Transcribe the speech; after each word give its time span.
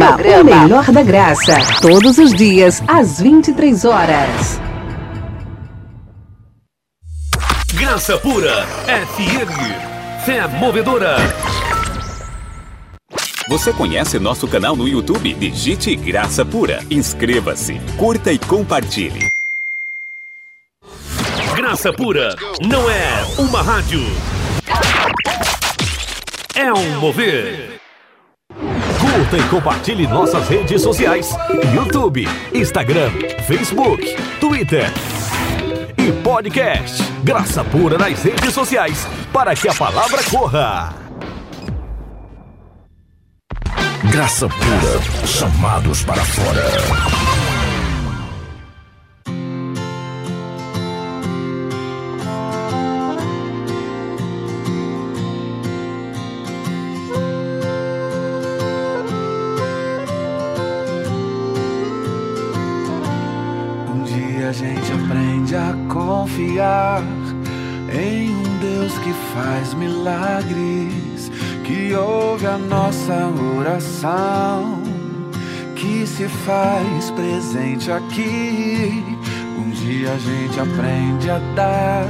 O 0.00 0.44
melhor 0.44 0.92
da 0.92 1.02
graça. 1.02 1.56
Todos 1.82 2.18
os 2.18 2.32
dias, 2.32 2.80
às 2.86 3.20
23 3.20 3.84
horas. 3.84 4.60
Graça 7.74 8.16
Pura 8.18 8.64
FM. 8.86 10.24
Fé 10.24 10.46
movedora. 10.46 11.16
Você 13.48 13.72
conhece 13.72 14.20
nosso 14.20 14.46
canal 14.46 14.76
no 14.76 14.86
YouTube? 14.86 15.34
Digite 15.34 15.96
Graça 15.96 16.44
Pura. 16.44 16.78
Inscreva-se, 16.88 17.80
curta 17.96 18.32
e 18.32 18.38
compartilhe. 18.38 19.28
Graça 21.56 21.92
Pura 21.92 22.36
não 22.64 22.88
é 22.88 23.24
uma 23.36 23.62
rádio. 23.62 24.02
É 26.54 26.72
um 26.72 27.00
mover. 27.00 27.87
Curta 29.12 29.38
e 29.38 29.42
compartilhe 29.48 30.06
nossas 30.06 30.48
redes 30.48 30.82
sociais: 30.82 31.36
YouTube, 31.74 32.28
Instagram, 32.52 33.10
Facebook, 33.46 34.16
Twitter 34.40 34.90
e 35.96 36.12
podcast. 36.22 37.02
Graça 37.22 37.64
Pura 37.64 37.98
nas 37.98 38.22
redes 38.22 38.52
sociais 38.52 39.06
para 39.32 39.54
que 39.54 39.68
a 39.68 39.74
palavra 39.74 40.22
corra. 40.30 40.94
Graça 44.10 44.48
pura, 44.48 45.26
chamados 45.26 46.02
para 46.04 46.24
fora. 46.24 47.37
Faz 69.42 69.72
milagres 69.74 71.30
que 71.64 71.94
ouve 71.94 72.46
a 72.46 72.58
nossa 72.58 73.14
oração, 73.56 74.82
que 75.76 76.04
se 76.06 76.26
faz 76.28 77.10
presente 77.12 77.90
aqui. 77.90 79.04
Um 79.56 79.70
dia 79.70 80.12
a 80.12 80.18
gente 80.18 80.58
aprende 80.58 81.30
a 81.30 81.38
dar 81.54 82.06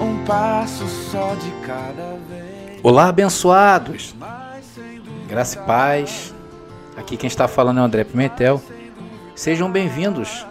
um 0.00 0.24
passo 0.24 0.86
só 0.88 1.34
de 1.34 1.50
cada 1.66 2.16
vez. 2.30 2.80
Olá, 2.82 3.08
abençoados! 3.08 4.14
Graça 5.28 5.58
e 5.58 5.66
paz. 5.66 6.34
Aqui 6.96 7.16
quem 7.16 7.28
está 7.28 7.46
falando 7.46 7.78
é 7.78 7.82
o 7.82 7.84
André 7.84 8.04
Pimentel. 8.04 8.62
Sejam 9.34 9.70
bem-vindos 9.70 10.46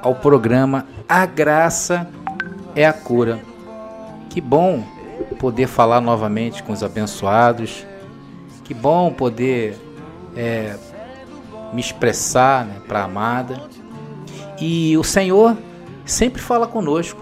ao 0.00 0.14
programa 0.14 0.86
A 1.08 1.26
Graça 1.26 2.08
é 2.74 2.86
a 2.86 2.92
Cura. 2.92 3.51
Que 4.32 4.40
bom 4.40 4.82
poder 5.38 5.66
falar 5.66 6.00
novamente 6.00 6.62
com 6.62 6.72
os 6.72 6.82
abençoados. 6.82 7.84
Que 8.64 8.72
bom 8.72 9.12
poder 9.12 9.78
é, 10.34 10.74
me 11.70 11.82
expressar 11.82 12.64
né, 12.64 12.80
para 12.88 13.00
a 13.00 13.04
amada. 13.04 13.62
E 14.58 14.96
o 14.96 15.04
Senhor 15.04 15.54
sempre 16.06 16.40
fala 16.40 16.66
conosco, 16.66 17.20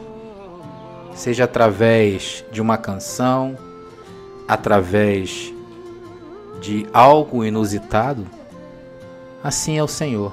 seja 1.13 1.45
através 1.45 2.45
de 2.53 2.63
uma 2.63 2.79
canção, 2.79 3.59
através 4.47 5.53
de 6.61 6.87
algo 6.93 7.45
inusitado. 7.45 8.25
Assim 9.43 9.77
é 9.77 9.83
o 9.83 9.89
Senhor. 9.89 10.33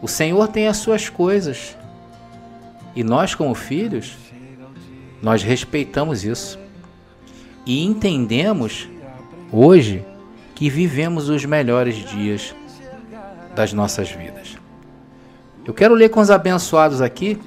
O 0.00 0.06
Senhor 0.06 0.46
tem 0.46 0.68
as 0.68 0.76
suas 0.76 1.08
coisas. 1.08 1.76
E 2.94 3.02
nós, 3.02 3.34
como 3.34 3.52
filhos, 3.52 4.16
nós 5.22 5.42
respeitamos 5.42 6.24
isso 6.24 6.58
e 7.66 7.84
entendemos 7.84 8.88
hoje 9.52 10.04
que 10.54 10.70
vivemos 10.70 11.28
os 11.28 11.44
melhores 11.44 11.96
dias 11.96 12.54
das 13.54 13.72
nossas 13.72 14.10
vidas. 14.10 14.56
Eu 15.64 15.74
quero 15.74 15.94
ler 15.94 16.08
com 16.08 16.20
os 16.20 16.30
abençoados 16.30 17.00
aqui, 17.00 17.38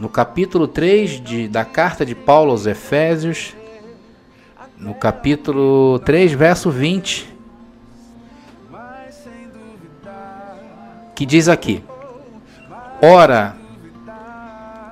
no 0.00 0.08
capítulo 0.08 0.66
3 0.66 1.20
de, 1.20 1.48
da 1.48 1.64
carta 1.64 2.04
de 2.04 2.14
Paulo 2.14 2.50
aos 2.50 2.66
Efésios, 2.66 3.54
no 4.78 4.94
capítulo 4.94 5.98
3, 6.00 6.32
verso 6.32 6.70
20, 6.70 7.34
que 11.14 11.24
diz 11.24 11.48
aqui: 11.48 11.82
Ora, 13.00 13.56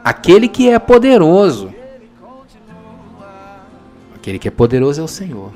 aquele 0.04 0.46
que 0.46 0.68
é 0.68 0.78
poderoso, 0.78 1.72
aquele 4.14 4.38
que 4.38 4.46
é 4.46 4.50
poderoso 4.50 5.00
é 5.00 5.04
o 5.04 5.08
Senhor, 5.08 5.50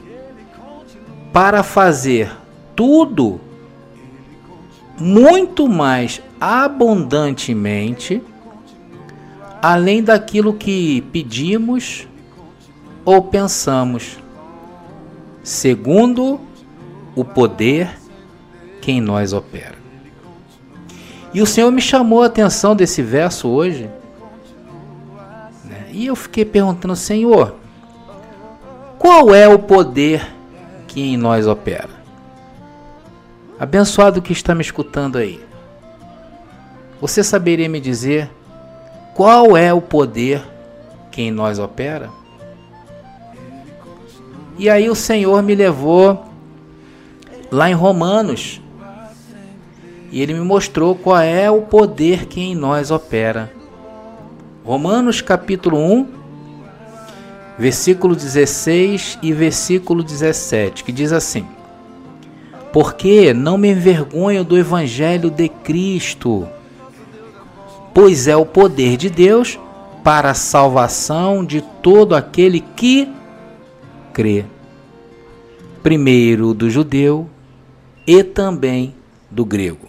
para 1.31 1.63
fazer 1.63 2.35
tudo 2.75 3.39
muito 4.99 5.69
mais 5.69 6.23
abundantemente, 6.41 8.23
além 9.61 10.03
daquilo 10.03 10.55
que 10.55 11.03
pedimos 11.13 12.09
ou 13.05 13.23
pensamos, 13.23 14.19
segundo 15.43 16.41
o 17.15 17.25
poder 17.25 17.91
que 18.81 18.93
em 18.93 19.01
nós 19.01 19.33
opera. 19.33 19.77
E 21.35 21.43
o 21.43 21.47
Senhor 21.47 21.71
me 21.71 21.81
chamou 21.81 22.23
a 22.23 22.27
atenção 22.27 22.75
desse 22.75 23.03
verso 23.03 23.49
hoje. 23.49 23.91
E 25.99 26.07
eu 26.07 26.15
fiquei 26.15 26.45
perguntando, 26.45 26.95
Senhor, 26.95 27.57
qual 29.01 29.35
é 29.35 29.49
o 29.49 29.59
poder 29.59 30.33
que 30.87 31.01
em 31.01 31.17
nós 31.17 31.45
opera? 31.45 31.91
Abençoado 33.59 34.23
que 34.23 34.33
está 34.33 34.55
me 34.55 34.63
escutando 34.63 35.19
aí. 35.19 35.45
Você 37.01 37.25
saberia 37.25 37.69
me 37.69 37.81
dizer 37.81 38.31
qual 39.13 39.57
é 39.57 39.75
o 39.75 39.81
poder 39.81 40.41
que 41.11 41.23
em 41.23 41.33
nós 41.33 41.59
opera? 41.59 42.09
E 44.57 44.71
aí 44.71 44.89
o 44.89 44.95
Senhor 44.95 45.43
me 45.43 45.57
levou 45.57 46.27
lá 47.51 47.69
em 47.69 47.75
Romanos. 47.75 48.61
E 50.13 50.23
ele 50.23 50.35
me 50.35 50.45
mostrou 50.45 50.95
qual 50.95 51.19
é 51.19 51.51
o 51.51 51.63
poder 51.63 52.27
que 52.27 52.41
em 52.41 52.55
nós 52.55 52.93
opera. 52.93 53.58
Romanos 54.69 55.23
capítulo 55.23 55.79
1, 55.79 56.07
versículo 57.59 58.15
16 58.15 59.19
e 59.23 59.33
versículo 59.33 60.03
17, 60.03 60.85
que 60.85 60.93
diz 60.93 61.11
assim: 61.11 61.47
Porque 62.71 63.33
não 63.33 63.57
me 63.57 63.71
envergonho 63.71 64.45
do 64.45 64.59
evangelho 64.59 65.31
de 65.31 65.49
Cristo, 65.49 66.47
pois 67.95 68.29
é 68.29 68.37
o 68.37 68.45
poder 68.45 68.99
de 68.99 69.09
Deus 69.09 69.59
para 70.05 70.33
a 70.33 70.35
salvação 70.35 71.43
de 71.43 71.63
todo 71.63 72.15
aquele 72.15 72.61
que 72.61 73.11
crê. 74.13 74.45
Primeiro 75.83 76.53
do 76.53 76.69
judeu 76.69 77.27
e 78.07 78.23
também 78.23 78.95
do 79.31 79.47
grego. 79.47 79.89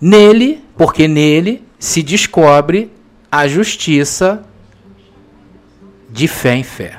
Nele, 0.00 0.64
porque 0.74 1.06
nele 1.06 1.62
se 1.84 2.02
descobre 2.02 2.90
a 3.30 3.46
justiça 3.46 4.42
de 6.08 6.26
fé 6.26 6.54
em 6.54 6.62
fé. 6.62 6.98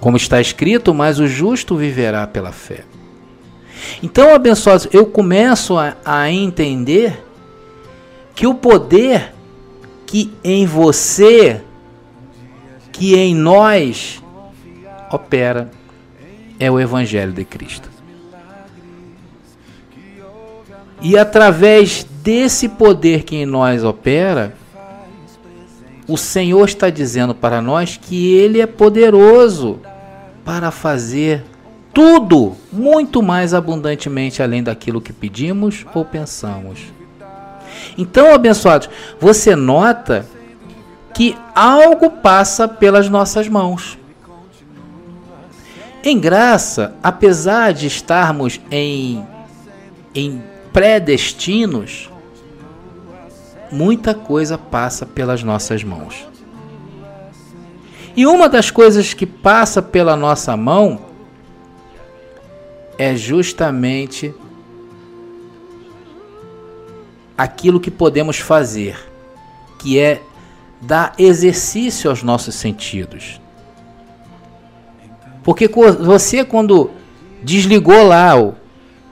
Como 0.00 0.16
está 0.16 0.40
escrito, 0.40 0.94
mas 0.94 1.20
o 1.20 1.26
justo 1.28 1.76
viverá 1.76 2.26
pela 2.26 2.50
fé. 2.50 2.84
Então, 4.02 4.34
abençoados, 4.34 4.88
eu 4.90 5.04
começo 5.04 5.76
a, 5.76 5.94
a 6.02 6.30
entender 6.30 7.22
que 8.34 8.46
o 8.46 8.54
poder 8.54 9.34
que 10.06 10.32
em 10.42 10.64
você, 10.64 11.60
que 12.90 13.14
em 13.16 13.34
nós 13.34 14.22
opera, 15.10 15.70
é 16.58 16.70
o 16.70 16.80
Evangelho 16.80 17.32
de 17.32 17.44
Cristo. 17.44 17.91
E 21.02 21.18
através 21.18 22.06
desse 22.22 22.68
poder 22.68 23.24
que 23.24 23.36
em 23.36 23.44
nós 23.44 23.82
opera, 23.82 24.54
o 26.06 26.16
Senhor 26.16 26.64
está 26.64 26.90
dizendo 26.90 27.34
para 27.34 27.60
nós 27.60 27.98
que 28.00 28.34
Ele 28.34 28.60
é 28.60 28.66
poderoso 28.66 29.80
para 30.44 30.70
fazer 30.70 31.44
tudo 31.92 32.56
muito 32.72 33.22
mais 33.22 33.52
abundantemente 33.52 34.42
além 34.42 34.62
daquilo 34.62 35.00
que 35.00 35.12
pedimos 35.12 35.84
ou 35.92 36.04
pensamos. 36.04 36.80
Então, 37.98 38.32
abençoados, 38.32 38.88
você 39.20 39.56
nota 39.56 40.26
que 41.12 41.36
algo 41.54 42.10
passa 42.10 42.66
pelas 42.66 43.08
nossas 43.08 43.48
mãos. 43.48 43.98
Em 46.04 46.18
graça, 46.18 46.94
apesar 47.02 47.72
de 47.72 47.86
estarmos 47.86 48.60
em, 48.70 49.24
em 50.14 50.42
predestinos, 50.72 52.10
muita 53.70 54.14
coisa 54.14 54.56
passa 54.56 55.04
pelas 55.04 55.42
nossas 55.42 55.82
mãos. 55.82 56.26
E 58.16 58.26
uma 58.26 58.48
das 58.48 58.70
coisas 58.70 59.14
que 59.14 59.24
passa 59.24 59.80
pela 59.80 60.14
nossa 60.16 60.56
mão 60.56 61.00
é 62.98 63.16
justamente 63.16 64.34
aquilo 67.36 67.80
que 67.80 67.90
podemos 67.90 68.38
fazer, 68.38 68.96
que 69.78 69.98
é 69.98 70.22
dar 70.80 71.14
exercício 71.18 72.10
aos 72.10 72.22
nossos 72.22 72.54
sentidos. 72.54 73.40
Porque 75.42 75.68
você, 75.68 76.44
quando 76.44 76.90
desligou 77.42 78.06
lá 78.06 78.32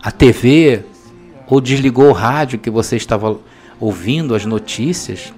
a 0.02 0.10
TV, 0.10 0.84
ou 1.50 1.60
desligou 1.60 2.08
o 2.08 2.12
rádio 2.12 2.58
que 2.58 2.70
você 2.70 2.96
estava 2.96 3.36
ouvindo 3.78 4.34
as 4.34 4.46
notícias, 4.46 5.32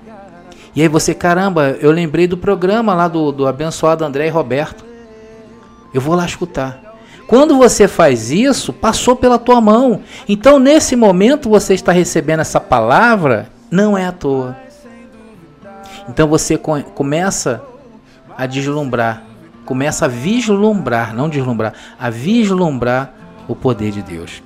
e 0.74 0.80
aí 0.80 0.88
você, 0.88 1.14
caramba, 1.14 1.76
eu 1.80 1.90
lembrei 1.90 2.26
do 2.26 2.36
programa 2.36 2.94
lá 2.94 3.08
do, 3.08 3.32
do 3.32 3.46
abençoado 3.46 4.04
André 4.04 4.26
e 4.26 4.30
Roberto. 4.30 4.84
Eu 5.92 6.00
vou 6.00 6.14
lá 6.14 6.24
escutar. 6.24 6.80
Quando 7.26 7.58
você 7.58 7.86
faz 7.86 8.30
isso, 8.30 8.72
passou 8.72 9.14
pela 9.14 9.38
tua 9.38 9.60
mão. 9.60 10.00
Então, 10.26 10.58
nesse 10.58 10.96
momento, 10.96 11.50
você 11.50 11.74
está 11.74 11.92
recebendo 11.92 12.40
essa 12.40 12.58
palavra, 12.58 13.50
não 13.70 13.98
é 13.98 14.06
à 14.06 14.12
toa. 14.12 14.56
Então 16.08 16.26
você 16.26 16.56
começa 16.56 17.62
a 18.36 18.46
deslumbrar 18.46 19.24
começa 19.64 20.06
a 20.06 20.08
vislumbrar, 20.08 21.14
não 21.14 21.28
deslumbrar, 21.28 21.72
a 21.98 22.10
vislumbrar 22.10 23.14
o 23.48 23.54
poder 23.54 23.90
de 23.90 24.02
Deus. 24.02 24.42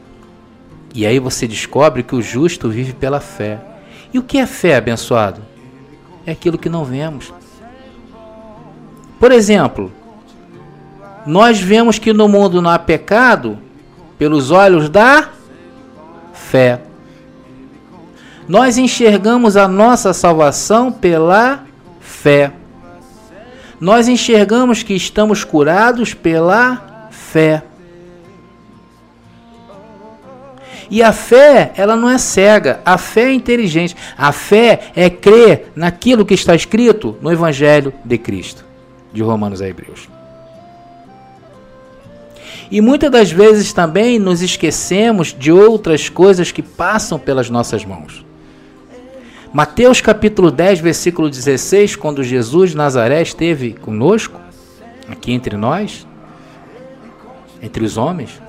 E 0.97 1.07
aí 1.07 1.19
você 1.19 1.47
descobre 1.47 2.03
que 2.03 2.17
o 2.17 2.23
justo 2.23 2.69
vive 2.69 2.93
pela 2.93 3.21
fé. 3.21 3.61
E 4.13 4.19
o 4.19 4.23
que 4.23 4.39
é 4.39 4.47
fé, 4.47 4.77
abençoado? 4.77 5.43
É 6.27 6.33
aquilo 6.33 6.59
que 6.59 6.69
não 6.69 6.85
vemos. 6.85 7.33
Por 9.21 9.31
exemplo, 9.31 9.93
nós 11.25 11.61
vemos 11.61 11.99
que 11.99 12.13
no 12.13 12.27
mundo 12.27 12.61
não 12.61 12.71
há 12.71 12.79
pecado 12.79 13.59
pelos 14.19 14.51
olhos 14.51 14.89
da 14.89 15.29
fé. 16.33 16.81
Nós 18.49 18.79
enxergamos 18.79 19.57
a 19.57 19.69
nossa 19.69 20.13
salvação 20.13 20.91
pela 20.91 21.65
fé 22.01 22.53
nós 23.81 24.09
enxergamos 24.09 24.83
que 24.83 24.95
estamos 24.95 25.45
curados 25.45 26.15
pela 26.15 27.09
fé. 27.11 27.63
E 30.91 31.03
a 31.03 31.13
fé, 31.13 31.73
ela 31.77 31.97
não 31.97 32.09
é 32.09 32.19
cega, 32.19 32.81
a 32.85 32.97
fé 32.97 33.25
é 33.25 33.33
inteligente. 33.33 33.97
A 34.17 34.33
fé 34.33 34.91
é 34.95 35.11
crer 35.11 35.73
naquilo 35.75 36.25
que 36.25 36.35
está 36.35 36.55
escrito 36.55 37.17
no 37.21 37.33
Evangelho 37.33 37.93
de 38.05 38.17
Cristo, 38.19 38.65
de 39.13 39.23
Romanos 39.23 39.61
a 39.61 39.69
Hebreus. 39.69 40.09
E 42.71 42.81
muitas 42.81 43.11
das 43.11 43.31
vezes 43.31 43.73
também 43.73 44.19
nos 44.19 44.43
esquecemos 44.43 45.35
de 45.37 45.53
outras 45.53 46.09
coisas 46.09 46.51
que 46.51 46.63
passam 46.63 47.19
pelas 47.19 47.49
nossas 47.49 47.85
mãos. 47.85 48.25
Mateus 49.53 50.01
capítulo 50.01 50.51
10, 50.51 50.81
versículo 50.81 51.31
16, 51.31 51.97
quando 51.97 52.23
Jesus 52.23 52.71
de 52.71 52.77
Nazaré 52.77 53.23
esteve 53.23 53.73
conosco, 53.73 54.41
aqui 55.09 55.33
entre 55.33 55.57
nós, 55.57 56.07
entre 57.63 57.85
os 57.85 57.97
homens, 57.97 58.41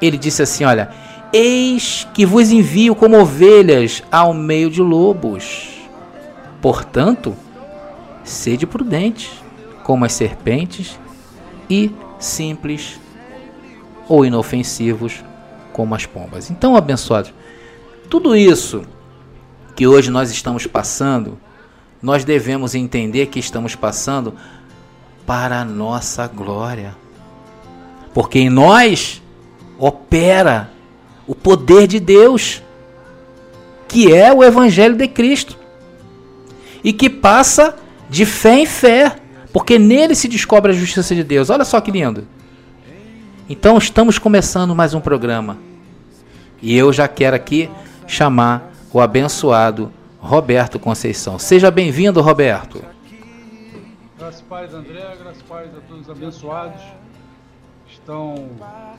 ele 0.00 0.16
disse 0.16 0.42
assim: 0.42 0.64
Olha, 0.64 0.90
eis 1.32 2.06
que 2.14 2.26
vos 2.26 2.50
envio 2.50 2.94
como 2.94 3.20
ovelhas 3.20 4.02
ao 4.10 4.34
meio 4.34 4.70
de 4.70 4.82
lobos. 4.82 5.68
Portanto, 6.60 7.36
sede 8.24 8.66
prudentes, 8.66 9.30
como 9.82 10.04
as 10.04 10.12
serpentes, 10.12 10.98
e 11.68 11.92
simples 12.18 13.00
ou 14.08 14.26
inofensivos, 14.26 15.24
como 15.72 15.94
as 15.94 16.04
pombas. 16.04 16.50
Então, 16.50 16.76
abençoados, 16.76 17.32
tudo 18.08 18.34
isso 18.34 18.82
que 19.76 19.86
hoje 19.86 20.10
nós 20.10 20.30
estamos 20.30 20.66
passando, 20.66 21.38
nós 22.02 22.24
devemos 22.24 22.74
entender 22.74 23.26
que 23.26 23.38
estamos 23.38 23.76
passando 23.76 24.34
para 25.24 25.60
a 25.60 25.64
nossa 25.64 26.26
glória. 26.26 26.96
Porque 28.12 28.40
em 28.40 28.50
nós 28.50 29.22
opera 29.78 30.70
o 31.30 31.34
poder 31.36 31.86
de 31.86 32.00
Deus, 32.00 32.60
que 33.86 34.12
é 34.12 34.32
o 34.32 34.42
Evangelho 34.42 34.96
de 34.96 35.06
Cristo, 35.06 35.56
e 36.82 36.92
que 36.92 37.08
passa 37.08 37.76
de 38.08 38.26
fé 38.26 38.58
em 38.58 38.66
fé, 38.66 39.14
porque 39.52 39.78
nele 39.78 40.16
se 40.16 40.26
descobre 40.26 40.72
a 40.72 40.74
justiça 40.74 41.14
de 41.14 41.22
Deus. 41.22 41.48
Olha 41.48 41.64
só 41.64 41.80
que 41.80 41.92
lindo. 41.92 42.26
Então 43.48 43.78
estamos 43.78 44.18
começando 44.18 44.74
mais 44.74 44.92
um 44.92 45.00
programa. 45.00 45.56
E 46.60 46.76
eu 46.76 46.92
já 46.92 47.06
quero 47.06 47.36
aqui 47.36 47.70
chamar 48.08 48.72
o 48.92 49.00
abençoado 49.00 49.92
Roberto 50.18 50.80
Conceição. 50.80 51.38
Seja 51.38 51.70
bem-vindo, 51.70 52.20
Roberto. 52.20 52.82
Graças 54.18 54.74
André, 54.74 55.16
graças 55.22 55.42
a 55.48 55.80
todos 55.86 56.08
os 56.08 56.10
abençoados 56.10 56.82
estão 58.10 58.34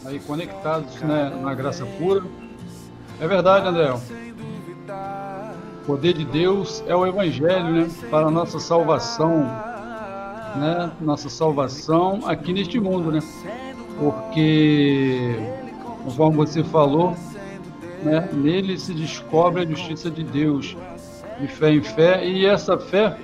aí 0.05 0.19
conectados 0.19 0.95
né, 1.01 1.37
na 1.41 1.53
graça 1.53 1.85
pura. 1.85 2.23
É 3.19 3.27
verdade, 3.27 3.67
André. 3.67 3.91
O 3.91 5.85
poder 5.85 6.13
de 6.13 6.23
Deus 6.23 6.81
é 6.87 6.95
o 6.95 7.05
Evangelho, 7.05 7.71
né? 7.71 7.89
Para 8.09 8.27
a 8.27 8.31
nossa 8.31 8.57
salvação, 8.59 9.43
né? 10.55 10.91
Nossa 11.01 11.29
salvação 11.29 12.21
aqui 12.25 12.53
neste 12.53 12.79
mundo, 12.79 13.11
né? 13.11 13.19
Porque, 13.99 15.35
conforme 16.03 16.37
você 16.37 16.63
falou, 16.63 17.15
né? 18.03 18.29
Nele 18.31 18.79
se 18.79 18.93
descobre 18.93 19.63
a 19.63 19.65
justiça 19.65 20.09
de 20.09 20.23
Deus, 20.23 20.77
de 21.39 21.47
fé 21.47 21.71
em 21.71 21.83
fé, 21.83 22.25
e 22.25 22.45
essa 22.45 22.77
fé 22.77 23.17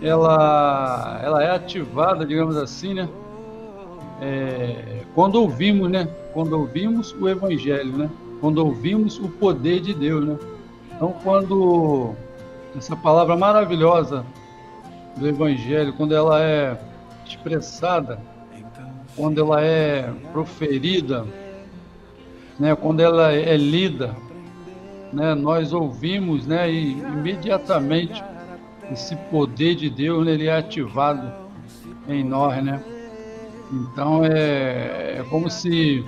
ela, 0.00 1.20
ela 1.22 1.42
é 1.42 1.50
ativada, 1.50 2.24
digamos 2.24 2.56
assim, 2.56 2.94
né? 2.94 3.08
É, 4.20 5.02
quando 5.14 5.36
ouvimos, 5.36 5.90
né? 5.90 6.08
Quando 6.32 6.58
ouvimos 6.58 7.14
o 7.20 7.28
Evangelho, 7.28 7.96
né? 7.96 8.10
Quando 8.40 8.58
ouvimos 8.58 9.18
o 9.18 9.28
poder 9.28 9.80
de 9.80 9.94
Deus, 9.94 10.24
né? 10.24 10.38
Então, 10.94 11.14
quando 11.22 12.14
essa 12.76 12.96
palavra 12.96 13.36
maravilhosa 13.36 14.24
do 15.16 15.28
Evangelho, 15.28 15.92
quando 15.92 16.14
ela 16.14 16.42
é 16.42 16.78
expressada, 17.26 18.18
quando 19.16 19.40
ela 19.40 19.62
é 19.62 20.10
proferida, 20.32 21.26
né, 22.58 22.74
quando 22.74 23.00
ela 23.00 23.32
é 23.32 23.56
lida, 23.56 24.14
né, 25.12 25.34
nós 25.34 25.72
ouvimos, 25.72 26.46
né, 26.46 26.70
e 26.70 26.92
imediatamente 26.92 28.22
esse 28.90 29.16
poder 29.30 29.74
de 29.74 29.88
Deus 29.88 30.24
né, 30.24 30.32
ele 30.32 30.46
é 30.46 30.56
ativado 30.56 31.32
em 32.08 32.22
nós, 32.22 32.62
né? 32.62 32.80
Então 33.72 34.24
é, 34.24 35.18
é 35.18 35.24
como 35.28 35.50
se 35.50 36.04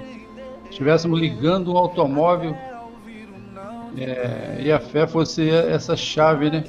estivéssemos 0.70 1.18
ligando 1.18 1.72
um 1.72 1.76
automóvel 1.76 2.56
é, 3.96 4.60
e 4.62 4.70
a 4.70 4.78
fé 4.78 5.06
fosse 5.06 5.50
essa 5.50 5.96
chave, 5.96 6.50
né? 6.50 6.64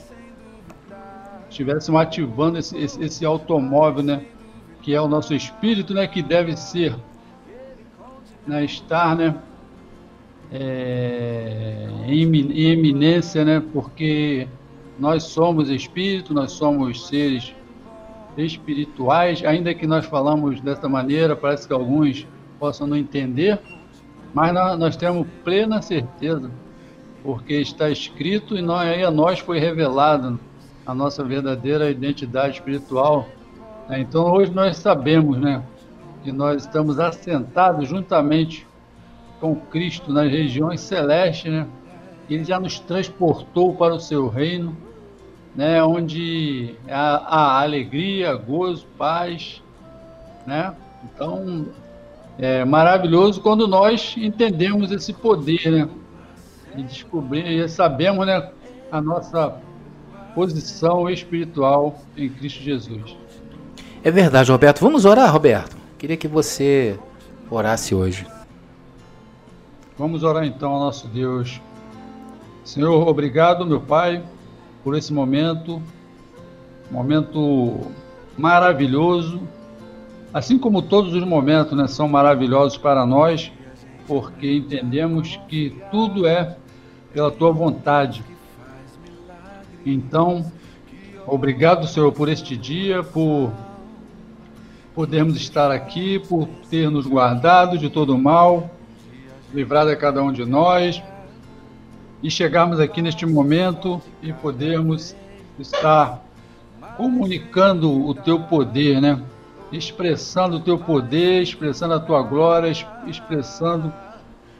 Estivéssemos 1.50 2.01
ativando 2.01 2.58
esse, 2.58 2.77
esse, 2.77 3.03
esse 3.03 3.25
automóvel, 3.25 4.03
né? 4.03 4.25
Que 4.81 4.96
é 4.96 5.01
o 5.01 5.08
nosso 5.08 5.34
espírito, 5.34 5.93
né? 5.93 6.08
Que 6.08 6.22
deve 6.22 6.55
ser, 6.58 6.96
né? 8.48 8.63
Estar, 8.63 9.15
né? 9.15 9.36
é, 10.51 11.88
em 12.08 12.22
eminência, 12.72 13.46
né? 13.46 13.63
Porque 13.74 14.48
nós 14.98 15.24
somos 15.24 15.69
espírito, 15.69 16.34
nós 16.34 16.51
somos 16.51 17.08
seres 17.08 17.53
espirituais, 18.46 19.43
ainda 19.43 19.74
que 19.74 19.88
nós 19.88 20.05
falamos 20.05 20.62
dessa 20.62 20.88
maneira, 20.88 21.36
parece 21.36 21.67
que 21.67 21.74
alguns 21.74 22.27
possam 22.60 22.88
não 22.88 22.98
entender, 22.98 23.60
mas 24.34 24.53
nós, 24.53 24.96
temos 24.96 25.27
plena 25.43 25.81
certeza, 25.81 26.51
porque 27.24 27.55
está 27.55 27.89
escrito 27.89 28.55
e 28.55 28.62
nós, 28.62 28.88
aí 28.88 29.03
a 29.03 29.12
nós 29.12 29.39
foi 29.39 29.60
revelado 29.60 30.39
a 30.86 30.93
nossa 30.93 31.24
verdadeira 31.24 31.89
identidade 31.89 32.55
espiritual. 32.55 33.27
Né? 33.88 34.01
Então 34.01 34.31
hoje 34.31 34.51
nós 34.51 34.77
sabemos, 34.77 35.38
né, 35.38 35.63
que 36.24 36.31
nós 36.31 36.63
estamos 36.63 37.00
assentados 37.00 37.88
juntamente 37.88 38.67
com 39.39 39.55
Cristo 39.55 40.12
nas 40.12 40.29
regiões 40.29 40.81
celestes, 40.81 41.51
né? 41.51 41.65
Ele 42.29 42.43
já 42.43 42.60
nos 42.60 42.79
transportou 42.79 43.74
para 43.74 43.96
o 43.96 44.00
seu 44.00 44.27
reino, 44.27 44.75
né? 45.55 45.83
Onde 45.83 46.75
há, 46.89 47.17
há 47.17 47.61
alegria, 47.61 48.35
gozo, 48.35 48.85
paz, 48.97 49.61
né? 50.45 50.73
Então, 51.03 51.67
é 52.37 52.63
maravilhoso 52.65 53.41
quando 53.41 53.67
nós 53.67 54.15
entendemos 54.17 54.91
esse 54.91 55.13
poder, 55.13 55.71
né? 55.71 55.89
E 56.75 56.83
descobrir, 56.83 57.45
e 57.47 57.67
sabemos, 57.67 58.25
né, 58.25 58.49
a 58.91 59.01
nossa 59.01 59.55
posição 60.35 61.09
espiritual 61.09 61.99
em 62.15 62.29
Cristo 62.29 62.61
Jesus. 62.61 63.17
É 64.03 64.11
verdade, 64.11 64.51
Roberto. 64.51 64.79
Vamos 64.79 65.03
orar, 65.03 65.31
Roberto. 65.31 65.75
Queria 65.97 66.15
que 66.15 66.27
você 66.27 66.97
orasse 67.49 67.93
hoje. 67.93 68.25
Vamos 69.97 70.23
orar 70.23 70.45
então 70.45 70.71
ao 70.71 70.79
nosso 70.79 71.07
Deus. 71.07 71.59
Senhor, 72.63 73.05
obrigado, 73.07 73.65
meu 73.65 73.81
Pai, 73.81 74.23
por 74.83 74.95
esse 74.95 75.13
momento, 75.13 75.81
momento 76.89 77.79
maravilhoso, 78.38 79.41
assim 80.33 80.57
como 80.57 80.81
todos 80.81 81.13
os 81.13 81.24
momentos 81.24 81.77
né, 81.77 81.88
são 81.88 82.07
maravilhosos 82.07 82.77
para 82.77 83.05
nós, 83.05 83.51
porque 84.07 84.57
entendemos 84.57 85.39
que 85.48 85.75
tudo 85.91 86.25
é 86.25 86.57
pela 87.13 87.31
tua 87.31 87.51
vontade. 87.51 88.24
Então, 89.86 90.51
obrigado, 91.25 91.88
Senhor, 91.88 92.12
por 92.12 92.29
este 92.29 92.55
dia, 92.55 93.03
por 93.03 93.51
podermos 94.95 95.36
estar 95.38 95.71
aqui, 95.71 96.19
por 96.19 96.48
ter 96.69 96.89
nos 96.89 97.07
guardado 97.07 97.77
de 97.77 97.89
todo 97.89 98.17
mal, 98.17 98.69
livrado 99.53 99.89
a 99.89 99.95
cada 99.95 100.21
um 100.21 100.31
de 100.31 100.45
nós, 100.45 101.01
e 102.21 102.29
chegarmos 102.29 102.79
aqui 102.79 103.01
neste 103.01 103.25
momento 103.25 104.01
e 104.21 104.33
podermos 104.33 105.15
estar 105.57 106.23
comunicando 106.97 107.91
o 108.05 108.13
teu 108.13 108.39
poder, 108.41 109.01
né? 109.01 109.21
Expressando 109.71 110.57
o 110.57 110.59
teu 110.59 110.77
poder, 110.77 111.41
expressando 111.41 111.93
a 111.93 111.99
tua 111.99 112.21
glória, 112.23 112.71
expressando 113.07 113.93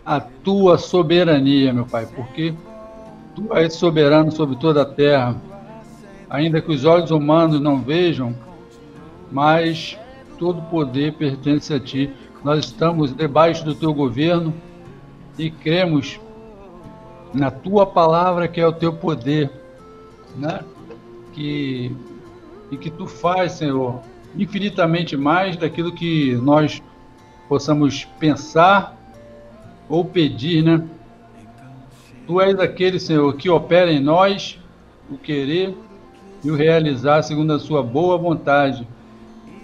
a 0.06 0.20
tua 0.20 0.78
soberania, 0.78 1.74
meu 1.74 1.86
Pai, 1.86 2.06
porque 2.06 2.54
tu 3.36 3.54
és 3.54 3.74
soberano 3.74 4.32
sobre 4.32 4.56
toda 4.56 4.84
a 4.84 4.86
terra. 4.86 5.36
Ainda 6.30 6.62
que 6.62 6.72
os 6.72 6.86
olhos 6.86 7.12
humanos 7.12 7.60
não 7.60 7.82
vejam, 7.82 8.36
mas 9.32 9.98
todo 10.38 10.62
poder 10.63 11.13
pertence 11.13 11.74
a 11.74 11.80
ti. 11.80 12.10
Nós 12.44 12.66
estamos 12.66 13.13
debaixo 13.13 13.66
do 13.66 13.75
teu 13.75 13.94
governo 13.94 14.54
e 15.38 15.50
cremos 15.50 16.20
na 17.34 17.52
tua 17.52 17.86
palavra 17.86 18.48
que 18.48 18.60
é 18.60 18.68
o 18.68 18.74
teu 18.74 18.94
poder, 18.94 19.52
né? 20.36 20.60
Que 21.34 21.96
e 22.72 22.78
que 22.78 22.90
tu 22.90 23.08
faz, 23.08 23.54
Senhor, 23.54 24.00
infinitamente 24.38 25.18
mais 25.18 25.58
daquilo 25.58 25.92
que 25.92 26.36
nós 26.36 26.82
possamos 27.48 28.06
pensar 28.20 28.96
ou 29.88 30.06
pedir, 30.06 30.64
né? 30.64 30.88
Tu 32.28 32.40
és 32.40 32.60
aquele, 32.60 33.00
Senhor, 33.00 33.34
que 33.36 33.50
opera 33.50 33.92
em 33.92 34.00
nós 34.00 34.60
o 35.10 35.18
querer 35.18 35.76
e 36.44 36.52
o 36.52 36.56
realizar 36.56 37.24
segundo 37.24 37.54
a 37.54 37.60
sua 37.60 37.82
boa 37.82 38.18
vontade. 38.18 38.88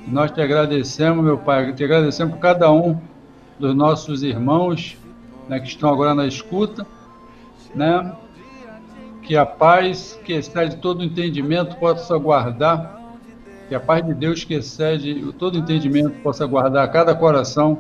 Nós 0.08 0.32
te 0.32 0.42
agradecemos, 0.42 1.24
meu 1.24 1.38
Pai, 1.38 1.74
te 1.74 1.84
agradecemos 1.84 2.34
por 2.34 2.40
cada 2.40 2.72
um 2.72 3.00
dos 3.60 3.76
nossos 3.76 4.24
irmãos 4.24 4.98
né, 5.48 5.60
que 5.60 5.68
estão 5.68 5.90
agora 5.90 6.16
na 6.16 6.26
escuta, 6.26 6.86
né? 7.76 8.16
Que 9.22 9.36
a 9.36 9.46
paz 9.46 10.20
que 10.24 10.34
excede 10.34 10.78
todo 10.78 11.04
entendimento 11.04 11.76
possa 11.78 12.18
guardar, 12.18 13.02
que 13.68 13.76
a 13.76 13.80
paz 13.80 14.06
de 14.06 14.14
Deus 14.14 14.44
que 14.44 14.54
excede 14.54 15.34
todo 15.34 15.58
entendimento 15.58 16.22
possa 16.22 16.46
guardar 16.46 16.90
cada 16.92 17.16
coração, 17.16 17.80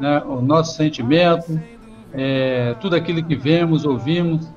né? 0.00 0.22
O 0.26 0.40
nosso 0.40 0.76
sentimento, 0.76 1.60
é, 2.12 2.74
tudo 2.80 2.96
aquilo 2.96 3.22
que 3.22 3.36
vemos, 3.36 3.84
ouvimos, 3.84 4.50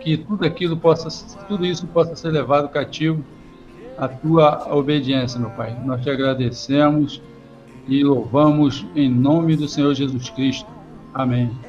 que 0.00 0.16
tudo 0.16 0.46
aquilo 0.46 0.76
possa, 0.76 1.08
tudo 1.46 1.66
isso 1.66 1.86
possa 1.86 2.14
ser 2.16 2.30
levado 2.30 2.68
cativo 2.68 3.22
à 3.96 4.08
tua 4.08 4.74
obediência, 4.74 5.40
meu 5.40 5.50
Pai. 5.50 5.76
Nós 5.84 6.02
te 6.02 6.10
agradecemos 6.10 7.20
e 7.86 8.04
louvamos 8.04 8.86
em 8.94 9.10
nome 9.10 9.56
do 9.56 9.66
Senhor 9.66 9.94
Jesus 9.94 10.30
Cristo. 10.30 10.70
Amém. 11.12 11.67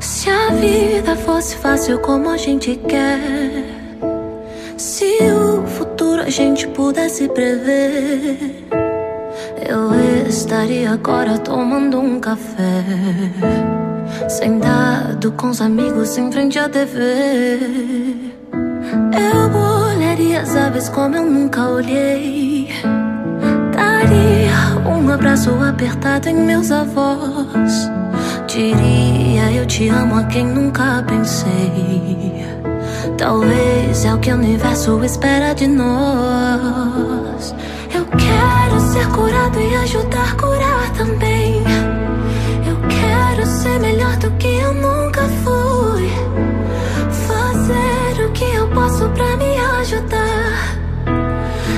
Se 0.00 0.28
a 0.28 0.50
vida 0.50 1.16
fosse 1.16 1.56
fácil 1.56 1.98
como 2.00 2.28
a 2.30 2.36
gente 2.36 2.76
quer, 2.76 3.64
se 4.76 5.18
o 5.32 5.49
futuro 6.20 6.22
a 6.22 6.30
gente 6.30 6.66
pudesse 6.68 7.28
prever, 7.28 8.64
eu 9.68 10.28
estaria 10.28 10.90
agora 10.90 11.38
tomando 11.38 11.98
um 11.98 12.20
café, 12.20 12.84
sentado 14.28 15.32
com 15.32 15.48
os 15.48 15.60
amigos 15.60 16.16
em 16.18 16.30
frente 16.30 16.58
à 16.58 16.68
TV. 16.68 17.58
Eu 18.52 19.94
olharia 19.94 20.42
as 20.42 20.54
aves 20.56 20.88
como 20.88 21.16
eu 21.16 21.24
nunca 21.24 21.68
olhei. 21.68 22.68
Daria 23.72 24.88
um 24.88 25.08
abraço 25.10 25.50
apertado 25.62 26.28
em 26.28 26.34
meus 26.34 26.70
avós. 26.70 27.90
Diria 28.46 29.52
eu 29.52 29.66
te 29.66 29.88
amo 29.88 30.16
a 30.16 30.24
quem 30.24 30.46
nunca 30.46 31.04
pensei. 31.06 32.39
Talvez 33.20 34.02
é 34.06 34.14
o 34.14 34.18
que 34.18 34.32
o 34.32 34.34
universo 34.34 35.04
espera 35.04 35.52
de 35.54 35.66
nós. 35.66 37.54
Eu 37.94 38.06
quero 38.06 38.80
ser 38.80 39.06
curado 39.08 39.60
e 39.60 39.74
ajudar 39.76 40.24
a 40.24 40.34
curar 40.36 40.90
também. 40.94 41.62
Eu 42.66 42.78
quero 42.88 43.46
ser 43.46 43.78
melhor 43.78 44.16
do 44.16 44.30
que 44.38 44.46
eu 44.46 44.72
nunca 44.72 45.20
fui. 45.44 46.08
Fazer 47.28 48.24
o 48.24 48.32
que 48.32 48.54
eu 48.54 48.66
posso 48.70 49.06
pra 49.10 49.36
me 49.36 49.54
ajudar. 49.80 50.78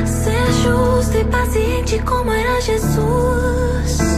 Ser 0.06 0.52
justo 0.62 1.18
e 1.18 1.24
paciente 1.24 1.98
como 2.04 2.30
era 2.30 2.60
Jesus. 2.60 4.11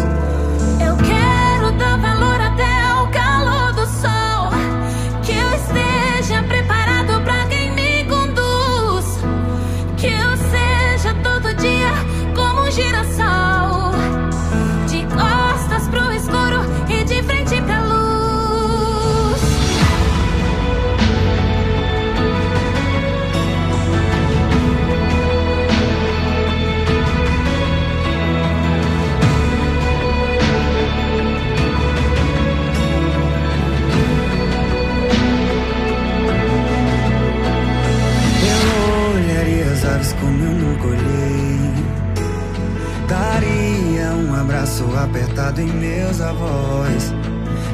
Apertado 44.97 45.61
em 45.61 45.67
meus 45.67 46.21
avós. 46.21 47.13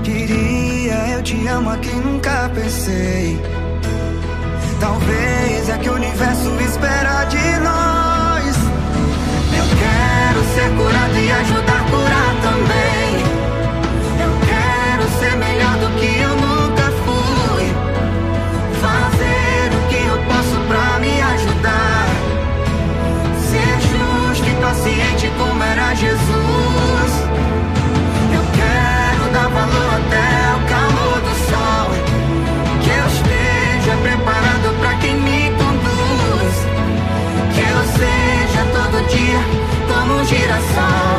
Diria 0.03 0.95
eu 1.15 1.23
te 1.23 1.47
amo 1.47 1.71
a 1.71 1.77
quem 1.77 1.95
nunca 1.97 2.51
pensei. 2.55 3.41
Talvez 4.81 5.69
é 5.69 5.79
que 5.79 5.91
o 5.91 5.95
universo 5.95 6.51
espera 6.61 7.25
de 7.25 7.59
nós. 7.61 8.57
Eu 9.53 9.67
quero 9.83 10.41
ser 10.55 10.71
curado 10.77 11.19
e 11.19 11.31
ajudar 11.31 11.81
a 11.81 11.91
curar 11.91 12.33
também. 12.43 13.11
Eu 14.25 14.33
quero 14.49 15.05
ser 15.21 15.37
melhor 15.37 15.77
do 15.79 15.89
que 15.99 16.21
eu 16.21 16.35
nunca 16.37 16.85
fui. 17.05 17.67
Fazer 18.81 19.77
o 19.77 19.89
que 19.89 20.01
eu 20.07 20.19
posso 20.25 20.57
pra 20.67 20.99
me 20.99 21.21
ajudar. 21.21 22.07
Ser 23.51 23.81
justo 23.91 24.49
e 24.49 24.55
paciente 24.63 25.31
como 25.39 25.63
era 25.63 25.95
Jesus 25.95 26.60
tava 29.53 29.67
no 29.67 29.81
hotel, 29.89 30.53
calor 30.69 31.21
do 31.21 31.35
sol. 31.51 31.89
Que 32.83 32.91
eu 32.91 33.07
esteja 33.07 33.97
preparado 34.03 34.79
pra 34.81 34.95
quem 34.97 35.15
me 35.17 35.51
conduz. 35.51 36.55
Que 37.55 37.61
eu 37.61 37.83
seja 37.99 38.63
todo 38.73 39.07
dia 39.09 39.41
como 39.89 40.21
um 40.21 40.25
girassol. 40.25 41.19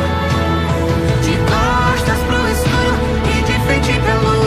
De 1.22 1.34
costas 1.50 2.18
pro 2.26 2.48
escuro 2.50 2.96
e 3.26 3.42
de 3.42 3.66
frente 3.66 4.00
pra 4.00 4.14
luz. 4.14 4.41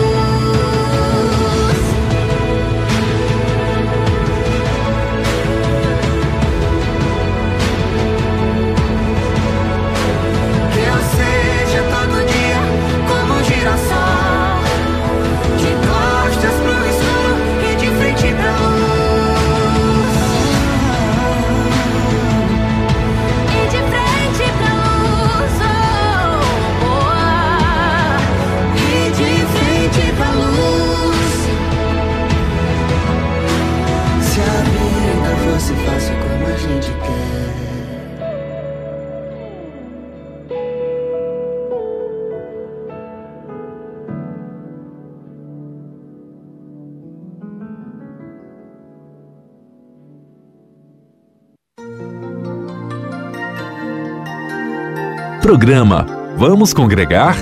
Programa 55.45 56.07
Vamos 56.37 56.73
Congregar? 56.73 57.37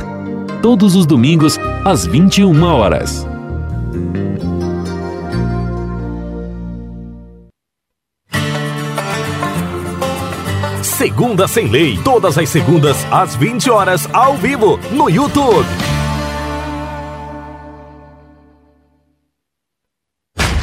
Todos 0.61 0.93
os 0.93 1.05
domingos, 1.05 1.57
às 1.85 2.05
21 2.05 2.61
horas. 2.61 3.25
Segunda 10.81 11.47
Sem 11.47 11.69
Lei. 11.69 11.97
Todas 12.03 12.37
as 12.37 12.49
segundas, 12.49 12.97
às 13.09 13.37
20 13.37 13.69
horas, 13.71 14.09
ao 14.11 14.35
vivo, 14.35 14.77
no 14.91 15.09
YouTube. 15.09 15.65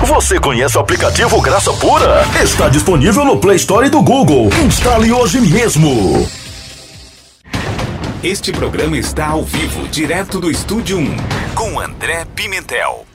Você 0.05 0.39
conhece 0.39 0.77
o 0.77 0.81
aplicativo 0.83 1.41
Graça 1.41 1.73
Pura? 1.73 2.23
Está 2.45 2.69
disponível 2.69 3.25
no 3.25 3.39
Play 3.39 3.57
Store 3.57 3.89
do 3.89 4.03
Google. 4.03 4.51
Instale 4.63 5.11
hoje 5.11 5.41
mesmo. 5.41 6.29
Este 8.23 8.53
programa 8.53 8.99
está 8.99 9.29
ao 9.29 9.43
vivo, 9.43 9.89
direto 9.89 10.41
do 10.41 10.51
Estúdio 10.51 10.99
1, 10.99 11.17
com 11.55 11.81
André 11.81 12.27
Pimentel. 12.37 13.10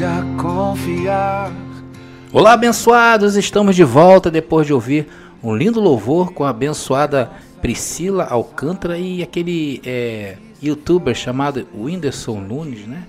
Aprende 0.00 0.04
a 0.04 0.42
confiar. 0.42 1.52
Olá, 2.32 2.52
abençoados! 2.54 3.36
Estamos 3.36 3.76
de 3.76 3.84
volta 3.84 4.30
depois 4.30 4.66
de 4.66 4.72
ouvir 4.72 5.06
um 5.42 5.54
lindo 5.54 5.80
louvor 5.80 6.32
com 6.32 6.44
a 6.44 6.50
abençoada 6.50 7.30
Priscila 7.60 8.24
Alcântara 8.24 8.98
e 8.98 9.22
aquele 9.22 9.80
é, 9.84 10.36
youtuber 10.62 11.14
chamado 11.14 11.66
Whindersson 11.74 12.40
Nunes, 12.40 12.86
né? 12.86 13.02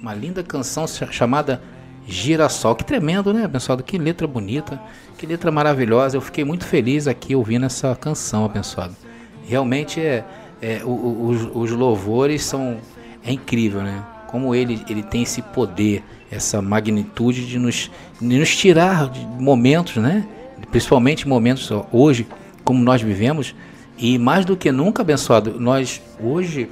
Uma 0.00 0.14
linda 0.14 0.42
canção 0.42 0.86
cha- 0.86 1.10
chamada 1.10 1.62
Girassol. 2.06 2.74
Que 2.74 2.84
tremendo, 2.84 3.32
né, 3.34 3.44
abençoado? 3.44 3.82
Que 3.82 3.98
letra 3.98 4.26
bonita, 4.26 4.80
que 5.18 5.26
letra 5.26 5.50
maravilhosa. 5.50 6.16
Eu 6.16 6.20
fiquei 6.22 6.44
muito 6.44 6.64
feliz 6.64 7.06
aqui 7.06 7.34
ouvindo 7.34 7.66
essa 7.66 7.94
canção, 7.94 8.44
abençoado. 8.46 8.96
Realmente 9.46 10.00
é, 10.00 10.24
é, 10.62 10.80
o- 10.84 10.88
o- 10.88 11.26
os, 11.28 11.50
os 11.54 11.70
louvores 11.72 12.42
são 12.44 12.78
é 13.24 13.30
incrível, 13.32 13.82
né? 13.82 14.02
Como 14.28 14.54
ele, 14.54 14.80
ele 14.88 15.02
tem 15.02 15.22
esse 15.22 15.42
poder, 15.42 16.02
essa 16.30 16.62
magnitude 16.62 17.46
de 17.46 17.58
nos, 17.58 17.90
de 18.20 18.38
nos 18.38 18.56
tirar 18.56 19.08
de 19.08 19.24
momentos, 19.26 19.96
né? 19.96 20.26
Principalmente 20.70 21.26
momentos 21.26 21.70
hoje, 21.90 22.26
como 22.64 22.82
nós 22.82 23.02
vivemos, 23.02 23.54
e 23.98 24.18
mais 24.18 24.44
do 24.44 24.56
que 24.56 24.70
nunca, 24.70 25.02
abençoado, 25.02 25.58
nós 25.58 26.00
hoje 26.22 26.68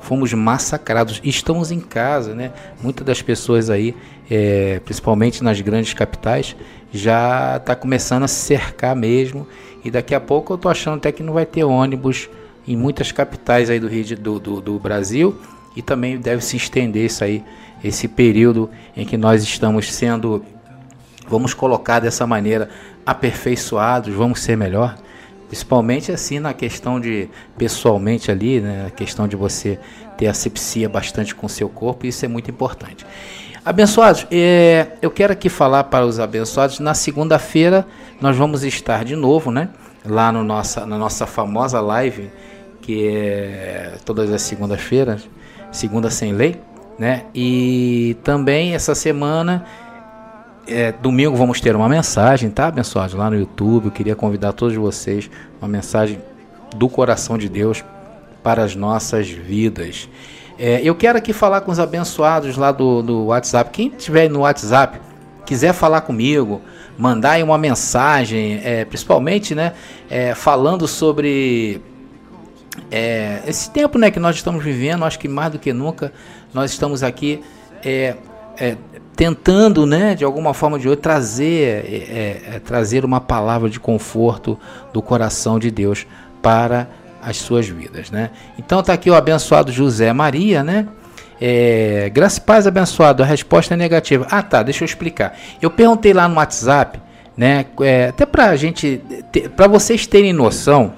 fomos 0.00 0.32
massacrados. 0.32 1.20
Estamos 1.22 1.70
em 1.70 1.80
casa, 1.80 2.34
né? 2.34 2.52
Muitas 2.82 3.06
das 3.06 3.22
pessoas 3.22 3.70
aí, 3.70 3.94
é, 4.30 4.80
principalmente 4.84 5.44
nas 5.44 5.60
grandes 5.60 5.94
capitais, 5.94 6.56
já 6.92 7.56
está 7.56 7.76
começando 7.76 8.24
a 8.24 8.28
cercar 8.28 8.96
mesmo. 8.96 9.46
E 9.84 9.90
daqui 9.90 10.14
a 10.14 10.20
pouco 10.20 10.52
eu 10.52 10.58
tô 10.58 10.68
achando 10.68 10.96
até 10.96 11.12
que 11.12 11.22
não 11.22 11.32
vai 11.32 11.46
ter 11.46 11.64
ônibus 11.64 12.28
em 12.66 12.76
muitas 12.76 13.12
capitais 13.12 13.70
aí 13.70 13.80
do 13.80 13.88
Rio 13.88 14.04
de, 14.04 14.16
do, 14.16 14.38
do, 14.38 14.60
do 14.60 14.78
Brasil. 14.78 15.38
E 15.76 15.82
também 15.82 16.18
deve 16.18 16.44
se 16.44 16.56
estender 16.56 17.06
isso 17.06 17.24
aí, 17.24 17.42
esse 17.82 18.06
período 18.06 18.70
em 18.96 19.04
que 19.04 19.16
nós 19.16 19.42
estamos 19.42 19.92
sendo, 19.92 20.44
vamos 21.28 21.54
colocar 21.54 22.00
dessa 22.00 22.26
maneira, 22.26 22.68
aperfeiçoados, 23.04 24.14
vamos 24.14 24.40
ser 24.40 24.56
melhor. 24.56 24.96
Principalmente 25.48 26.10
assim 26.10 26.38
na 26.38 26.54
questão 26.54 26.98
de, 26.98 27.28
pessoalmente 27.58 28.30
ali, 28.30 28.60
né, 28.60 28.86
a 28.86 28.90
questão 28.90 29.28
de 29.28 29.36
você 29.36 29.78
ter 30.16 30.26
asepsia 30.26 30.88
bastante 30.88 31.34
com 31.34 31.46
seu 31.48 31.68
corpo, 31.68 32.06
isso 32.06 32.24
é 32.24 32.28
muito 32.28 32.50
importante. 32.50 33.04
Abençoados, 33.64 34.26
é, 34.30 34.88
eu 35.00 35.10
quero 35.10 35.32
aqui 35.32 35.48
falar 35.48 35.84
para 35.84 36.04
os 36.06 36.18
abençoados, 36.18 36.80
na 36.80 36.94
segunda-feira 36.94 37.86
nós 38.20 38.36
vamos 38.36 38.64
estar 38.64 39.04
de 39.04 39.14
novo, 39.14 39.50
né, 39.50 39.68
lá 40.04 40.32
no 40.32 40.42
nossa, 40.42 40.86
na 40.86 40.96
nossa 40.96 41.26
famosa 41.26 41.80
live, 41.80 42.30
que 42.80 43.06
é 43.06 43.94
todas 44.04 44.32
as 44.32 44.42
segundas-feiras, 44.42 45.28
segunda 45.72 46.10
sem 46.10 46.32
lei, 46.32 46.60
né, 46.98 47.24
e 47.34 48.16
também 48.22 48.74
essa 48.74 48.94
semana 48.94 49.64
é, 50.66 50.92
domingo 50.92 51.36
vamos 51.36 51.60
ter 51.60 51.74
uma 51.74 51.88
mensagem, 51.88 52.50
tá, 52.50 52.68
abençoados? 52.68 53.14
Lá 53.14 53.28
no 53.30 53.36
YouTube. 53.36 53.86
Eu 53.86 53.90
queria 53.90 54.14
convidar 54.14 54.52
todos 54.52 54.76
vocês 54.76 55.30
uma 55.60 55.68
mensagem 55.68 56.20
do 56.76 56.88
coração 56.88 57.36
de 57.36 57.48
Deus 57.48 57.84
para 58.42 58.62
as 58.62 58.74
nossas 58.74 59.28
vidas. 59.28 60.08
É, 60.58 60.80
eu 60.82 60.94
quero 60.94 61.18
aqui 61.18 61.32
falar 61.32 61.62
com 61.62 61.72
os 61.72 61.78
abençoados 61.78 62.56
lá 62.56 62.70
do, 62.70 63.02
do 63.02 63.26
WhatsApp. 63.26 63.70
Quem 63.72 63.88
estiver 63.88 64.28
no 64.28 64.40
WhatsApp, 64.40 65.00
quiser 65.44 65.72
falar 65.72 66.02
comigo, 66.02 66.60
mandar 66.96 67.32
aí 67.32 67.42
uma 67.42 67.58
mensagem, 67.58 68.60
é, 68.62 68.84
principalmente, 68.84 69.54
né, 69.54 69.72
é, 70.08 70.34
falando 70.34 70.86
sobre 70.86 71.80
é, 72.90 73.42
esse 73.46 73.70
tempo 73.70 73.98
né, 73.98 74.10
que 74.10 74.20
nós 74.20 74.36
estamos 74.36 74.62
vivendo, 74.62 75.04
acho 75.04 75.18
que 75.18 75.28
mais 75.28 75.52
do 75.52 75.58
que 75.58 75.72
nunca, 75.72 76.12
nós 76.52 76.70
estamos 76.70 77.02
aqui 77.02 77.42
é, 77.84 78.16
é, 78.58 78.76
tentando, 79.14 79.86
né, 79.86 80.14
de 80.14 80.24
alguma 80.24 80.54
forma 80.54 80.76
ou 80.76 80.80
de 80.80 80.88
outra, 80.88 81.02
trazer, 81.02 81.84
é, 81.86 82.42
é, 82.54 82.60
trazer 82.60 83.04
uma 83.04 83.20
palavra 83.20 83.68
de 83.68 83.78
conforto 83.78 84.58
do 84.92 85.02
coração 85.02 85.58
de 85.58 85.70
Deus 85.70 86.06
para 86.40 86.88
as 87.22 87.36
suas 87.36 87.68
vidas. 87.68 88.10
Né? 88.10 88.30
Então 88.58 88.80
está 88.80 88.92
aqui 88.92 89.10
o 89.10 89.14
abençoado 89.14 89.70
José 89.70 90.12
Maria, 90.12 90.64
né? 90.64 90.88
É, 91.44 92.08
graça 92.10 92.38
e 92.38 92.42
paz 92.42 92.68
abençoado, 92.68 93.20
a 93.20 93.26
resposta 93.26 93.74
é 93.74 93.76
negativa. 93.76 94.26
Ah 94.30 94.42
tá, 94.42 94.62
deixa 94.62 94.84
eu 94.84 94.86
explicar. 94.86 95.36
Eu 95.60 95.70
perguntei 95.70 96.12
lá 96.12 96.28
no 96.28 96.36
WhatsApp, 96.36 97.00
né? 97.36 97.66
É, 97.80 98.08
até 98.08 98.24
pra 98.24 98.54
gente, 98.54 99.00
para 99.56 99.66
vocês 99.66 100.06
terem 100.06 100.32
noção 100.32 100.94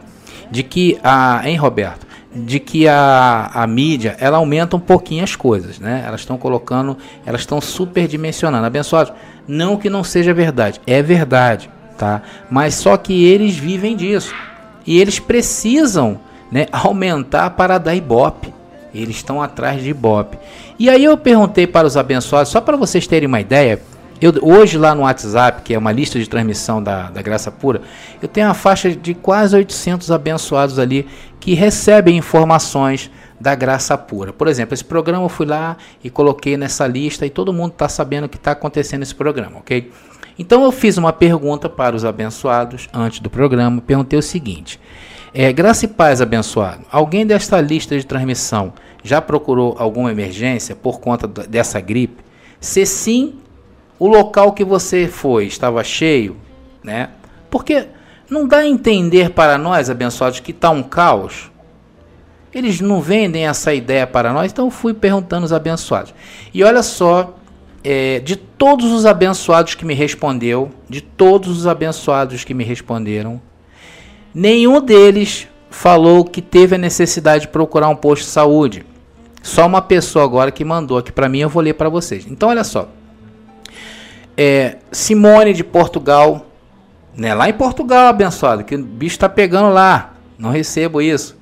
de 0.55 0.63
que 0.63 0.97
a, 1.03 1.43
hein, 1.45 1.57
Roberto, 1.57 2.07
de 2.33 2.61
que 2.61 2.87
a, 2.87 3.51
a 3.53 3.67
mídia 3.67 4.17
ela 4.21 4.37
aumenta 4.37 4.77
um 4.77 4.81
pouquinho 4.81 5.25
as 5.25 5.35
coisas, 5.35 5.81
né? 5.81 6.05
Elas 6.07 6.21
estão 6.21 6.39
colocando, 6.39 6.97
elas 7.27 7.41
estão 7.41 7.61
superdimensionando. 7.61 8.65
Abençoados, 8.65 9.13
não 9.49 9.77
que 9.77 9.91
não 9.91 10.05
seja 10.05 10.33
verdade, 10.33 10.81
é 10.87 11.03
verdade, 11.03 11.69
tá? 11.99 12.23
Mas 12.49 12.75
só 12.75 12.97
que 12.97 13.25
eles 13.25 13.57
vivem 13.57 13.97
disso 13.97 14.33
e 14.87 15.01
eles 15.01 15.19
precisam, 15.19 16.21
né, 16.53 16.67
aumentar 16.71 17.51
para 17.51 17.77
dar 17.77 17.97
ibope. 17.97 18.55
Eles 18.95 19.17
estão 19.17 19.43
atrás 19.43 19.83
de 19.83 19.91
ibope. 19.91 20.39
E 20.79 20.89
aí 20.89 21.03
eu 21.03 21.19
perguntei 21.19 21.67
para 21.67 21.85
os 21.85 21.97
abençoados, 21.97 22.53
só 22.53 22.61
para 22.61 22.77
vocês 22.77 23.09
terem 23.09 23.27
uma 23.27 23.41
ideia, 23.41 23.83
eu, 24.21 24.33
hoje 24.43 24.79
lá 24.79 24.95
no 24.95 25.03
WhatsApp, 25.03 25.63
que 25.63 25.75
é 25.75 25.79
uma 25.79 25.93
lista 25.93 26.19
de 26.19 26.29
transmissão 26.29 26.83
da, 26.83 27.11
da 27.11 27.21
Graça 27.21 27.51
Pura, 27.51 27.83
eu 28.23 28.29
tenho 28.29 28.47
uma 28.47 28.55
faixa 28.55 28.91
de 28.91 29.15
quase 29.15 29.57
800 29.57 30.11
abençoados 30.11 30.79
ali 30.79 31.07
que 31.41 31.55
recebem 31.55 32.17
informações 32.17 33.11
da 33.41 33.55
Graça 33.55 33.99
Pura. 33.99 34.33
Por 34.33 34.49
exemplo, 34.49 34.73
esse 34.75 34.85
programa 34.85 35.25
eu 35.25 35.29
fui 35.29 35.47
lá 35.47 35.77
e 36.03 36.09
coloquei 36.09 36.57
nessa 36.57 36.87
lista 36.87 37.27
e 37.27 37.31
todo 37.31 37.53
mundo 37.53 37.73
está 37.73 37.89
sabendo 37.89 38.25
o 38.25 38.29
que 38.29 38.37
está 38.37 38.53
acontecendo 38.53 39.01
nesse 39.01 39.15
programa, 39.15 39.59
ok? 39.59 39.91
Então 40.39 40.65
eu 40.65 40.73
fiz 40.73 40.97
uma 40.97 41.13
pergunta 41.13 41.69
para 41.69 41.95
os 41.95 42.05
abençoados 42.05 42.89
antes 42.93 43.21
do 43.21 43.31
programa, 43.31 43.81
perguntei 43.81 44.19
o 44.19 44.23
seguinte: 44.23 44.81
é, 45.33 45.53
Graça 45.53 45.85
e 45.85 45.89
paz 45.89 46.21
abençoado, 46.21 46.85
alguém 46.91 47.27
desta 47.27 47.61
lista 47.61 47.97
de 47.97 48.07
transmissão 48.07 48.73
já 49.03 49.21
procurou 49.21 49.77
alguma 49.79 50.11
emergência 50.11 50.75
por 50.75 50.99
conta 50.99 51.29
dessa 51.29 51.81
gripe? 51.81 52.25
Se 52.59 52.87
sim, 52.87 53.35
o 53.99 54.09
local 54.09 54.53
que 54.53 54.65
você 54.65 55.09
foi 55.09 55.47
estava 55.47 55.83
cheio, 55.85 56.37
né? 56.83 57.11
Porque 57.51 57.87
não 58.29 58.49
dá 58.49 58.59
a 58.59 58.67
entender 58.67 59.31
para 59.31 59.57
nós, 59.57 59.89
abençoados, 59.89 60.41
que 60.41 60.51
está 60.51 60.71
um 60.71 60.83
caos. 60.83 61.51
Eles 62.53 62.81
não 62.81 63.01
vendem 63.01 63.47
essa 63.47 63.75
ideia 63.75 64.07
para 64.07 64.33
nós, 64.33 64.53
então 64.53 64.67
eu 64.67 64.71
fui 64.71 64.95
perguntando 64.95 65.43
aos 65.43 65.53
abençoados. 65.53 66.15
E 66.53 66.63
olha 66.63 66.83
só, 66.83 67.35
é, 67.83 68.21
de 68.21 68.37
todos 68.37 68.93
os 68.93 69.05
abençoados 69.05 69.75
que 69.75 69.85
me 69.85 69.95
respondeu, 69.95 70.71
de 70.89 71.01
todos 71.01 71.59
os 71.59 71.67
abençoados 71.67 72.45
que 72.45 72.55
me 72.55 72.65
responderam, 72.65 73.41
nenhum 74.33 74.81
deles 74.81 75.49
falou 75.69 76.25
que 76.25 76.41
teve 76.41 76.77
a 76.77 76.79
necessidade 76.79 77.43
de 77.43 77.49
procurar 77.49 77.89
um 77.89 77.97
posto 77.97 78.23
de 78.23 78.31
saúde. 78.31 78.87
Só 79.43 79.67
uma 79.67 79.83
pessoa 79.83 80.25
agora 80.25 80.51
que 80.51 80.65
mandou 80.65 80.97
aqui 80.97 81.13
para 81.13 81.29
mim, 81.29 81.41
eu 81.41 81.49
vou 81.49 81.63
ler 81.63 81.75
para 81.75 81.89
vocês. 81.89 82.25
Então 82.29 82.49
olha 82.49 82.65
só. 82.65 82.89
É, 84.37 84.79
Simone 84.91 85.53
de 85.53 85.63
Portugal, 85.63 86.47
né, 87.17 87.35
lá 87.35 87.49
em 87.49 87.53
Portugal, 87.53 88.09
abençoado, 88.09 88.65
que 88.65 88.75
o 88.75 88.85
bicho 88.85 89.17
está 89.17 89.29
pegando 89.29 89.73
lá. 89.73 90.15
Não 90.39 90.51
recebo 90.51 91.01
isso. 91.01 91.37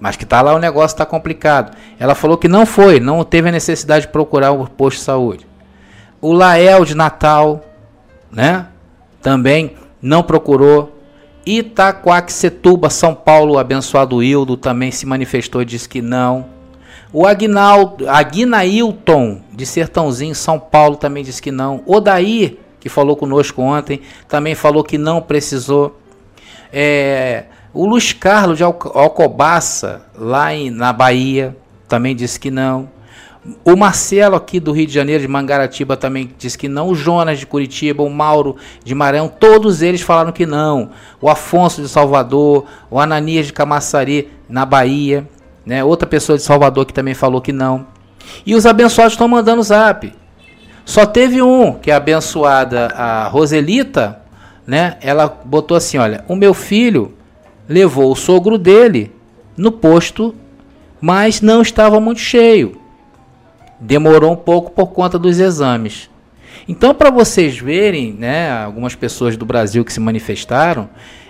Mas 0.00 0.16
que 0.16 0.24
tá 0.24 0.40
lá 0.40 0.54
o 0.54 0.58
negócio 0.58 0.96
tá 0.96 1.04
complicado. 1.04 1.76
Ela 1.98 2.14
falou 2.14 2.36
que 2.36 2.48
não 2.48 2.64
foi, 2.64 3.00
não 3.00 3.24
teve 3.24 3.48
a 3.48 3.52
necessidade 3.52 4.06
de 4.06 4.12
procurar 4.12 4.52
o 4.52 4.68
posto 4.68 4.98
de 4.98 5.04
saúde. 5.04 5.46
O 6.20 6.32
Lael 6.32 6.84
de 6.84 6.94
Natal, 6.94 7.64
né? 8.30 8.66
Também 9.20 9.76
não 10.00 10.22
procurou. 10.22 10.96
Itaquaquecetuba, 11.44 12.90
São 12.90 13.14
Paulo, 13.14 13.58
abençoado 13.58 14.22
Hildo, 14.22 14.56
também 14.56 14.90
se 14.90 15.06
manifestou 15.06 15.62
e 15.62 15.64
disse 15.64 15.88
que 15.88 16.02
não. 16.02 16.57
O 17.12 17.26
Aguinaldo, 17.26 18.08
Aguinailton, 18.08 19.40
de 19.52 19.64
Sertãozinho, 19.64 20.34
São 20.34 20.60
Paulo, 20.60 20.96
também 20.96 21.24
disse 21.24 21.40
que 21.40 21.50
não. 21.50 21.82
Odair, 21.86 22.58
que 22.78 22.88
falou 22.88 23.16
conosco 23.16 23.62
ontem, 23.62 24.02
também 24.28 24.54
falou 24.54 24.84
que 24.84 24.98
não 24.98 25.22
precisou. 25.22 25.98
É, 26.70 27.44
o 27.72 27.86
Luiz 27.86 28.12
Carlos 28.12 28.58
de 28.58 28.64
Alcobaça, 28.64 30.02
lá 30.14 30.54
em, 30.54 30.70
na 30.70 30.92
Bahia, 30.92 31.56
também 31.88 32.14
disse 32.14 32.38
que 32.38 32.50
não. 32.50 32.90
O 33.64 33.74
Marcelo 33.74 34.36
aqui 34.36 34.60
do 34.60 34.72
Rio 34.72 34.86
de 34.86 34.92
Janeiro, 34.92 35.22
de 35.22 35.28
Mangaratiba, 35.28 35.96
também 35.96 36.30
disse 36.36 36.58
que 36.58 36.68
não. 36.68 36.88
O 36.88 36.94
Jonas 36.94 37.38
de 37.38 37.46
Curitiba, 37.46 38.02
o 38.02 38.10
Mauro 38.10 38.56
de 38.84 38.94
Maranhão, 38.94 39.28
todos 39.28 39.80
eles 39.80 40.02
falaram 40.02 40.32
que 40.32 40.44
não. 40.44 40.90
O 41.20 41.30
Afonso 41.30 41.80
de 41.80 41.88
Salvador, 41.88 42.66
o 42.90 43.00
Ananias 43.00 43.46
de 43.46 43.54
Camaçari, 43.54 44.28
na 44.46 44.66
Bahia. 44.66 45.26
Né? 45.68 45.84
Outra 45.84 46.08
pessoa 46.08 46.38
de 46.38 46.42
Salvador 46.42 46.86
que 46.86 46.94
também 46.94 47.12
falou 47.12 47.42
que 47.42 47.52
não. 47.52 47.86
E 48.46 48.54
os 48.54 48.64
abençoados 48.64 49.12
estão 49.12 49.28
mandando 49.28 49.62
zap. 49.62 50.10
Só 50.82 51.04
teve 51.04 51.42
um, 51.42 51.74
que 51.74 51.90
é 51.90 51.94
abençoada, 51.94 52.86
a 52.86 53.28
Roselita, 53.28 54.18
né? 54.66 54.96
Ela 55.02 55.28
botou 55.44 55.76
assim: 55.76 55.98
olha, 55.98 56.24
o 56.26 56.34
meu 56.34 56.54
filho 56.54 57.12
levou 57.68 58.10
o 58.10 58.16
sogro 58.16 58.56
dele 58.56 59.12
no 59.58 59.70
posto, 59.70 60.34
mas 61.02 61.42
não 61.42 61.60
estava 61.60 62.00
muito 62.00 62.20
cheio. 62.20 62.80
Demorou 63.78 64.32
um 64.32 64.36
pouco 64.36 64.70
por 64.70 64.86
conta 64.86 65.18
dos 65.18 65.38
exames. 65.38 66.08
Então, 66.66 66.94
para 66.94 67.10
vocês 67.10 67.58
verem, 67.58 68.14
né, 68.14 68.50
algumas 68.50 68.94
pessoas 68.94 69.36
do 69.36 69.44
Brasil 69.44 69.84
que 69.84 69.92
se 69.92 70.00
manifestaram, 70.00 70.88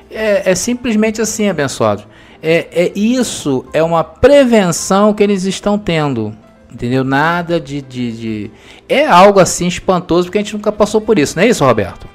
é, 0.09 0.53
é 0.53 0.55
simplesmente 0.55 1.21
assim, 1.21 1.49
abençoados. 1.49 2.07
É, 2.43 2.69
é 2.71 2.93
isso 2.99 3.65
é 3.73 3.83
uma 3.83 4.05
prevenção 4.05 5.13
que 5.13 5.23
eles 5.23 5.45
estão 5.45 5.79
tendo. 5.79 6.35
Entendeu? 6.73 7.03
Nada 7.03 7.59
de, 7.59 7.81
de, 7.81 8.13
de, 8.13 8.51
É 8.89 9.07
algo 9.07 9.41
assim 9.41 9.67
espantoso, 9.67 10.25
porque 10.25 10.39
a 10.39 10.43
gente 10.43 10.55
nunca 10.55 10.71
passou 10.71 11.01
por 11.01 11.19
isso, 11.19 11.37
não 11.37 11.43
é 11.43 11.49
isso, 11.49 11.65
Roberto? 11.65 12.07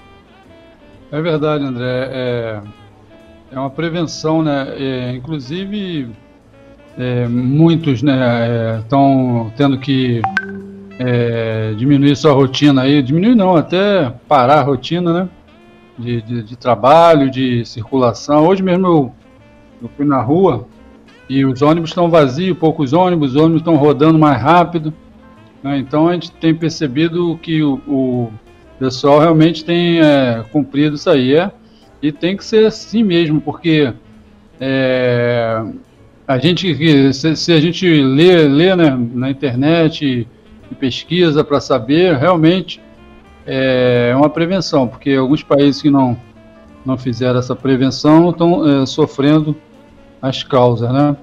É 1.12 1.22
verdade, 1.22 1.64
André. 1.64 2.10
É, 2.12 2.62
é 3.52 3.60
uma 3.60 3.70
prevenção, 3.70 4.44
né? 4.44 4.74
É, 4.78 5.12
inclusive, 5.16 6.10
é, 6.98 7.28
muitos 7.28 8.02
né, 8.02 8.80
estão 8.80 9.52
é, 9.52 9.58
tendo 9.58 9.78
que 9.80 10.22
é, 11.00 11.74
diminuir 11.76 12.16
sua 12.16 12.34
rotina 12.34 12.84
aí. 12.84 13.02
Diminuir 13.02 13.36
não, 13.36 13.56
até 13.56 14.12
parar 14.28 14.60
a 14.60 14.64
rotina, 14.64 15.14
né? 15.14 15.30
De, 15.98 16.22
de, 16.22 16.44
de 16.44 16.56
trabalho, 16.56 17.30
de 17.30 17.66
circulação. 17.66 18.48
Hoje 18.48 18.64
mesmo 18.64 18.88
eu, 18.88 19.12
eu 19.84 19.90
fui 19.98 20.06
na 20.06 20.22
rua 20.22 20.66
e 21.30 21.46
os 21.46 21.62
ônibus 21.62 21.90
estão 21.90 22.10
vazios, 22.10 22.58
poucos 22.58 22.94
ônibus, 22.94 23.32
os 23.32 23.36
ônibus 23.36 23.62
estão 23.62 23.76
rodando 23.76 24.18
mais 24.18 24.42
rápido. 24.42 24.94
Né? 25.62 25.78
Então 25.78 26.08
a 26.08 26.14
gente 26.14 26.32
tem 26.32 26.56
percebido 26.56 27.38
que 27.42 27.62
o, 27.62 27.82
o 27.88 28.34
pessoal 28.80 29.20
realmente 29.20 29.64
tem 29.64 30.00
é, 30.00 30.44
cumprido 30.52 30.96
isso 30.96 31.10
aí. 31.10 31.36
É, 31.36 31.52
e 32.02 32.12
tem 32.12 32.36
que 32.36 32.44
ser 32.44 32.66
assim 32.66 33.04
mesmo, 33.04 33.40
porque 33.40 33.94
é, 34.60 35.64
a 36.28 36.38
gente, 36.38 37.14
se, 37.14 37.36
se, 37.36 37.54
a 37.54 37.60
gente 37.60 37.88
lê, 37.88 38.48
lê 38.48 38.76
né, 38.76 38.98
na 39.14 39.30
internet 39.30 40.06
e, 40.06 40.28
e 40.72 40.76
pesquisa 40.76 41.44
para 41.44 41.60
saber, 41.60 42.18
realmente 42.18 42.82
é 43.46 44.14
uma 44.16 44.30
prevenção, 44.30 44.88
porque 44.88 45.12
alguns 45.12 45.44
países 45.44 45.82
que 45.82 45.90
não, 45.90 46.18
não 46.86 46.98
fizeram 46.98 47.40
essa 47.40 47.56
prevenção 47.56 48.30
estão 48.30 48.82
é, 48.82 48.86
sofrendo 48.86 49.56
as 50.24 50.42
causas 50.42 50.90
né, 50.90 51.18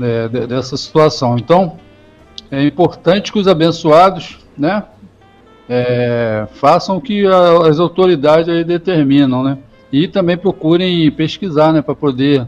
é, 0.00 0.28
dessa 0.48 0.76
situação. 0.76 1.38
Então, 1.38 1.76
é 2.50 2.64
importante 2.64 3.30
que 3.30 3.38
os 3.38 3.46
abençoados 3.46 4.40
né, 4.58 4.82
é, 5.68 6.48
façam 6.54 6.96
o 6.96 7.00
que 7.00 7.24
a, 7.24 7.68
as 7.68 7.78
autoridades 7.78 8.66
determinam, 8.66 9.44
né? 9.44 9.58
E 9.92 10.08
também 10.08 10.36
procurem 10.36 11.08
pesquisar, 11.12 11.72
né, 11.72 11.82
para 11.82 11.94
poder 11.94 12.46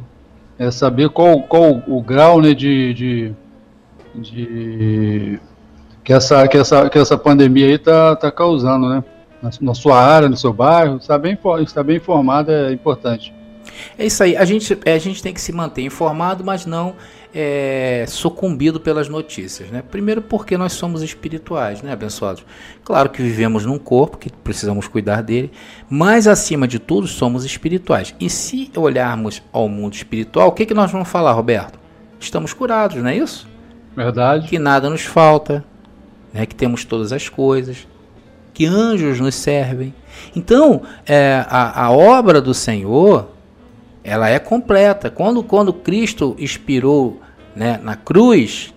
é, 0.58 0.68
saber 0.70 1.10
qual, 1.10 1.42
qual 1.42 1.80
o 1.86 2.02
grau 2.02 2.40
né, 2.40 2.54
de, 2.54 2.92
de, 2.94 3.32
de, 4.16 5.38
que, 6.02 6.12
essa, 6.12 6.48
que, 6.48 6.56
essa, 6.56 6.90
que 6.90 6.98
essa 6.98 7.16
pandemia 7.16 7.66
aí 7.66 7.74
está 7.74 8.16
tá 8.16 8.32
causando, 8.32 8.88
né? 8.88 9.04
Na, 9.40 9.50
na, 9.60 9.74
sua 9.74 10.00
área, 10.00 10.28
no 10.28 10.36
seu 10.36 10.52
bairro, 10.52 10.96
estar 10.96 11.18
bem, 11.18 11.38
estar 11.60 11.84
bem 11.84 11.98
informado 11.98 12.50
é 12.50 12.72
importante. 12.72 13.32
É 13.98 14.06
isso 14.06 14.22
aí. 14.22 14.36
A 14.36 14.44
gente, 14.44 14.78
é, 14.84 14.92
a 14.92 14.98
gente 14.98 15.22
tem 15.22 15.32
que 15.32 15.40
se 15.40 15.52
manter 15.52 15.82
informado, 15.82 16.44
mas 16.44 16.66
não 16.66 16.94
é, 17.34 18.04
sucumbido 18.06 18.78
pelas 18.78 19.08
notícias. 19.08 19.68
Né? 19.70 19.82
Primeiro, 19.82 20.22
porque 20.22 20.56
nós 20.56 20.72
somos 20.72 21.02
espirituais, 21.02 21.82
né, 21.82 21.92
abençoados? 21.92 22.44
Claro 22.84 23.10
que 23.10 23.20
vivemos 23.20 23.66
num 23.66 23.78
corpo, 23.78 24.16
que 24.16 24.30
precisamos 24.30 24.86
cuidar 24.86 25.22
dele, 25.22 25.50
mas 25.90 26.28
acima 26.28 26.68
de 26.68 26.78
tudo, 26.78 27.08
somos 27.08 27.44
espirituais. 27.44 28.14
E 28.20 28.30
se 28.30 28.70
olharmos 28.76 29.42
ao 29.52 29.68
mundo 29.68 29.94
espiritual, 29.94 30.48
o 30.48 30.52
que, 30.52 30.64
que 30.64 30.74
nós 30.74 30.92
vamos 30.92 31.08
falar, 31.08 31.32
Roberto? 31.32 31.78
Estamos 32.20 32.52
curados, 32.52 33.02
não 33.02 33.08
é 33.08 33.16
isso? 33.16 33.48
Verdade. 33.96 34.48
Que 34.48 34.58
nada 34.58 34.88
nos 34.88 35.02
falta, 35.02 35.64
né? 36.32 36.46
que 36.46 36.54
temos 36.54 36.84
todas 36.84 37.12
as 37.12 37.28
coisas, 37.28 37.86
que 38.52 38.64
anjos 38.64 39.18
nos 39.18 39.34
servem. 39.34 39.92
Então, 40.36 40.82
é, 41.04 41.44
a, 41.48 41.86
a 41.86 41.90
obra 41.90 42.40
do 42.40 42.54
Senhor 42.54 43.33
ela 44.04 44.28
é 44.28 44.38
completa. 44.38 45.10
Quando, 45.10 45.42
quando 45.42 45.72
Cristo 45.72 46.36
expirou 46.38 47.20
né, 47.56 47.80
na 47.82 47.96
cruz, 47.96 48.74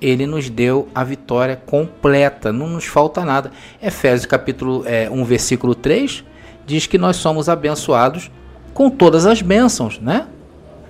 ele 0.00 0.26
nos 0.26 0.48
deu 0.48 0.88
a 0.94 1.04
vitória 1.04 1.54
completa, 1.54 2.52
não 2.52 2.66
nos 2.66 2.86
falta 2.86 3.22
nada. 3.24 3.52
Efésios 3.80 4.24
capítulo 4.24 4.82
é, 4.86 5.10
1, 5.10 5.24
versículo 5.24 5.74
3, 5.74 6.24
diz 6.66 6.86
que 6.86 6.96
nós 6.96 7.16
somos 7.16 7.50
abençoados 7.50 8.30
com 8.72 8.88
todas 8.88 9.26
as 9.26 9.42
bênçãos, 9.42 10.00
né? 10.00 10.26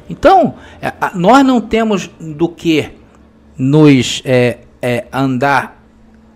Então, 0.08 0.54
é, 0.80 0.92
nós 1.14 1.44
não 1.44 1.60
temos 1.60 2.08
do 2.20 2.48
que 2.48 2.90
nos 3.58 4.22
é, 4.24 4.58
é, 4.80 5.06
andar 5.12 5.82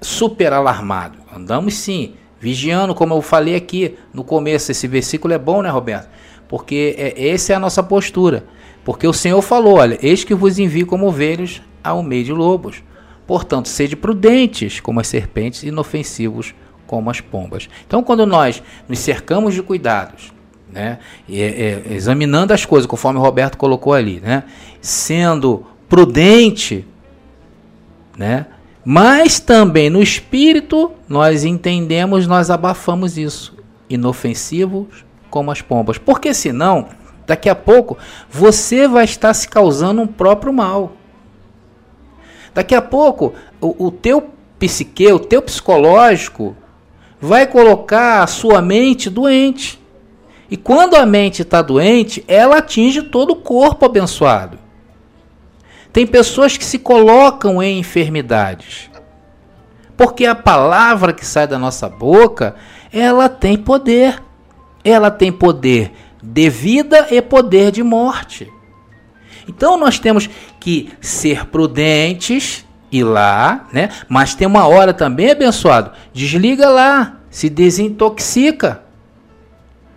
super 0.01 0.53
alarmado. 0.53 1.19
Andamos 1.35 1.75
sim, 1.75 2.15
vigiando, 2.41 2.95
como 2.95 3.15
eu 3.15 3.23
falei 3.23 3.55
aqui 3.55 3.97
no 4.13 4.25
começo. 4.25 4.71
Esse 4.71 4.87
versículo 4.87 5.33
é 5.33 5.39
bom, 5.39 5.63
né, 5.63 5.69
Roberto? 5.69 6.09
Porque 6.49 6.95
é, 6.97 7.29
essa 7.29 7.53
é 7.53 7.57
a 7.57 7.61
nossa 7.61 7.83
postura. 7.83 8.45
Porque 8.85 9.07
o 9.07 9.13
Senhor 9.13 9.43
falou: 9.43 9.79
olha, 9.79 9.99
eis 10.01 10.25
que 10.25 10.35
vos 10.35 10.59
envio 10.59 10.87
como 10.87 11.07
ovelhas 11.07 11.61
ao 11.83 12.03
meio 12.03 12.25
de 12.25 12.33
lobos. 12.33 12.83
Portanto, 13.27 13.69
sede 13.69 13.97
prudentes 13.97 14.79
como 14.79 15.01
as 15.01 15.09
serpentes, 15.09 15.65
inofensivos 15.65 16.55
como 16.87 17.11
as 17.11 17.21
pombas. 17.21 17.69
Então, 17.87 18.03
quando 18.03 18.25
nós 18.25 18.63
nos 18.89 19.01
cercamos 19.01 19.55
de 19.55 19.63
cuidados, 19.63 20.33
né, 20.71 20.99
e, 21.29 21.41
é, 21.41 21.83
examinando 21.91 22.53
as 22.53 22.65
coisas, 22.65 22.87
conforme 22.87 23.19
o 23.19 23.23
Roberto 23.23 23.59
colocou 23.59 23.93
ali, 23.93 24.21
né, 24.21 24.45
sendo 24.81 25.67
prudente, 25.89 26.87
né, 28.17 28.47
mas 28.85 29.41
também 29.41 29.91
no 29.91 30.01
espírito, 30.01 30.93
nós 31.09 31.45
entendemos, 31.45 32.29
nós 32.29 32.51
abafamos 32.51 33.19
isso. 33.19 33.57
Inofensivos 33.91 35.06
como 35.31 35.51
as 35.51 35.61
pombas. 35.61 35.99
Porque 35.99 36.33
senão, 36.33 36.89
daqui 37.27 37.49
a 37.49 37.55
pouco, 37.55 37.97
você 38.31 38.87
vai 38.87 39.05
estar 39.05 39.33
se 39.35 39.49
causando 39.49 40.03
um 40.03 40.07
próprio 40.07 40.53
mal. 40.53 40.93
Daqui 42.55 42.75
a 42.75 42.83
pouco, 42.83 43.35
o, 43.61 43.87
o 43.87 43.91
teu 43.91 44.31
psique, 44.59 45.13
o 45.13 45.19
teu 45.19 45.43
psicológico, 45.43 46.57
vai 47.21 47.47
colocar 47.47 48.23
a 48.23 48.27
sua 48.27 48.63
mente 48.63 49.11
doente. 49.11 49.81
E 50.51 50.57
quando 50.57 50.95
a 50.95 51.05
mente 51.05 51.43
está 51.43 51.61
doente, 51.61 52.25
ela 52.29 52.59
atinge 52.59 53.03
todo 53.03 53.31
o 53.31 53.37
corpo 53.37 53.85
abençoado. 53.85 54.59
Tem 55.93 56.07
pessoas 56.07 56.57
que 56.57 56.65
se 56.65 56.79
colocam 56.79 57.63
em 57.63 57.79
enfermidades. 57.79 58.91
Porque 59.97 60.27
a 60.27 60.35
palavra 60.35 61.13
que 61.13 61.25
sai 61.25 61.47
da 61.47 61.59
nossa 61.59 61.89
boca, 61.89 62.55
ela 62.93 63.29
tem 63.29 63.57
poder 63.57 64.23
ela 64.89 65.11
tem 65.11 65.33
poder 65.33 65.93
de 66.23 66.49
vida 66.49 67.09
e 67.11 67.21
poder 67.21 67.71
de 67.71 67.83
morte. 67.83 68.51
Então 69.49 69.77
nós 69.77 69.99
temos 69.99 70.29
que 70.61 70.91
ser 71.01 71.47
prudentes 71.47 72.65
e 72.91 73.03
lá, 73.03 73.67
né? 73.73 73.91
Mas 74.09 74.35
tem 74.35 74.47
uma 74.47 74.67
hora 74.67 74.95
também, 74.95 75.31
abençoado, 75.31 75.91
desliga 76.13 76.69
lá, 76.69 77.17
se 77.31 77.49
desintoxica. 77.49 78.83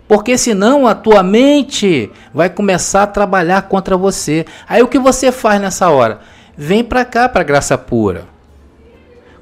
Porque 0.08 0.38
senão 0.38 0.88
a 0.88 0.96
tua 0.96 1.22
mente 1.22 2.12
vai 2.34 2.50
começar 2.50 3.04
a 3.04 3.08
trabalhar 3.08 3.64
contra 3.64 3.96
você. 3.96 4.46
Aí 4.68 4.82
o 4.82 4.88
que 4.88 4.98
você 4.98 5.32
faz 5.32 5.62
nessa 5.62 5.90
hora? 5.90 6.20
Vem 6.58 6.84
para 6.84 7.06
cá 7.06 7.30
para 7.30 7.44
graça 7.44 7.78
pura. 7.78 8.26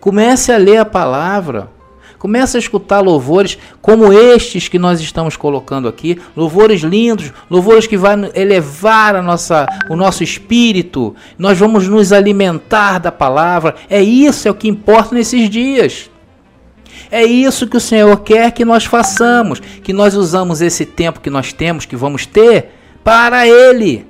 Comece 0.02 0.52
a 0.52 0.58
ler 0.58 0.78
a 0.78 0.86
palavra. 0.86 1.70
Comece 2.18 2.58
a 2.58 2.60
escutar 2.60 3.00
louvores 3.00 3.58
como 3.82 4.12
estes 4.12 4.68
que 4.68 4.80
nós 4.80 5.00
estamos 5.00 5.38
colocando 5.38 5.88
aqui, 5.88 6.20
louvores 6.36 6.82
lindos, 6.82 7.32
louvores 7.50 7.86
que 7.86 7.96
vão 7.96 8.30
elevar 8.34 9.16
a 9.16 9.22
nossa, 9.22 9.68
o 9.90 9.96
nosso 9.96 10.24
espírito. 10.24 11.16
Nós 11.38 11.60
vamos 11.60 11.88
nos 11.88 12.12
alimentar 12.12 13.00
da 13.00 13.12
palavra. 13.12 13.76
É 13.90 14.02
isso 14.02 14.48
é 14.48 14.52
o 14.52 14.56
que 14.56 14.68
importa 14.68 15.14
nesses 15.14 15.50
dias. 15.50 16.10
É 17.12 17.24
isso 17.24 17.68
que 17.68 17.78
o 17.78 17.82
Senhor 17.82 18.18
quer 18.22 18.52
que 18.52 18.66
nós 18.66 18.84
façamos, 18.84 19.60
que 19.60 19.94
nós 19.94 20.16
usamos 20.16 20.62
esse 20.62 20.86
tempo 20.86 21.22
que 21.22 21.30
nós 21.30 21.54
temos, 21.54 21.86
que 21.86 21.96
vamos 21.96 22.26
ter, 22.26 22.72
para 23.04 23.48
Ele 23.48 24.06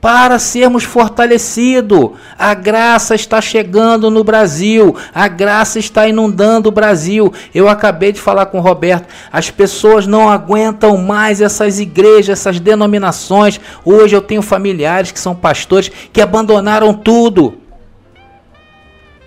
para 0.00 0.38
sermos 0.38 0.82
fortalecidos. 0.82 2.12
A 2.38 2.54
graça 2.54 3.14
está 3.14 3.40
chegando 3.40 4.10
no 4.10 4.24
Brasil, 4.24 4.96
a 5.14 5.28
graça 5.28 5.78
está 5.78 6.08
inundando 6.08 6.70
o 6.70 6.72
Brasil. 6.72 7.32
Eu 7.54 7.68
acabei 7.68 8.12
de 8.12 8.20
falar 8.20 8.46
com 8.46 8.58
o 8.58 8.62
Roberto, 8.62 9.06
as 9.30 9.50
pessoas 9.50 10.06
não 10.06 10.28
aguentam 10.28 10.96
mais 10.96 11.40
essas 11.40 11.78
igrejas, 11.78 12.40
essas 12.40 12.58
denominações. 12.58 13.60
Hoje 13.84 14.16
eu 14.16 14.22
tenho 14.22 14.42
familiares 14.42 15.12
que 15.12 15.20
são 15.20 15.34
pastores 15.34 15.90
que 16.12 16.22
abandonaram 16.22 16.94
tudo, 16.94 17.58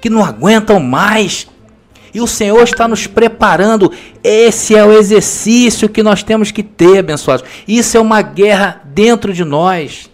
que 0.02 0.10
não 0.10 0.24
aguentam 0.24 0.80
mais. 0.80 1.48
E 2.16 2.22
o 2.22 2.28
Senhor 2.28 2.62
está 2.64 2.88
nos 2.88 3.08
preparando. 3.08 3.92
Esse 4.24 4.76
é 4.76 4.86
o 4.86 4.92
exercício 4.92 5.90
que 5.90 6.04
nós 6.04 6.22
temos 6.22 6.52
que 6.52 6.62
ter, 6.62 7.00
abençoados. 7.00 7.44
Isso 7.68 7.98
é 7.98 8.00
uma 8.00 8.22
guerra 8.22 8.82
dentro 8.86 9.34
de 9.34 9.44
nós 9.44 10.13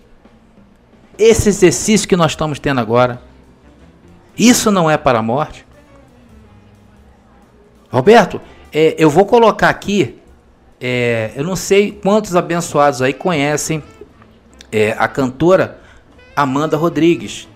esse 1.20 1.50
exercício 1.50 2.08
que 2.08 2.16
nós 2.16 2.32
estamos 2.32 2.58
tendo 2.60 2.80
agora, 2.80 3.22
isso 4.38 4.72
não 4.72 4.90
é 4.90 4.98
para 4.98 5.20
a 5.20 5.22
morte? 5.22 5.68
Roberto, 7.92 8.40
é, 8.72 8.96
eu 8.98 9.10
vou 9.10 9.26
colocar 9.26 9.68
aqui, 9.68 10.18
é, 10.80 11.34
eu 11.36 11.44
não 11.44 11.58
sei 11.58 11.92
quantos 11.92 12.38
abençoados 12.38 13.02
aí 13.02 13.14
conhecem 13.14 13.84
é, 14.72 14.96
a 14.98 15.10
cantora 15.10 15.82
Amanda 16.34 16.78
Rodrigues. 16.78 17.50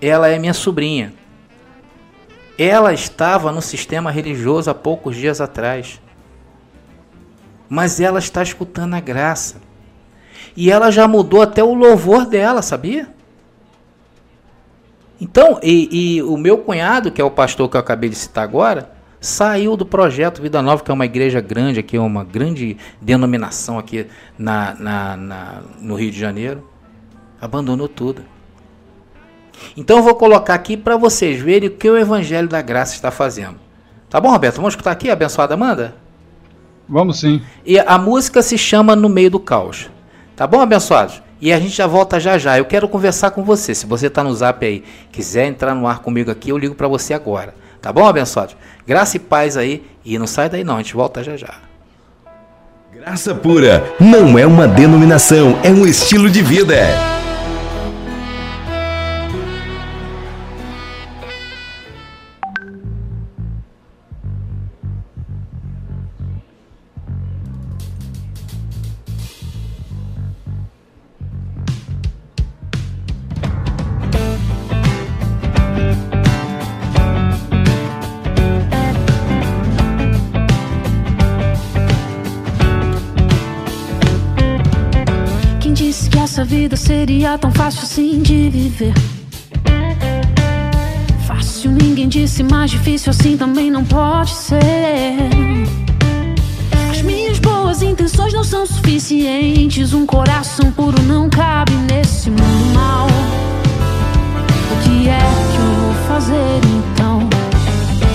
Ela 0.00 0.28
é 0.28 0.38
minha 0.38 0.52
sobrinha. 0.52 1.14
Ela 2.58 2.92
estava 2.92 3.50
no 3.50 3.62
sistema 3.62 4.10
religioso 4.10 4.70
há 4.70 4.74
poucos 4.74 5.16
dias 5.16 5.40
atrás. 5.40 6.00
Mas 7.66 8.00
ela 8.00 8.18
está 8.18 8.42
escutando 8.42 8.92
a 8.94 9.00
graça. 9.00 9.69
E 10.56 10.70
ela 10.70 10.90
já 10.90 11.06
mudou 11.06 11.42
até 11.42 11.62
o 11.62 11.74
louvor 11.74 12.26
dela, 12.26 12.62
sabia? 12.62 13.08
Então, 15.20 15.60
e, 15.62 16.16
e, 16.16 16.22
o 16.22 16.36
meu 16.36 16.58
cunhado, 16.58 17.10
que 17.10 17.20
é 17.20 17.24
o 17.24 17.30
pastor 17.30 17.68
que 17.68 17.76
eu 17.76 17.80
acabei 17.80 18.08
de 18.08 18.16
citar 18.16 18.42
agora, 18.42 18.90
saiu 19.20 19.76
do 19.76 19.84
projeto 19.84 20.40
Vida 20.40 20.62
Nova, 20.62 20.82
que 20.82 20.90
é 20.90 20.94
uma 20.94 21.04
igreja 21.04 21.40
grande 21.40 21.78
aqui, 21.78 21.98
uma 21.98 22.24
grande 22.24 22.78
denominação 23.00 23.78
aqui 23.78 24.06
na, 24.38 24.74
na, 24.74 25.16
na 25.16 25.62
no 25.78 25.94
Rio 25.94 26.10
de 26.10 26.18
Janeiro. 26.18 26.66
Abandonou 27.40 27.86
tudo. 27.86 28.22
Então 29.76 29.98
eu 29.98 30.02
vou 30.02 30.14
colocar 30.14 30.54
aqui 30.54 30.74
para 30.76 30.96
vocês 30.96 31.40
verem 31.40 31.68
o 31.68 31.72
que 31.72 31.88
o 31.88 31.98
Evangelho 31.98 32.48
da 32.48 32.62
Graça 32.62 32.94
está 32.94 33.10
fazendo. 33.10 33.56
Tá 34.08 34.18
bom, 34.20 34.30
Roberto? 34.30 34.56
Vamos 34.56 34.72
escutar 34.72 34.90
aqui, 34.90 35.10
abençoada 35.10 35.54
Amanda? 35.54 35.94
Vamos 36.88 37.20
sim. 37.20 37.42
E 37.64 37.78
a 37.78 37.98
música 37.98 38.42
se 38.42 38.56
chama 38.56 38.96
No 38.96 39.08
Meio 39.08 39.30
do 39.30 39.38
Caos. 39.38 39.90
Tá 40.40 40.46
bom, 40.46 40.58
abençoados? 40.62 41.20
E 41.38 41.52
a 41.52 41.60
gente 41.60 41.76
já 41.76 41.86
volta 41.86 42.18
já 42.18 42.38
já. 42.38 42.56
Eu 42.56 42.64
quero 42.64 42.88
conversar 42.88 43.30
com 43.30 43.44
você. 43.44 43.74
Se 43.74 43.84
você 43.84 44.06
está 44.06 44.24
no 44.24 44.34
zap 44.34 44.64
aí, 44.64 44.82
quiser 45.12 45.44
entrar 45.44 45.74
no 45.74 45.86
ar 45.86 45.98
comigo 45.98 46.30
aqui, 46.30 46.48
eu 46.48 46.56
ligo 46.56 46.74
para 46.74 46.88
você 46.88 47.12
agora. 47.12 47.54
Tá 47.78 47.92
bom, 47.92 48.06
abençoados? 48.06 48.56
Graça 48.86 49.18
e 49.18 49.20
paz 49.20 49.58
aí. 49.58 49.84
E 50.02 50.18
não 50.18 50.26
sai 50.26 50.48
daí 50.48 50.64
não, 50.64 50.76
a 50.76 50.78
gente 50.78 50.94
volta 50.94 51.22
já 51.22 51.36
já. 51.36 51.56
Graça 52.90 53.34
pura 53.34 53.84
não 54.00 54.38
é 54.38 54.46
uma 54.46 54.66
denominação, 54.66 55.58
é 55.62 55.68
um 55.68 55.86
estilo 55.86 56.30
de 56.30 56.40
vida. 56.40 57.19
Seria 87.20 87.36
tão 87.36 87.52
fácil 87.52 87.82
assim 87.82 88.22
de 88.22 88.48
viver. 88.48 88.94
Fácil 91.26 91.70
ninguém 91.70 92.08
disse, 92.08 92.42
mas 92.42 92.70
difícil 92.70 93.10
assim 93.10 93.36
também 93.36 93.70
não 93.70 93.84
pode 93.84 94.30
ser. 94.30 94.56
As 96.90 97.02
minhas 97.02 97.38
boas 97.38 97.82
intenções 97.82 98.32
não 98.32 98.42
são 98.42 98.64
suficientes. 98.64 99.92
Um 99.92 100.06
coração 100.06 100.72
puro 100.72 100.98
não 101.02 101.28
cabe 101.28 101.74
nesse 101.92 102.30
mundo 102.30 102.74
mal. 102.74 103.06
O 104.72 104.82
que 104.82 105.08
é 105.10 105.18
que 105.18 105.58
eu 105.58 105.74
vou 105.78 105.94
fazer 106.08 106.60
então? 106.64 107.28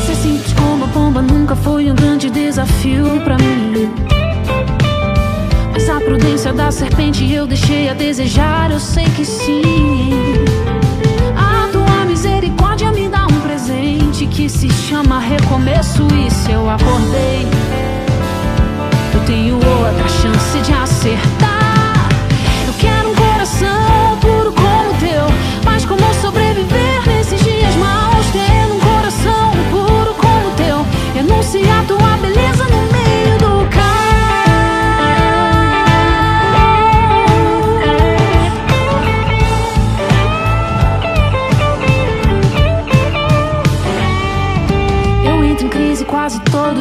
Ser 0.07 0.15
simples 0.15 0.51
como 0.53 0.83
a 0.83 0.87
bomba 0.87 1.21
nunca 1.21 1.55
foi 1.55 1.91
um 1.91 1.95
grande 1.95 2.31
desafio 2.31 3.21
pra 3.23 3.37
mim. 3.37 4.24
Mas 5.77 5.89
a 5.89 5.99
prudência 5.99 6.53
da 6.53 6.71
serpente 6.71 7.29
eu 7.29 7.45
deixei 7.45 7.89
a 7.89 7.93
desejar, 7.93 8.71
eu 8.71 8.79
sei 8.79 9.03
que 9.09 9.25
sim. 9.25 10.33
A 11.35 11.67
tua 11.69 12.05
misericórdia 12.05 12.93
me 12.93 13.09
dá 13.09 13.25
um 13.25 13.41
presente 13.41 14.25
que 14.25 14.47
se 14.47 14.69
chama 14.69 15.19
recomeço. 15.19 16.07
E 16.15 16.31
se 16.31 16.53
eu 16.53 16.69
acordei, 16.69 17.45
eu 19.13 19.19
tenho 19.25 19.55
outra 19.55 20.07
chance 20.07 20.59
de 20.61 20.71
acertar. 20.71 21.54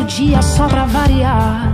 Dia 0.05 0.43
só 0.43 0.67
pra 0.67 0.85
variar. 0.85 1.73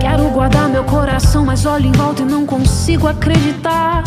Quero 0.00 0.24
guardar 0.30 0.68
meu 0.68 0.84
coração, 0.84 1.44
mas 1.44 1.66
olho 1.66 1.86
em 1.86 1.92
volta 1.92 2.22
e 2.22 2.24
não 2.24 2.46
consigo 2.46 3.06
acreditar. 3.06 4.04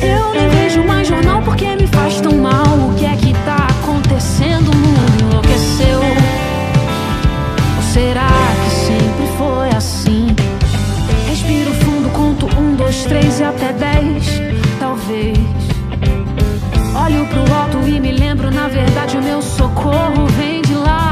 Eu 0.00 0.34
nem 0.34 0.48
vejo 0.48 0.84
mais 0.84 1.06
jornal 1.06 1.42
porque 1.42 1.76
me 1.76 1.86
faz 1.86 2.20
tão 2.20 2.36
mal. 2.36 2.64
O 2.64 2.94
que 2.96 3.04
é 3.04 3.16
que 3.16 3.32
tá 3.44 3.66
acontecendo? 3.80 4.70
O 4.70 4.76
mundo 4.76 5.22
enlouqueceu. 5.22 6.00
Ou 7.76 7.82
será 7.92 8.28
que 8.64 8.70
sempre 8.70 9.26
foi 9.36 9.70
assim? 9.76 10.34
Respiro 11.28 11.72
fundo, 11.74 12.08
conto 12.10 12.46
um, 12.58 12.74
dois, 12.74 13.04
três 13.04 13.40
e 13.40 13.44
até 13.44 13.72
dez, 13.72 14.40
talvez. 14.80 15.61
Olho 17.04 17.26
pro 17.26 17.40
alto 17.52 17.78
e 17.88 17.98
me 17.98 18.12
lembro, 18.12 18.48
na 18.48 18.68
verdade, 18.68 19.16
o 19.16 19.22
meu 19.22 19.42
socorro 19.42 20.24
vem 20.36 20.62
de 20.62 20.74
lá. 20.74 21.11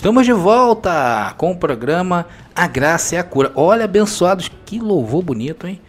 Estamos 0.06 0.24
de 0.24 0.34
volta 0.34 1.34
com 1.36 1.52
o 1.52 1.58
programa 1.58 2.28
A 2.56 2.68
Graça 2.68 3.16
e 3.16 3.18
a 3.18 3.24
Cura. 3.24 3.52
Olha, 3.56 3.86
abençoados, 3.86 4.52
que 4.64 4.78
louvor 4.78 5.24
bonito, 5.24 5.66
hein? 5.66 5.82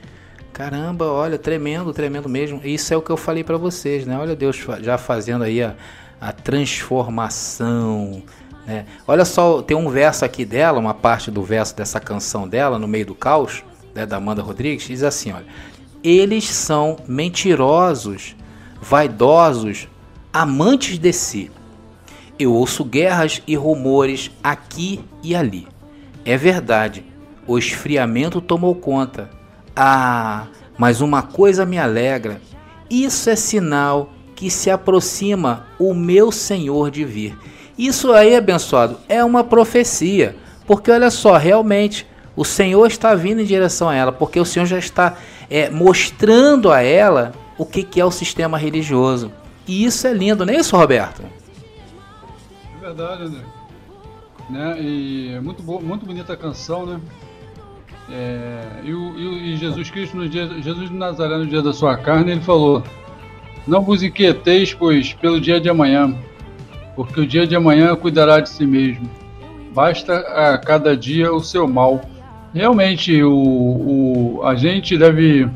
Caramba, 0.55 1.05
olha, 1.05 1.37
tremendo, 1.37 1.93
tremendo 1.93 2.27
mesmo. 2.27 2.63
Isso 2.65 2.95
é 2.95 2.97
o 2.97 3.03
que 3.03 3.11
eu 3.11 3.17
falei 3.19 3.45
para 3.45 3.59
vocês, 3.59 4.07
né? 4.07 4.17
Olha 4.19 4.35
Deus 4.35 4.57
já 4.81 4.97
fazendo 4.97 5.45
aí 5.45 5.63
a, 5.63 5.75
a 6.19 6.33
transformação, 6.33 8.23
né? 8.67 8.87
Olha 9.07 9.27
só, 9.27 9.61
tem 9.61 9.77
um 9.77 9.91
verso 9.91 10.25
aqui 10.25 10.47
dela, 10.47 10.79
uma 10.79 10.95
parte 10.95 11.31
do 11.31 11.43
verso 11.43 11.77
dessa 11.77 12.01
canção 12.01 12.49
dela, 12.49 12.79
no 12.79 12.89
meio 12.89 13.05
do 13.05 13.15
caos, 13.15 13.63
né, 13.95 14.07
da 14.07 14.17
Amanda 14.17 14.41
Rodrigues, 14.41 14.87
diz 14.87 15.03
assim, 15.03 15.31
olha. 15.31 15.45
Eles 16.03 16.49
são 16.49 16.97
mentirosos, 17.07 18.35
vaidosos, 18.81 19.87
amantes 20.33 20.99
de 20.99 21.13
si. 21.13 21.51
Eu 22.39 22.53
ouço 22.53 22.85
guerras 22.85 23.43
e 23.47 23.57
rumores 23.57 24.31
aqui 24.43 25.01
e 25.23 25.35
ali. 25.35 25.67
É 26.25 26.37
verdade, 26.37 27.05
o 27.47 27.57
esfriamento 27.57 28.41
tomou 28.41 28.75
conta. 28.75 29.31
Ah, 29.75 30.47
mas 30.77 31.01
uma 31.01 31.23
coisa 31.23 31.65
me 31.65 31.79
alegra. 31.79 32.41
Isso 32.91 33.31
é 33.31 33.37
sinal 33.37 34.11
que 34.35 34.51
se 34.51 34.71
aproxima 34.71 35.67
o 35.79 35.95
meu 35.95 36.31
Senhor 36.31 36.91
de 36.91 37.05
vir. 37.05 37.39
Isso 37.79 38.13
aí, 38.13 38.37
abençoado, 38.37 38.99
é 39.09 39.25
uma 39.25 39.43
profecia. 39.43 40.37
Porque 40.67 40.91
olha 40.91 41.11
só, 41.11 41.37
realmente, 41.37 42.07
o 42.35 42.45
Senhor 42.45 42.87
está 42.87 43.15
vindo 43.15 43.41
em 43.41 43.45
direção 43.45 43.89
a 43.89 43.95
ela, 43.95 44.13
porque 44.13 44.39
o 44.39 44.45
Senhor 44.45 44.67
já 44.67 44.79
está 44.79 45.17
é, 45.49 45.71
mostrando 45.71 46.71
a 46.71 46.83
ela 46.83 47.33
o 47.57 47.65
que, 47.65 47.83
que 47.83 48.01
é 48.01 48.05
o 48.05 48.11
sistema 48.11 48.59
religioso. 48.59 49.33
E 49.67 49.85
isso 49.85 50.07
é 50.07 50.13
lindo, 50.13 50.45
não 50.45 50.53
é 50.53 50.59
isso, 50.59 50.77
Roberto? 50.77 51.23
Verdade, 52.87 53.25
André. 53.25 53.41
Né? 54.49 54.81
E 54.81 55.33
é 55.35 55.41
muito, 55.41 55.61
muito 55.83 56.07
bonita 56.07 56.35
a 56.35 56.37
canção, 56.37 56.87
né? 56.87 57.01
É, 58.09 58.61
e, 58.85 58.91
e 58.91 58.95
o- 58.95 59.17
e 59.19 59.57
Jesus 59.57 59.91
Cristo, 59.91 60.17
no 60.17 60.29
dia, 60.29 60.47
Jesus 60.63 60.89
de 60.89 60.95
Nazaré, 60.95 61.37
no 61.37 61.47
dia 61.47 61.61
da 61.61 61.73
sua 61.73 61.97
carne, 61.97 62.31
ele 62.31 62.41
falou: 62.41 62.85
Não 63.67 63.83
vos 63.83 64.05
inquieteis, 64.05 64.73
pois, 64.73 65.13
pelo 65.15 65.41
dia 65.41 65.61
de 65.61 65.69
amanhã, 65.69 66.17
porque 66.95 67.21
o 67.21 67.27
dia 67.27 67.45
de 67.45 67.57
amanhã 67.57 67.97
cuidará 67.97 68.39
de 68.39 68.49
si 68.51 68.65
mesmo. 68.65 69.11
Basta 69.75 70.19
a 70.19 70.57
cada 70.57 70.97
dia 70.97 71.33
o 71.33 71.41
seu 71.41 71.67
mal. 71.67 72.01
Realmente, 72.55 73.21
o, 73.21 73.33
o, 74.39 74.41
a 74.45 74.55
gente 74.55 74.97
deve 74.97 75.51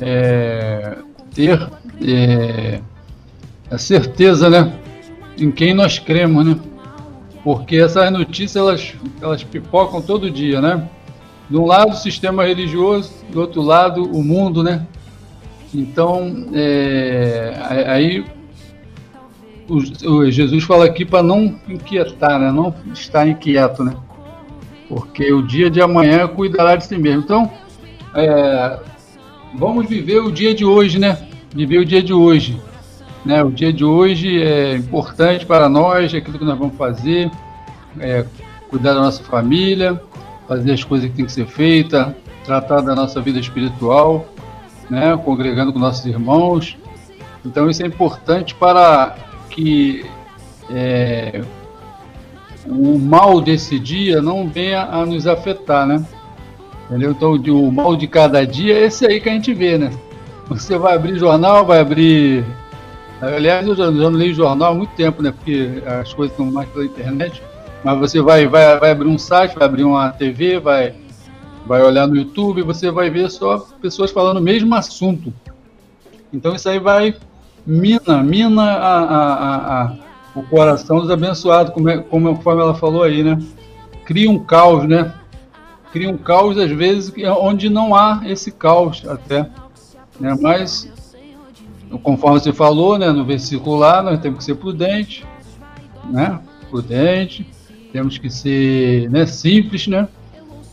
é, 0.00 0.96
ter 1.32 1.70
é, 2.04 2.80
a 3.70 3.78
certeza, 3.78 4.50
né? 4.50 4.72
Em 5.40 5.50
quem 5.50 5.72
nós 5.72 5.98
cremos, 5.98 6.44
né? 6.44 6.56
Porque 7.42 7.76
essas 7.76 8.12
notícias 8.12 8.56
elas, 8.56 8.94
elas 9.20 9.42
pipocam 9.42 10.02
todo 10.02 10.30
dia, 10.30 10.60
né? 10.60 10.88
De 11.48 11.56
um 11.56 11.64
lado 11.64 11.92
o 11.92 11.96
sistema 11.96 12.44
religioso, 12.44 13.10
do 13.30 13.40
outro 13.40 13.62
lado 13.62 14.02
o 14.02 14.22
mundo, 14.22 14.62
né? 14.62 14.86
Então, 15.74 16.48
é, 16.52 17.54
aí 17.86 18.24
o, 19.68 20.10
o 20.10 20.30
Jesus 20.30 20.64
fala 20.64 20.84
aqui 20.84 21.04
para 21.04 21.22
não 21.22 21.58
inquietar, 21.68 22.38
né? 22.38 22.52
Não 22.52 22.74
estar 22.92 23.26
inquieto, 23.26 23.82
né? 23.82 23.94
Porque 24.88 25.32
o 25.32 25.42
dia 25.42 25.70
de 25.70 25.80
amanhã 25.80 26.26
cuidará 26.28 26.76
de 26.76 26.84
si 26.84 26.98
mesmo. 26.98 27.22
Então, 27.22 27.50
é, 28.14 28.78
vamos 29.54 29.88
viver 29.88 30.18
o 30.18 30.30
dia 30.30 30.54
de 30.54 30.64
hoje, 30.64 30.98
né? 30.98 31.16
Viver 31.54 31.78
o 31.78 31.84
dia 31.84 32.02
de 32.02 32.12
hoje. 32.12 32.60
Né? 33.24 33.42
O 33.42 33.50
dia 33.50 33.72
de 33.72 33.84
hoje 33.84 34.42
é 34.42 34.76
importante 34.76 35.44
para 35.44 35.68
nós, 35.68 36.12
é 36.14 36.18
aquilo 36.18 36.38
que 36.38 36.44
nós 36.44 36.58
vamos 36.58 36.76
fazer, 36.76 37.30
é, 37.98 38.24
cuidar 38.68 38.94
da 38.94 39.00
nossa 39.00 39.22
família, 39.22 40.00
fazer 40.48 40.72
as 40.72 40.84
coisas 40.84 41.10
que 41.10 41.16
tem 41.16 41.26
que 41.26 41.32
ser 41.32 41.46
feitas, 41.46 42.14
tratar 42.44 42.80
da 42.80 42.94
nossa 42.94 43.20
vida 43.20 43.38
espiritual, 43.38 44.26
né? 44.88 45.16
congregando 45.24 45.72
com 45.72 45.78
nossos 45.78 46.06
irmãos. 46.06 46.76
Então 47.44 47.68
isso 47.68 47.82
é 47.82 47.86
importante 47.86 48.54
para 48.54 49.16
que 49.50 50.04
é, 50.70 51.42
o 52.66 52.98
mal 52.98 53.40
desse 53.40 53.78
dia 53.78 54.20
não 54.22 54.48
venha 54.48 54.82
a 54.82 55.04
nos 55.04 55.26
afetar, 55.26 55.86
né? 55.86 56.04
Entendeu? 56.88 57.12
Então 57.12 57.32
o 57.32 57.72
mal 57.72 57.96
de 57.96 58.06
cada 58.06 58.46
dia 58.46 58.78
é 58.78 58.86
esse 58.86 59.06
aí 59.06 59.20
que 59.20 59.28
a 59.28 59.32
gente 59.32 59.54
vê, 59.54 59.78
né? 59.78 59.90
Você 60.48 60.76
vai 60.76 60.96
abrir 60.96 61.18
jornal, 61.18 61.64
vai 61.64 61.80
abrir 61.80 62.44
Aliás, 63.20 63.66
eu 63.66 63.76
já, 63.76 63.84
já 63.84 63.90
não 63.90 64.10
leio 64.10 64.34
jornal 64.34 64.72
há 64.72 64.74
muito 64.74 64.94
tempo, 64.94 65.22
né? 65.22 65.30
Porque 65.30 65.82
as 65.86 66.12
coisas 66.14 66.32
estão 66.32 66.50
mais 66.50 66.68
pela 66.70 66.84
internet. 66.84 67.42
Mas 67.84 67.98
você 67.98 68.20
vai, 68.20 68.46
vai, 68.46 68.78
vai 68.78 68.90
abrir 68.90 69.08
um 69.08 69.18
site, 69.18 69.54
vai 69.54 69.64
abrir 69.64 69.84
uma 69.84 70.10
TV, 70.10 70.58
vai, 70.58 70.94
vai 71.66 71.82
olhar 71.82 72.06
no 72.06 72.16
YouTube, 72.16 72.62
você 72.62 72.90
vai 72.90 73.10
ver 73.10 73.30
só 73.30 73.58
pessoas 73.80 74.10
falando 74.10 74.38
o 74.38 74.42
mesmo 74.42 74.74
assunto. 74.74 75.32
Então 76.32 76.54
isso 76.54 76.68
aí 76.68 76.78
vai 76.78 77.14
mina, 77.66 78.22
mina 78.22 78.62
a, 78.62 78.98
a, 78.98 79.82
a, 79.82 79.92
o 80.34 80.42
coração 80.42 81.00
dos 81.00 81.10
abençoados, 81.10 81.72
como, 81.72 81.88
é, 81.88 81.98
como 81.98 82.34
conforme 82.36 82.62
ela 82.62 82.74
falou 82.74 83.02
aí, 83.02 83.22
né? 83.22 83.38
Cria 84.04 84.30
um 84.30 84.38
caos, 84.38 84.86
né? 84.86 85.14
Cria 85.92 86.08
um 86.08 86.16
caos 86.16 86.56
às 86.58 86.70
vezes 86.70 87.12
onde 87.40 87.68
não 87.68 87.94
há 87.94 88.22
esse 88.26 88.50
caos 88.52 89.06
até, 89.08 89.48
né? 90.18 90.36
Mas 90.40 90.90
conforme 91.98 92.40
você 92.40 92.52
falou, 92.52 92.98
né, 92.98 93.10
no 93.10 93.24
versículo 93.24 93.76
lá, 93.76 94.02
nós 94.02 94.20
temos 94.20 94.38
que 94.38 94.44
ser 94.44 94.54
prudentes, 94.54 95.24
né? 96.04 96.38
Prudente, 96.70 97.46
temos 97.92 98.16
que 98.16 98.30
ser, 98.30 99.10
né, 99.10 99.26
simples, 99.26 99.86
né? 99.86 100.08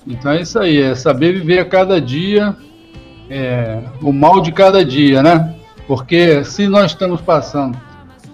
Então 0.06 0.32
é 0.32 0.42
isso 0.42 0.60
aí, 0.60 0.82
é 0.82 0.96
saber 0.96 1.34
viver 1.34 1.60
a 1.60 1.66
cada 1.66 2.00
dia, 2.00 2.56
é, 3.30 3.82
o 4.02 4.14
mal 4.14 4.42
de 4.42 4.52
cada 4.52 4.86
dia, 4.86 5.22
né? 5.22 5.56
Porque 5.88 6.44
se 6.44 6.68
nós 6.68 6.92
estamos 6.92 7.22
passando 7.22 7.78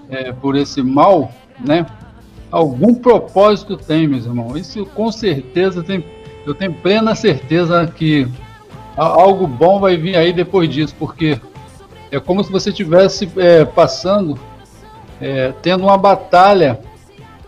é, 0.09 0.31
por 0.31 0.55
esse 0.55 0.81
mal, 0.81 1.31
né? 1.59 1.85
Algum 2.51 2.93
propósito 2.93 3.75
tem, 3.75 4.07
meus 4.07 4.25
irmãos. 4.25 4.55
Isso 4.57 4.85
com 4.85 5.11
certeza 5.11 5.81
tem. 5.81 6.05
Eu 6.45 6.53
tenho 6.53 6.73
plena 6.73 7.15
certeza 7.15 7.87
que 7.87 8.27
algo 8.95 9.47
bom 9.47 9.79
vai 9.79 9.97
vir 9.97 10.15
aí 10.15 10.31
depois 10.31 10.69
disso, 10.69 10.93
porque 10.99 11.39
é 12.15 12.19
como 12.19 12.43
se 12.43 12.51
você 12.51 12.69
estivesse 12.69 13.27
é, 13.37 13.65
passando, 13.65 14.39
é, 15.19 15.51
tendo 15.63 15.83
uma 15.83 15.97
batalha, 15.97 16.79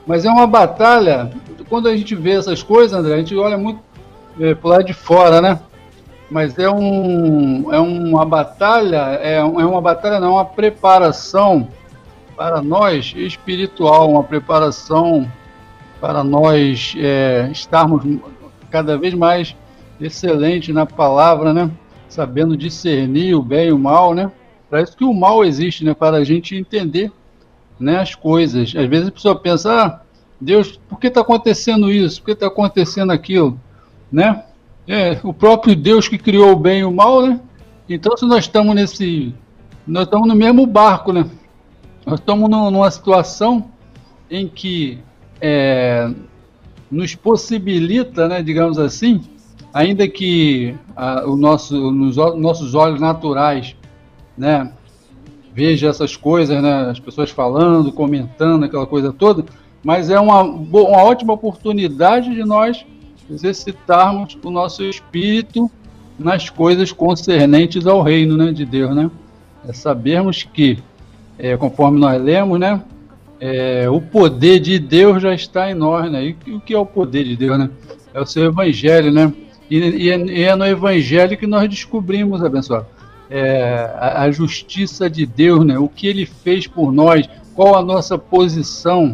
mas 0.07 0.25
é 0.25 0.29
uma 0.29 0.47
batalha. 0.47 1.31
Quando 1.69 1.87
a 1.87 1.95
gente 1.95 2.15
vê 2.15 2.31
essas 2.31 2.63
coisas, 2.63 2.97
André, 2.97 3.13
a 3.13 3.17
gente 3.17 3.35
olha 3.35 3.59
muito 3.59 3.79
é, 4.39 4.55
pro 4.55 4.69
lado 4.69 4.83
de 4.83 4.93
fora, 4.93 5.39
né? 5.39 5.59
Mas 6.31 6.57
é, 6.57 6.67
um, 6.67 7.71
é 7.71 7.79
uma 7.79 8.25
batalha, 8.25 9.19
é, 9.21 9.35
é 9.35 9.43
uma 9.43 9.81
batalha, 9.81 10.19
não, 10.19 10.33
uma 10.33 10.45
preparação 10.45 11.67
para 12.35 12.59
nós 12.59 13.13
espiritual, 13.15 14.09
uma 14.09 14.23
preparação 14.23 15.31
para 16.01 16.23
nós 16.23 16.95
é, 16.97 17.47
estarmos 17.51 18.03
cada 18.71 18.97
vez 18.97 19.13
mais 19.13 19.55
excelente 20.01 20.73
na 20.73 20.87
palavra, 20.87 21.53
né? 21.53 21.69
Sabendo 22.09 22.57
discernir 22.57 23.35
o 23.35 23.43
bem 23.43 23.67
e 23.67 23.71
o 23.71 23.77
mal, 23.77 24.15
né? 24.15 24.31
Para 24.75 24.83
isso 24.83 24.97
que 24.97 25.05
o 25.05 25.13
mal 25.13 25.45
existe, 25.45 25.85
né? 25.85 25.93
Para 25.93 26.17
a 26.17 26.23
gente 26.25 26.53
entender 26.53 27.09
né, 27.79 27.95
as 27.95 28.13
coisas. 28.13 28.75
Às 28.75 28.89
vezes 28.89 29.07
a 29.07 29.11
pessoa 29.11 29.33
pensa, 29.39 29.71
ah, 29.71 30.01
Deus, 30.39 30.77
por 30.89 30.99
que 30.99 31.07
está 31.07 31.21
acontecendo 31.21 31.89
isso? 31.89 32.19
Por 32.19 32.25
que 32.25 32.31
está 32.33 32.47
acontecendo 32.47 33.13
aquilo? 33.13 33.57
Né? 34.11 34.43
É, 34.85 35.17
o 35.23 35.33
próprio 35.33 35.77
Deus 35.77 36.09
que 36.09 36.17
criou 36.17 36.51
o 36.51 36.55
bem 36.57 36.81
e 36.81 36.83
o 36.83 36.91
mal, 36.91 37.25
né? 37.25 37.39
Então, 37.87 38.17
se 38.17 38.25
nós 38.25 38.39
estamos 38.39 38.75
nesse. 38.75 39.33
Nós 39.87 40.03
estamos 40.03 40.27
no 40.27 40.35
mesmo 40.35 40.65
barco, 40.65 41.13
né? 41.13 41.25
Nós 42.05 42.19
estamos 42.19 42.49
numa 42.49 42.91
situação 42.91 43.71
em 44.29 44.45
que 44.45 44.99
é, 45.39 46.11
nos 46.91 47.15
possibilita, 47.15 48.27
né, 48.27 48.43
digamos 48.43 48.77
assim, 48.77 49.21
ainda 49.73 50.05
que 50.05 50.75
a, 50.97 51.25
o 51.25 51.37
nosso, 51.37 51.93
nos 51.93 52.17
nossos 52.17 52.75
olhos 52.75 52.99
naturais, 52.99 53.73
né, 54.37 54.71
veja 55.53 55.87
essas 55.87 56.15
coisas, 56.15 56.61
né, 56.61 56.89
as 56.89 56.99
pessoas 56.99 57.29
falando, 57.29 57.91
comentando, 57.91 58.65
aquela 58.65 58.85
coisa 58.85 59.13
toda, 59.13 59.45
mas 59.83 60.09
é 60.09 60.19
uma, 60.19 60.41
uma 60.41 61.03
ótima 61.03 61.33
oportunidade 61.33 62.33
de 62.33 62.43
nós 62.43 62.85
exercitarmos 63.29 64.37
o 64.43 64.49
nosso 64.49 64.83
espírito 64.83 65.69
nas 66.17 66.49
coisas 66.49 66.91
concernentes 66.91 67.85
ao 67.85 68.01
reino 68.01 68.37
né, 68.37 68.51
de 68.51 68.65
Deus, 68.65 68.95
né? 68.95 69.09
É 69.67 69.73
sabermos 69.73 70.43
que, 70.43 70.77
é, 71.37 71.57
conforme 71.57 71.99
nós 71.99 72.21
lemos, 72.21 72.59
né, 72.59 72.81
é, 73.39 73.89
o 73.89 73.99
poder 73.99 74.59
de 74.59 74.79
Deus 74.79 75.21
já 75.21 75.33
está 75.33 75.69
em 75.69 75.73
nós, 75.73 76.11
né? 76.11 76.35
E 76.45 76.51
o 76.53 76.59
que 76.59 76.73
é 76.73 76.77
o 76.77 76.85
poder 76.85 77.23
de 77.23 77.35
Deus, 77.35 77.57
né? 77.59 77.69
É 78.13 78.19
o 78.19 78.25
seu 78.25 78.45
evangelho, 78.45 79.11
né? 79.11 79.33
E, 79.69 79.77
e, 79.77 80.09
é, 80.09 80.17
e 80.17 80.43
é, 80.43 80.55
no 80.55 80.65
evangelho 80.65 81.37
que 81.37 81.47
nós 81.47 81.69
descobrimos, 81.69 82.43
abençoado, 82.43 82.85
é, 83.35 83.91
a, 83.97 84.21
a 84.21 84.31
justiça 84.31 85.09
de 85.09 85.25
Deus, 85.25 85.65
né? 85.65 85.77
O 85.77 85.89
que 85.89 86.07
Ele 86.07 86.25
fez 86.25 86.67
por 86.67 86.93
nós, 86.93 87.27
qual 87.53 87.75
a 87.75 87.83
nossa 87.83 88.17
posição 88.17 89.13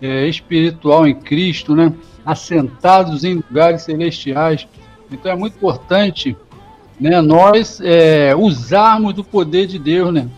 é, 0.00 0.26
espiritual 0.26 1.06
em 1.06 1.14
Cristo, 1.14 1.76
né? 1.76 1.92
assentados 2.24 3.24
em 3.24 3.34
lugares 3.34 3.82
celestiais. 3.82 4.66
Então 5.12 5.30
é 5.30 5.36
muito 5.36 5.56
importante 5.56 6.34
né, 6.98 7.20
nós 7.20 7.78
é, 7.82 8.34
usarmos 8.34 9.12
do 9.12 9.22
poder 9.22 9.66
de 9.66 9.78
Deus, 9.78 10.14
né? 10.14 10.28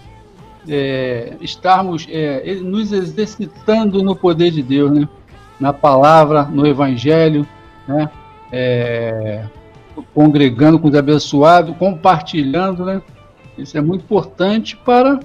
É, 0.69 1.37
estarmos 1.41 2.07
é, 2.11 2.55
nos 2.57 2.93
exercitando 2.93 4.03
no 4.03 4.15
poder 4.15 4.51
de 4.51 4.63
Deus, 4.63 4.91
né? 4.91 5.09
na 5.59 5.73
palavra, 5.73 6.45
no 6.45 6.67
evangelho, 6.67 7.47
né? 7.87 8.11
É, 8.51 9.45
congregando 10.13 10.79
com 10.79 10.89
os 10.89 10.95
abençoados, 10.97 11.77
compartilhando, 11.77 12.85
né? 12.85 13.01
Isso 13.63 13.77
é 13.77 13.81
muito 13.81 14.03
importante 14.03 14.77
para. 14.77 15.21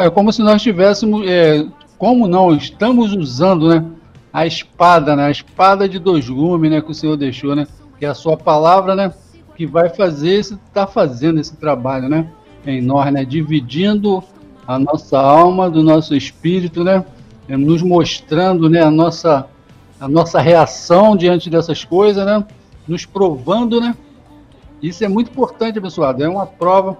É 0.00 0.10
como 0.10 0.32
se 0.32 0.42
nós 0.42 0.62
tivéssemos. 0.62 1.26
É, 1.26 1.66
como 1.98 2.26
não 2.26 2.54
estamos 2.54 3.12
usando, 3.14 3.68
né? 3.68 3.84
a 4.32 4.46
espada, 4.46 5.14
né? 5.14 5.26
A 5.26 5.30
espada 5.30 5.88
de 5.88 5.98
dois 5.98 6.28
gumes, 6.28 6.70
né? 6.70 6.80
Que 6.80 6.90
o 6.90 6.94
Senhor 6.94 7.16
deixou, 7.16 7.54
né? 7.54 7.66
Que 7.98 8.06
é 8.06 8.08
a 8.08 8.14
sua 8.14 8.36
palavra, 8.36 8.94
né? 8.94 9.12
Que 9.54 9.66
vai 9.66 9.90
fazer, 9.90 10.38
está 10.38 10.86
fazendo 10.86 11.38
esse 11.38 11.54
trabalho, 11.56 12.08
né? 12.08 12.30
Em 12.66 12.80
nós, 12.80 13.12
né? 13.12 13.24
Dividindo 13.24 14.24
a 14.66 14.78
nossa 14.78 15.20
alma 15.20 15.68
do 15.68 15.82
nosso 15.82 16.14
espírito, 16.14 16.82
né? 16.82 17.04
É, 17.48 17.56
nos 17.56 17.82
mostrando, 17.82 18.70
né? 18.70 18.80
A 18.80 18.90
nossa, 18.90 19.46
a 20.00 20.08
nossa 20.08 20.40
reação 20.40 21.14
diante 21.14 21.50
dessas 21.50 21.84
coisas, 21.84 22.24
né? 22.24 22.42
Nos 22.88 23.04
provando, 23.04 23.80
né? 23.80 23.94
Isso 24.82 25.04
é 25.04 25.08
muito 25.08 25.30
importante, 25.30 25.80
pessoal. 25.80 26.14
É 26.18 26.28
uma 26.28 26.46
prova 26.46 26.98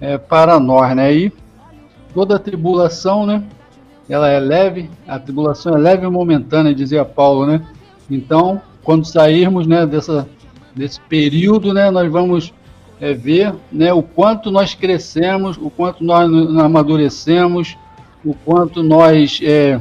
é, 0.00 0.18
para 0.18 0.58
nós, 0.60 0.94
né? 0.94 1.14
E 1.14 1.32
toda 2.12 2.38
tribulação, 2.38 3.26
né? 3.26 3.42
ela 4.08 4.28
é 4.28 4.38
leve, 4.38 4.90
a 5.06 5.18
tribulação 5.18 5.74
é 5.74 5.78
leve 5.78 6.06
e 6.06 6.10
momentânea, 6.10 6.74
dizia 6.74 7.04
Paulo, 7.04 7.46
né? 7.46 7.62
Então, 8.10 8.60
quando 8.82 9.06
sairmos, 9.06 9.66
né, 9.66 9.86
dessa, 9.86 10.28
desse 10.74 11.00
período, 11.00 11.72
né, 11.72 11.90
nós 11.90 12.10
vamos 12.12 12.52
é, 13.00 13.14
ver, 13.14 13.54
né, 13.72 13.92
o 13.92 14.02
quanto 14.02 14.50
nós 14.50 14.74
crescemos, 14.74 15.56
o 15.56 15.70
quanto 15.70 16.04
nós 16.04 16.30
amadurecemos, 16.58 17.78
o 18.22 18.34
quanto 18.34 18.82
nós 18.82 19.40
é, 19.42 19.80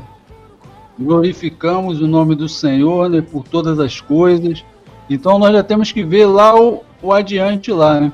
glorificamos 0.97 2.01
o 2.01 2.07
nome 2.07 2.34
do 2.34 2.47
Senhor, 2.47 3.09
né, 3.09 3.22
por 3.22 3.43
todas 3.43 3.78
as 3.78 3.99
coisas. 3.99 4.64
Então, 5.09 5.38
nós 5.38 5.51
já 5.51 5.64
temos 5.64 5.91
que 5.91 6.01
ver 6.01 6.26
lá 6.26 6.55
o, 6.55 6.82
o 7.01 7.11
adiante 7.11 7.72
lá, 7.74 7.99
né? 7.99 8.11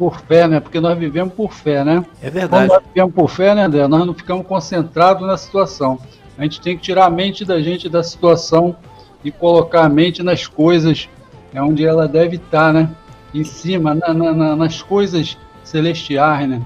Por 0.00 0.18
fé, 0.22 0.48
né? 0.48 0.60
Porque 0.60 0.80
nós 0.80 0.98
vivemos 0.98 1.34
por 1.34 1.52
fé, 1.52 1.84
né? 1.84 2.02
É 2.22 2.30
verdade. 2.30 2.68
Quando 2.68 2.80
nós 2.80 2.88
vivemos 2.88 3.14
por 3.14 3.28
fé, 3.28 3.54
né, 3.54 3.64
André? 3.64 3.86
Nós 3.86 4.06
não 4.06 4.14
ficamos 4.14 4.46
concentrados 4.46 5.26
na 5.26 5.36
situação. 5.36 5.98
A 6.38 6.42
gente 6.42 6.58
tem 6.58 6.74
que 6.74 6.82
tirar 6.82 7.04
a 7.04 7.10
mente 7.10 7.44
da 7.44 7.60
gente 7.60 7.86
da 7.86 8.02
situação 8.02 8.74
e 9.22 9.30
colocar 9.30 9.84
a 9.84 9.88
mente 9.90 10.22
nas 10.22 10.46
coisas 10.46 11.06
é 11.52 11.62
onde 11.62 11.84
ela 11.84 12.08
deve 12.08 12.36
estar, 12.36 12.72
né? 12.72 12.88
Em 13.34 13.44
cima, 13.44 13.94
na, 13.94 14.14
na, 14.14 14.56
nas 14.56 14.80
coisas 14.80 15.36
celestiais, 15.62 16.48
né? 16.48 16.62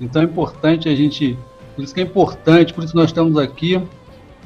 Então 0.00 0.22
é 0.22 0.24
importante 0.24 0.88
a 0.88 0.96
gente, 0.96 1.38
por 1.76 1.84
isso 1.84 1.92
que 1.92 2.00
é 2.00 2.04
importante, 2.04 2.72
por 2.72 2.84
isso 2.84 2.96
nós 2.96 3.10
estamos 3.10 3.36
aqui 3.36 3.78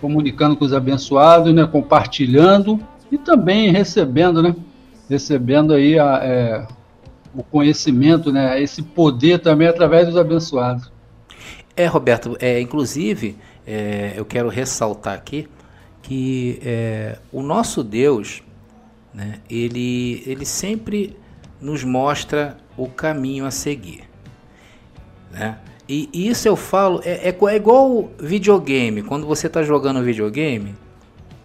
comunicando 0.01 0.57
com 0.57 0.65
os 0.65 0.73
abençoados, 0.73 1.55
né? 1.55 1.65
Compartilhando 1.65 2.81
e 3.09 3.17
também 3.17 3.71
recebendo, 3.71 4.43
né? 4.43 4.57
Recebendo 5.09 5.75
aí 5.75 5.97
a, 5.97 6.19
é, 6.25 6.67
o 7.35 7.43
conhecimento, 7.43 8.33
né, 8.33 8.61
esse 8.63 8.83
poder 8.83 9.41
também 9.41 9.69
através 9.69 10.07
dos 10.07 10.17
abençoados. 10.17 10.91
É, 11.77 11.87
Roberto, 11.87 12.37
é, 12.41 12.61
inclusive, 12.61 13.37
é, 13.67 14.13
eu 14.17 14.25
quero 14.25 14.49
ressaltar 14.49 15.15
aqui 15.15 15.49
que 16.03 16.61
é, 16.63 17.19
o 17.33 17.43
nosso 17.43 17.83
Deus, 17.83 18.43
né, 19.15 19.39
ele, 19.49 20.23
ele 20.27 20.45
sempre 20.45 21.17
nos 21.61 21.85
mostra 21.85 22.57
o 22.77 22.89
caminho 22.89 23.47
a 23.47 23.51
seguir. 23.51 24.03
Né? 25.31 25.57
E, 25.89 26.11
isso 26.13 26.47
eu 26.47 26.57
falo, 26.57 27.01
é, 27.05 27.29
é, 27.29 27.37
é 27.51 27.57
igual 27.57 28.11
videogame, 28.19 29.03
quando 29.03 29.27
você 29.27 29.47
está 29.47 29.63
jogando 29.63 30.03
videogame, 30.03 30.75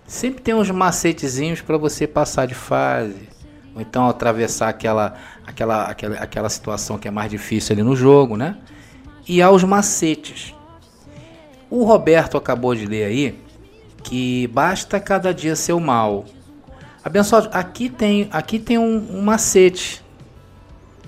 sempre 0.05 0.41
tem 0.41 0.53
uns 0.53 0.71
macetezinhos 0.71 1.61
para 1.61 1.77
você 1.77 2.07
passar 2.07 2.47
de 2.47 2.55
fase, 2.55 3.29
ou 3.78 3.82
então 3.82 4.09
atravessar 4.09 4.69
aquela, 4.69 5.13
aquela, 5.45 5.84
aquela, 5.84 6.15
aquela 6.15 6.49
situação 6.49 6.97
que 6.97 7.07
é 7.07 7.11
mais 7.11 7.30
difícil 7.30 7.73
ali 7.73 7.84
no 7.84 7.95
jogo, 7.95 8.36
né? 8.36 8.57
E 9.28 9.39
aos 9.39 9.63
macetes. 9.63 10.55
O 11.69 11.84
Roberto 11.84 12.38
acabou 12.38 12.73
de 12.73 12.88
ler 12.88 13.03
aí 13.03 13.39
que 14.03 14.47
basta 14.47 14.99
cada 14.99 15.32
dia 15.32 15.55
ser 15.55 15.73
o 15.73 15.80
mal. 15.80 16.25
Abençoado, 17.05 17.49
aqui 17.53 17.88
tem, 17.88 18.28
aqui 18.32 18.57
tem 18.57 18.80
um, 18.80 19.17
um 19.19 19.21
macete. 19.21 20.03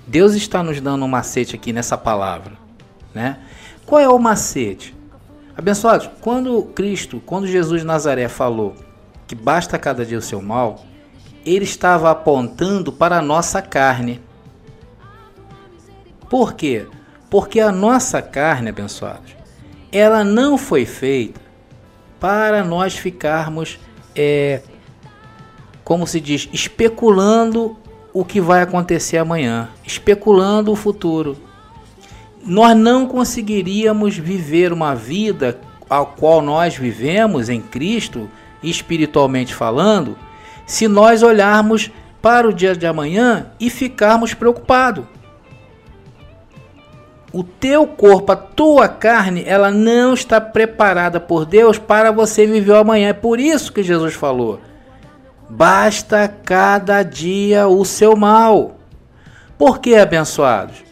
Deus 0.06 0.34
está 0.34 0.62
nos 0.62 0.80
dando 0.80 1.04
um 1.04 1.08
macete 1.08 1.56
aqui 1.56 1.72
nessa 1.72 1.98
palavra. 1.98 2.52
né? 3.12 3.38
Qual 3.84 4.00
é 4.00 4.08
o 4.08 4.18
macete? 4.18 4.94
Abençoados, 5.56 6.08
quando 6.20 6.62
Cristo, 6.74 7.20
quando 7.26 7.48
Jesus 7.48 7.80
de 7.80 7.86
Nazaré 7.86 8.28
falou 8.28 8.76
que 9.26 9.34
basta 9.34 9.76
cada 9.76 10.06
dia 10.06 10.18
o 10.18 10.22
seu 10.22 10.40
mal, 10.40 10.84
ele 11.44 11.64
estava 11.64 12.10
apontando 12.10 12.92
para 12.92 13.18
a 13.18 13.22
nossa 13.22 13.62
carne. 13.62 14.20
Por 16.28 16.54
quê? 16.54 16.86
Porque 17.28 17.60
a 17.60 17.72
nossa 17.72 18.20
carne, 18.20 18.70
abençoados, 18.70 19.34
ela 19.92 20.22
não 20.22 20.56
foi 20.56 20.84
feita 20.84 21.40
para 22.18 22.62
nós 22.62 22.94
ficarmos, 22.94 23.78
é, 24.14 24.60
como 25.82 26.06
se 26.06 26.20
diz, 26.20 26.48
especulando 26.52 27.76
o 28.12 28.24
que 28.24 28.40
vai 28.40 28.62
acontecer 28.62 29.16
amanhã, 29.16 29.68
especulando 29.84 30.70
o 30.70 30.76
futuro. 30.76 31.36
Nós 32.44 32.76
não 32.76 33.06
conseguiríamos 33.06 34.16
viver 34.16 34.72
uma 34.72 34.94
vida 34.94 35.60
a 35.88 36.04
qual 36.04 36.40
nós 36.40 36.76
vivemos 36.76 37.48
em 37.48 37.60
Cristo, 37.60 38.30
espiritualmente 38.62 39.54
falando, 39.54 40.16
se 40.70 40.86
nós 40.86 41.24
olharmos 41.24 41.90
para 42.22 42.48
o 42.48 42.52
dia 42.52 42.76
de 42.76 42.86
amanhã 42.86 43.46
e 43.58 43.68
ficarmos 43.68 44.34
preocupados. 44.34 45.04
O 47.32 47.42
teu 47.42 47.88
corpo, 47.88 48.30
a 48.30 48.36
tua 48.36 48.86
carne, 48.86 49.42
ela 49.44 49.72
não 49.72 50.14
está 50.14 50.40
preparada 50.40 51.18
por 51.18 51.44
Deus 51.44 51.76
para 51.76 52.12
você 52.12 52.46
viver 52.46 52.70
o 52.70 52.76
amanhã. 52.76 53.08
É 53.08 53.12
por 53.12 53.40
isso 53.40 53.72
que 53.72 53.82
Jesus 53.82 54.14
falou: 54.14 54.60
basta 55.48 56.32
cada 56.44 57.02
dia 57.02 57.66
o 57.66 57.84
seu 57.84 58.14
mal. 58.14 58.76
Por 59.58 59.80
que, 59.80 59.96
abençoados? 59.96 60.84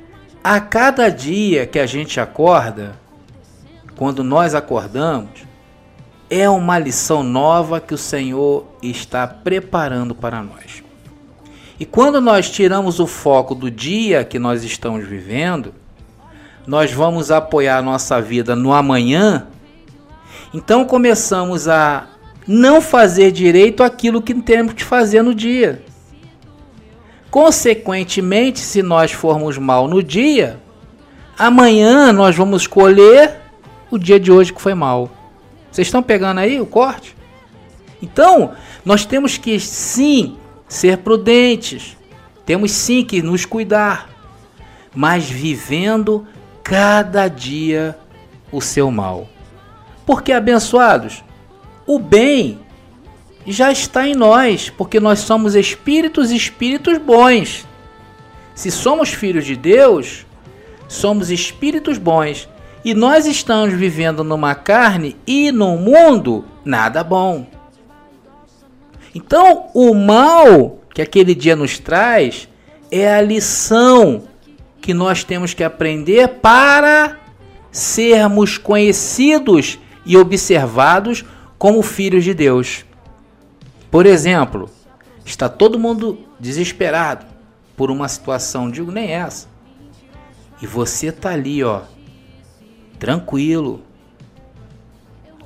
A 0.43 0.59
cada 0.59 1.09
dia 1.09 1.67
que 1.69 1.79
a 1.79 1.87
gente 1.87 2.19
acorda, 2.19 2.97
quando 3.97 4.25
nós 4.25 4.57
acordamos, 4.57 5.48
é 6.31 6.49
uma 6.49 6.79
lição 6.79 7.23
nova 7.23 7.81
que 7.81 7.95
o 7.95 7.99
Senhor 7.99 8.67
está 8.83 9.27
preparando 9.27 10.15
para 10.15 10.43
nós. 10.43 10.83
E 11.81 11.87
quando 11.87 12.21
nós 12.21 12.51
tiramos 12.51 12.99
o 13.01 13.07
foco 13.07 13.55
do 13.55 13.71
dia 13.71 14.25
que 14.25 14.39
nós 14.39 14.65
estamos 14.65 15.07
vivendo, 15.07 15.73
nós 16.67 16.93
vamos 16.93 17.31
apoiar 17.31 17.81
nossa 17.81 18.21
vida 18.21 18.55
no 18.55 18.73
amanhã, 18.73 19.47
então 20.53 20.85
começamos 20.85 21.69
a 21.69 22.07
não 22.47 22.81
fazer 22.81 23.31
direito 23.31 23.83
aquilo 23.83 24.21
que 24.21 24.35
temos 24.35 24.75
que 24.75 24.85
fazer 24.85 25.23
no 25.23 25.35
dia. 25.35 25.83
Consequentemente, 27.31 28.59
se 28.59 28.83
nós 28.83 29.13
formos 29.13 29.57
mal 29.59 29.87
no 29.87 30.03
dia, 30.03 30.59
amanhã 31.39 32.13
nós 32.13 32.35
vamos 32.35 32.67
colher 32.67 33.37
o 33.91 33.99
dia 33.99 34.19
de 34.19 34.33
hoje 34.33 34.53
que 34.53 34.61
foi 34.61 34.75
mal. 34.75 35.11
Vocês 35.71 35.89
estão 35.89 36.03
pegando 36.03 36.39
aí 36.39 36.61
o 36.61 36.67
corte? 36.67 37.17
Então, 38.03 38.53
nós 38.85 39.05
temos 39.05 39.37
que 39.37 39.59
sim 39.59 40.37
ser 40.69 40.99
prudentes, 40.99 41.97
temos 42.47 42.71
sim 42.71 43.05
que 43.05 43.23
nos 43.23 43.45
cuidar, 43.45 44.09
mas 44.95 45.29
vivendo 45.29 46.27
cada 46.63 47.29
dia 47.29 47.99
o 48.53 48.61
seu 48.61 48.91
mal. 48.91 49.29
Porque, 50.07 50.33
abençoados, 50.33 51.23
o 51.87 51.99
bem 51.99 52.59
já 53.47 53.73
está 53.73 54.07
em 54.07 54.15
nós, 54.15 54.71
porque 54.71 55.01
nós 55.01 55.21
somos 55.21 55.55
espíritos 55.55 56.31
espíritos 56.31 56.99
bons. 56.99 57.67
Se 58.55 58.71
somos 58.71 59.11
filhos 59.11 59.45
de 59.47 59.57
Deus, 59.57 60.27
somos 60.89 61.31
espíritos 61.31 61.99
bons. 61.99 62.49
E 62.85 62.95
nós 62.95 63.27
estamos 63.27 63.75
vivendo 63.75 64.23
numa 64.23 64.55
carne 64.55 65.17
e 65.27 65.51
num 65.51 65.77
mundo 65.77 66.45
nada 66.65 67.03
bom. 67.03 67.47
Então, 69.15 69.69
o 69.75 69.95
mal 69.95 70.79
que 70.95 71.03
aquele 71.03 71.35
dia 71.35 71.57
nos 71.57 71.79
traz 71.79 72.49
é 72.91 73.13
a 73.13 73.21
lição 73.21 74.25
que 74.81 74.95
nós 74.95 75.25
temos 75.25 75.55
que 75.55 75.65
aprender 75.65 76.29
para 76.41 77.19
sermos 77.71 78.57
conhecidos 78.57 79.79
e 80.07 80.17
observados 80.17 81.25
como 81.59 81.83
filhos 81.83 82.25
de 82.25 82.33
Deus. 82.33 82.85
Por 83.91 84.07
exemplo, 84.07 84.71
está 85.25 85.49
todo 85.49 85.79
mundo 85.79 86.19
desesperado 86.39 87.27
por 87.77 87.91
uma 87.91 88.09
situação, 88.09 88.71
digo 88.71 88.91
nem 88.91 89.11
essa. 89.11 89.49
E 90.61 90.67
você 90.67 91.13
tá 91.13 91.31
ali, 91.31 91.63
ó, 91.63 91.83
tranquilo. 92.99 93.83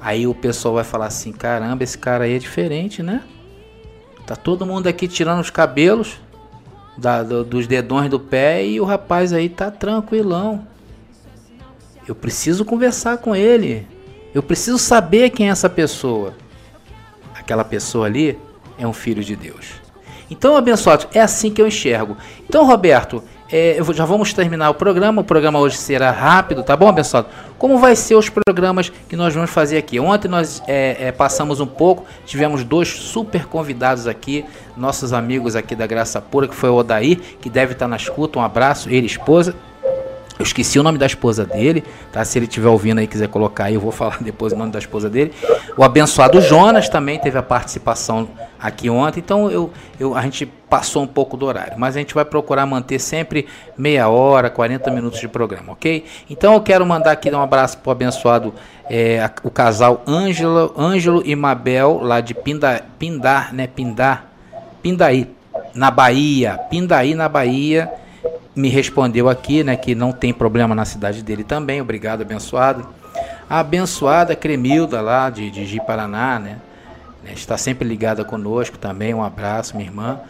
Aí 0.01 0.27
o 0.27 0.35
pessoal 0.35 0.75
vai 0.75 0.85
falar 0.85 1.07
assim: 1.07 1.33
"Caramba, 1.33 1.85
esse 1.85 1.99
cara 1.99 2.25
aí 2.25 2.35
é 2.35 2.39
diferente, 2.39 3.03
né? 3.03 3.23
Tá 4.27 4.37
todo 4.37 4.67
mundo 4.67 4.87
aqui 4.87 5.09
tirando 5.09 5.41
os 5.41 5.51
cabelos, 5.51 6.19
da, 6.97 7.23
do, 7.23 7.45
dos 7.45 7.67
dedões 7.67 8.11
do 8.11 8.21
pé 8.21 8.65
e 8.65 8.81
o 8.81 8.85
rapaz 8.85 9.33
aí 9.33 9.49
tá 9.49 9.71
tranquilão. 9.71 10.67
Eu 12.07 12.15
preciso 12.15 12.65
conversar 12.65 13.19
com 13.19 13.35
ele. 13.35 13.87
Eu 14.35 14.43
preciso 14.43 14.79
saber 14.79 15.31
quem 15.31 15.49
é 15.49 15.51
essa 15.51 15.69
pessoa. 15.69 16.35
Aquela 17.35 17.65
pessoa 17.65 18.07
ali 18.07 18.39
é 18.79 18.87
um 18.87 18.93
filho 18.93 19.23
de 19.23 19.37
Deus. 19.37 19.67
Então, 20.31 20.57
abençoados, 20.57 21.07
é 21.13 21.21
assim 21.21 21.51
que 21.51 21.61
eu 21.61 21.69
enxergo. 21.69 22.17
Então, 22.49 22.67
Roberto, 22.67 23.23
é, 23.53 23.79
já 23.93 24.07
vamos 24.07 24.33
terminar 24.33 24.71
o 24.71 24.75
programa. 24.75 25.21
O 25.21 25.25
programa 25.25 25.59
hoje 25.59 25.77
será 25.77 26.11
rápido, 26.11 26.63
tá 26.63 26.75
bom, 26.75 26.89
abençoado? 26.89 27.29
Como 27.59 27.79
vai 27.79 27.95
ser 27.95 28.15
os 28.15 28.31
programas 28.31 28.89
que 28.89 29.15
nós 29.15 29.35
vamos 29.35 29.51
fazer 29.51 29.77
aqui? 29.77 30.01
Ontem 30.01 30.27
nós 30.27 30.63
é, 30.67 31.09
é, 31.09 31.13
passamos 31.13 31.61
um 31.61 31.67
pouco, 31.67 32.05
tivemos 32.25 32.65
dois 32.65 32.89
super 32.89 33.47
convidados 33.47 34.07
aqui, 34.07 34.45
nossos 34.77 35.13
amigos 35.13 35.55
aqui 35.55 35.77
da 35.77 35.87
Graça 35.87 36.21
Pura, 36.21 36.49
que 36.49 36.55
foi 36.55 36.71
o 36.71 36.77
Odair, 36.77 37.21
que 37.41 37.51
deve 37.51 37.75
estar 37.75 37.87
na 37.87 37.97
escuta. 37.97 38.39
Um 38.39 38.43
abraço, 38.43 38.89
ele 38.89 39.07
esposa. 39.07 39.55
Eu 40.43 40.45
esqueci 40.45 40.77
o 40.77 40.83
nome 40.83 40.99
da 40.99 41.07
esposa 41.07 41.47
dele, 41.47 41.85
tá? 42.11 42.25
Se 42.25 42.37
ele 42.37 42.47
estiver 42.47 42.69
ouvindo 42.69 42.99
aí 42.99 43.07
quiser 43.07 43.29
colocar 43.29 43.67
aí, 43.67 43.75
eu 43.75 43.81
vou 43.81 43.93
falar 43.95 44.19
depois 44.21 44.53
o 44.53 44.57
nome 44.57 44.73
da 44.73 44.79
esposa 44.81 45.09
dele. 45.09 45.33
O 45.77 45.85
abençoado 45.85 46.41
Jonas 46.41 46.89
também 46.89 47.17
teve 47.17 47.39
a 47.39 47.43
participação 47.45 48.29
aqui 48.59 48.91
ontem, 48.91 49.21
então 49.21 49.49
eu, 49.49 49.71
eu, 50.01 50.17
a 50.17 50.23
gente 50.23 50.45
passou 50.45 51.05
um 51.05 51.07
pouco 51.07 51.37
do 51.37 51.47
horário, 51.47 51.75
mas 51.79 51.95
a 51.95 52.01
gente 52.01 52.13
vai 52.13 52.25
procurar 52.25 52.67
manter 52.67 52.99
sempre 52.99 53.47
meia 53.79 54.09
hora, 54.09 54.51
40 54.51 54.91
minutos 54.91 55.21
de 55.21 55.29
programa, 55.29 55.75
ok? 55.75 56.05
Então 56.29 56.55
eu 56.55 56.61
quero 56.61 56.85
mandar 56.85 57.13
aqui 57.13 57.31
um 57.31 57.41
abraço 57.41 57.79
pro 57.79 57.93
abençoado 57.93 58.53
é, 58.91 59.31
o 59.45 59.51
casal 59.51 60.03
Ângelo, 60.09 60.75
Ângelo 60.77 61.23
e 61.25 61.37
Mabel, 61.37 62.01
lá 62.03 62.21
de 62.21 62.35
Pinda, 62.35 62.85
Pindar, 62.99 63.55
né? 63.55 63.69
Pindar, 63.69 64.27
Pindaí, 64.83 65.31
na 65.73 65.89
Bahia, 65.89 66.59
Pindaí 66.69 67.15
na 67.15 67.29
Bahia 67.29 68.02
me 68.55 68.69
respondeu 68.69 69.29
aqui, 69.29 69.65
né, 69.65 69.77
que 69.77 69.95
não 69.95 70.13
tem 70.13 70.33
problema 70.33 70.75
na 70.75 70.85
cidade 70.85 71.23
dele 71.23 71.45
também. 71.45 71.81
Obrigado, 71.81 72.23
abençoado. 72.23 72.87
A 73.49 73.61
abençoada 73.61 74.35
Cremilda 74.37 75.01
lá 75.01 75.31
de, 75.31 75.51
de 75.51 75.65
Ji 75.65 75.81
Paraná, 75.87 76.39
né, 76.39 76.59
né, 77.25 77.33
está 77.35 77.57
sempre 77.57 77.87
ligada 77.87 78.25
conosco 78.25 78.79
também. 78.79 79.15
Um 79.15 79.23
abraço, 79.23 79.77
minha 79.77 79.89
irmã. 79.89 80.21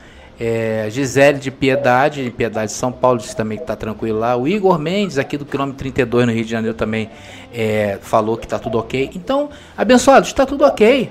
É, 0.41 0.89
Gisele 0.91 1.39
de 1.39 1.51
Piedade, 1.51 2.25
de 2.25 2.31
Piedade 2.31 2.73
de 2.73 2.79
São 2.79 2.91
Paulo, 2.91 3.19
disse 3.19 3.37
também 3.37 3.59
que 3.59 3.65
está 3.65 3.77
tranquilo 3.77 4.19
lá. 4.19 4.37
O 4.37 4.49
Igor 4.49 4.79
Mendes, 4.79 5.19
aqui 5.19 5.37
do 5.37 5.45
quilômetro 5.45 5.79
32 5.79 6.27
no 6.27 6.33
Rio 6.33 6.45
de 6.45 6.51
Janeiro, 6.51 6.77
também 6.77 7.11
é, 7.55 7.99
falou 8.01 8.37
que 8.37 8.47
está 8.47 8.59
tudo 8.59 8.79
ok. 8.79 9.11
Então, 9.15 9.51
abençoado, 9.77 10.27
está 10.27 10.45
tudo 10.45 10.65
ok. 10.65 11.11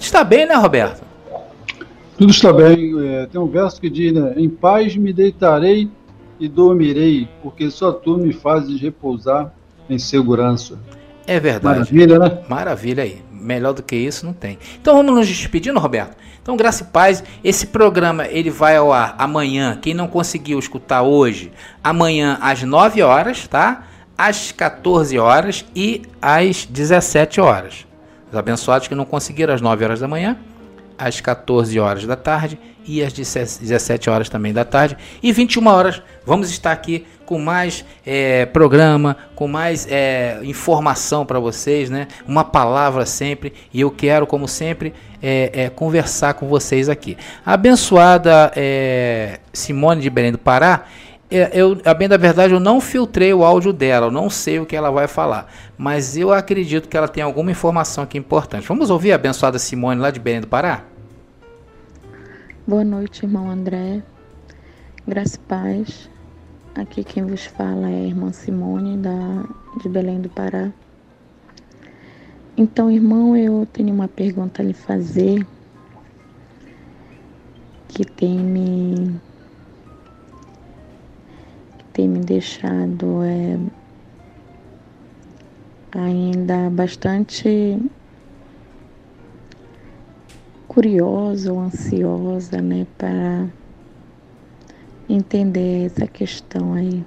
Está 0.00 0.24
bem, 0.24 0.46
né, 0.46 0.54
Roberto? 0.54 1.02
Tudo 2.18 2.30
está 2.30 2.52
bem. 2.52 2.92
É, 3.06 3.26
tem 3.26 3.40
um 3.40 3.46
verso 3.46 3.80
que 3.80 3.90
diz, 3.90 4.12
né? 4.12 4.34
Em 4.36 4.48
paz 4.48 4.96
me 4.96 5.12
deitarei 5.12 5.88
e 6.42 6.48
dormirei, 6.48 7.28
porque 7.40 7.70
só 7.70 7.92
tu 7.92 8.18
me 8.18 8.32
fazes 8.32 8.80
repousar 8.80 9.52
em 9.88 9.96
segurança. 9.96 10.76
É 11.24 11.38
verdade. 11.38 11.78
Maravilha, 11.78 12.18
né? 12.18 12.38
Maravilha 12.48 13.04
aí. 13.04 13.22
Melhor 13.30 13.72
do 13.72 13.80
que 13.80 13.94
isso 13.94 14.26
não 14.26 14.32
tem. 14.32 14.58
Então 14.80 14.96
vamos 14.96 15.14
nos 15.14 15.28
despedindo, 15.28 15.78
Roberto. 15.78 16.16
Então, 16.42 16.56
graça 16.56 16.82
e 16.82 16.86
paz. 16.86 17.22
Esse 17.44 17.68
programa 17.68 18.26
ele 18.26 18.50
vai 18.50 18.76
ao 18.76 18.92
ar 18.92 19.14
amanhã. 19.18 19.78
Quem 19.80 19.94
não 19.94 20.08
conseguiu 20.08 20.58
escutar 20.58 21.02
hoje, 21.02 21.52
amanhã 21.82 22.36
às 22.40 22.64
9 22.64 23.02
horas, 23.02 23.46
tá? 23.46 23.84
Às 24.18 24.50
14 24.50 25.16
horas 25.20 25.64
e 25.76 26.02
às 26.20 26.66
17 26.66 27.40
horas. 27.40 27.86
Os 28.32 28.36
abençoados 28.36 28.88
que 28.88 28.96
não 28.96 29.04
conseguiram 29.04 29.54
às 29.54 29.60
9 29.60 29.84
horas 29.84 30.00
da 30.00 30.08
manhã, 30.08 30.36
às 31.06 31.20
14 31.20 31.78
horas 31.78 32.06
da 32.06 32.16
tarde 32.16 32.58
e 32.84 33.02
às 33.02 33.12
17 33.12 34.10
horas 34.10 34.28
também 34.28 34.52
da 34.52 34.64
tarde. 34.64 34.96
E 35.22 35.32
21 35.32 35.66
horas 35.66 36.02
vamos 36.24 36.50
estar 36.50 36.72
aqui 36.72 37.06
com 37.24 37.38
mais 37.38 37.84
é, 38.04 38.44
programa, 38.46 39.16
com 39.34 39.48
mais 39.48 39.86
é, 39.90 40.38
informação 40.42 41.24
para 41.24 41.38
vocês, 41.38 41.88
né? 41.88 42.08
Uma 42.26 42.44
palavra 42.44 43.06
sempre. 43.06 43.52
E 43.72 43.80
eu 43.80 43.90
quero, 43.90 44.26
como 44.26 44.46
sempre, 44.46 44.92
é, 45.22 45.70
conversar 45.70 46.34
com 46.34 46.48
vocês 46.48 46.88
aqui. 46.88 47.16
A 47.46 47.54
abençoada 47.54 48.52
Simone 49.52 50.02
de 50.02 50.10
Belém 50.10 50.32
do 50.32 50.38
Pará, 50.38 50.84
eu, 51.30 51.80
a 51.86 51.94
bem 51.94 52.08
da 52.08 52.18
verdade, 52.18 52.52
eu 52.52 52.60
não 52.60 52.78
filtrei 52.78 53.32
o 53.32 53.42
áudio 53.42 53.72
dela, 53.72 54.08
eu 54.08 54.10
não 54.10 54.28
sei 54.28 54.60
o 54.60 54.66
que 54.66 54.76
ela 54.76 54.90
vai 54.90 55.08
falar. 55.08 55.50
Mas 55.78 56.14
eu 56.14 56.30
acredito 56.30 56.86
que 56.86 56.96
ela 56.96 57.08
tem 57.08 57.22
alguma 57.22 57.50
informação 57.50 58.04
aqui 58.04 58.18
importante. 58.18 58.68
Vamos 58.68 58.90
ouvir 58.90 59.12
a 59.12 59.14
abençoada 59.14 59.58
Simone 59.58 59.98
lá 59.98 60.10
de 60.10 60.20
Belém 60.20 60.42
do 60.42 60.46
Pará? 60.46 60.91
Boa 62.64 62.84
noite, 62.84 63.24
irmão 63.26 63.50
André. 63.50 64.04
Graça 65.04 65.34
e 65.34 65.40
paz. 65.40 66.08
Aqui 66.76 67.02
quem 67.02 67.24
vos 67.24 67.44
fala 67.44 67.90
é 67.90 68.02
a 68.02 68.06
irmã 68.06 68.32
Simone, 68.32 68.96
da, 68.98 69.42
de 69.80 69.88
Belém 69.88 70.20
do 70.20 70.28
Pará. 70.28 70.72
Então, 72.56 72.88
irmão, 72.88 73.36
eu 73.36 73.66
tenho 73.72 73.92
uma 73.92 74.06
pergunta 74.06 74.62
a 74.62 74.64
lhe 74.64 74.72
fazer 74.72 75.44
que 77.88 78.04
tem 78.04 78.38
me 78.38 79.20
tem 81.92 82.08
me 82.08 82.20
deixado 82.20 83.24
é, 83.24 83.58
ainda 85.98 86.70
bastante 86.70 87.76
curiosa 90.72 91.52
ou 91.52 91.60
ansiosa, 91.60 92.60
né, 92.60 92.86
para 92.96 93.48
entender 95.08 95.86
essa 95.86 96.06
questão 96.06 96.74
aí. 96.74 97.04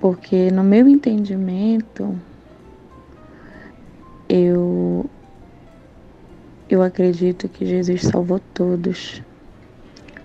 Porque 0.00 0.50
no 0.50 0.64
meu 0.64 0.88
entendimento, 0.88 2.18
eu 4.28 5.08
eu 6.68 6.82
acredito 6.82 7.48
que 7.48 7.64
Jesus 7.64 8.02
salvou 8.02 8.40
todos. 8.52 9.22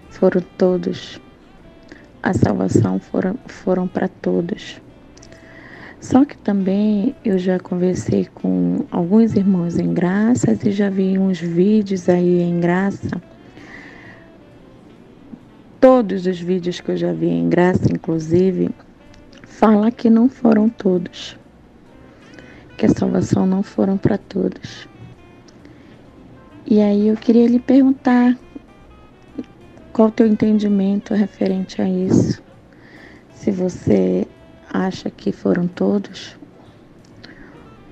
Foram 0.10 0.42
todos 0.58 1.22
a 2.24 2.34
salvação 2.34 3.00
foram, 3.00 3.36
foram 3.48 3.88
para 3.88 4.08
todos. 4.08 4.80
Só 6.02 6.26
que 6.26 6.36
também 6.36 7.16
eu 7.24 7.38
já 7.38 7.60
conversei 7.60 8.28
com 8.34 8.84
alguns 8.90 9.36
irmãos 9.36 9.78
em 9.78 9.94
graças 9.94 10.64
e 10.66 10.72
já 10.72 10.90
vi 10.90 11.16
uns 11.20 11.40
vídeos 11.40 12.10
aí 12.10 12.42
em 12.42 12.60
graça. 12.60 13.22
Todos 15.80 16.26
os 16.26 16.40
vídeos 16.42 16.82
que 16.82 16.90
eu 16.90 16.98
já 16.98 17.14
vi 17.14 17.28
em 17.28 17.48
graça, 17.48 17.86
inclusive, 17.92 18.72
fala 19.44 19.92
que 19.92 20.10
não 20.10 20.28
foram 20.28 20.68
todos. 20.70 21.38
Que 22.78 22.88
a 22.88 22.90
salvação 22.90 23.46
não 23.46 23.62
foram 23.62 23.96
para 23.96 24.18
todos. 24.18 24.90
E 26.66 26.82
aí 26.82 27.10
eu 27.10 27.16
queria 27.16 27.48
lhe 27.48 27.60
perguntar 27.60 28.36
qual 29.94 30.08
o 30.08 30.12
teu 30.12 30.26
entendimento 30.26 31.14
referente 31.14 31.80
a 31.80 31.88
isso? 31.88 32.42
Se 33.36 33.52
você 33.52 34.28
acha 34.72 35.10
que 35.10 35.32
foram 35.32 35.68
todos 35.68 36.36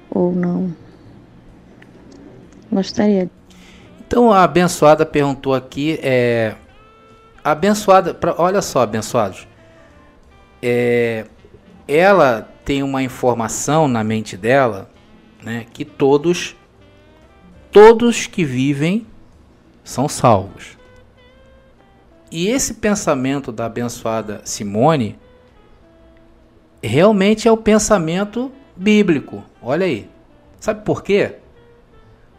ou 0.10 0.34
não? 0.34 0.74
Gostaria. 2.72 3.30
Então 4.08 4.32
a 4.32 4.44
abençoada 4.44 5.06
perguntou 5.06 5.54
aqui, 5.54 6.00
é, 6.02 6.56
abençoada, 7.44 8.14
pra, 8.14 8.34
olha 8.38 8.62
só, 8.62 8.82
abençoados, 8.82 9.48
é, 10.62 11.26
ela 11.88 12.50
tem 12.66 12.82
uma 12.82 13.04
informação 13.04 13.88
na 13.88 14.04
mente 14.04 14.36
dela, 14.36 14.90
né, 15.44 15.66
que 15.74 15.86
todos, 15.86 16.56
todos 17.72 18.28
que 18.28 18.44
vivem 18.44 19.06
são 19.84 20.08
salvos. 20.08 20.78
E 22.32 22.48
esse 22.48 22.76
pensamento 22.76 23.52
da 23.52 23.66
abençoada 23.66 24.42
Simone 24.44 25.18
realmente 26.88 27.48
é 27.48 27.52
o 27.52 27.58
pensamento 27.58 28.52
bíblico. 28.76 29.44
Olha 29.62 29.86
aí. 29.86 30.10
Sabe 30.60 30.84
por 30.84 31.04
quê? 31.04 31.36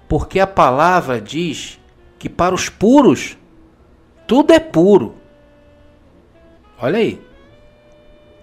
Porque 0.09 0.41
a 0.41 0.47
palavra 0.47 1.21
diz 1.21 1.79
que 2.19 2.29
para 2.29 2.55
os 2.55 2.69
puros 2.69 3.37
tudo 4.27 4.53
é 4.53 4.61
puro. 4.61 5.17
Olha 6.81 6.99
aí. 6.99 7.21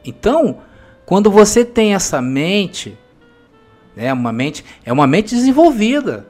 Então, 0.04 0.60
quando 1.06 1.32
você 1.32 1.64
tem 1.64 1.94
essa 1.94 2.22
mente, 2.22 2.98
né, 3.96 4.12
uma 4.12 4.32
mente 4.32 4.66
é 4.86 4.92
uma 4.92 5.08
mente 5.08 5.34
desenvolvida. 5.34 6.28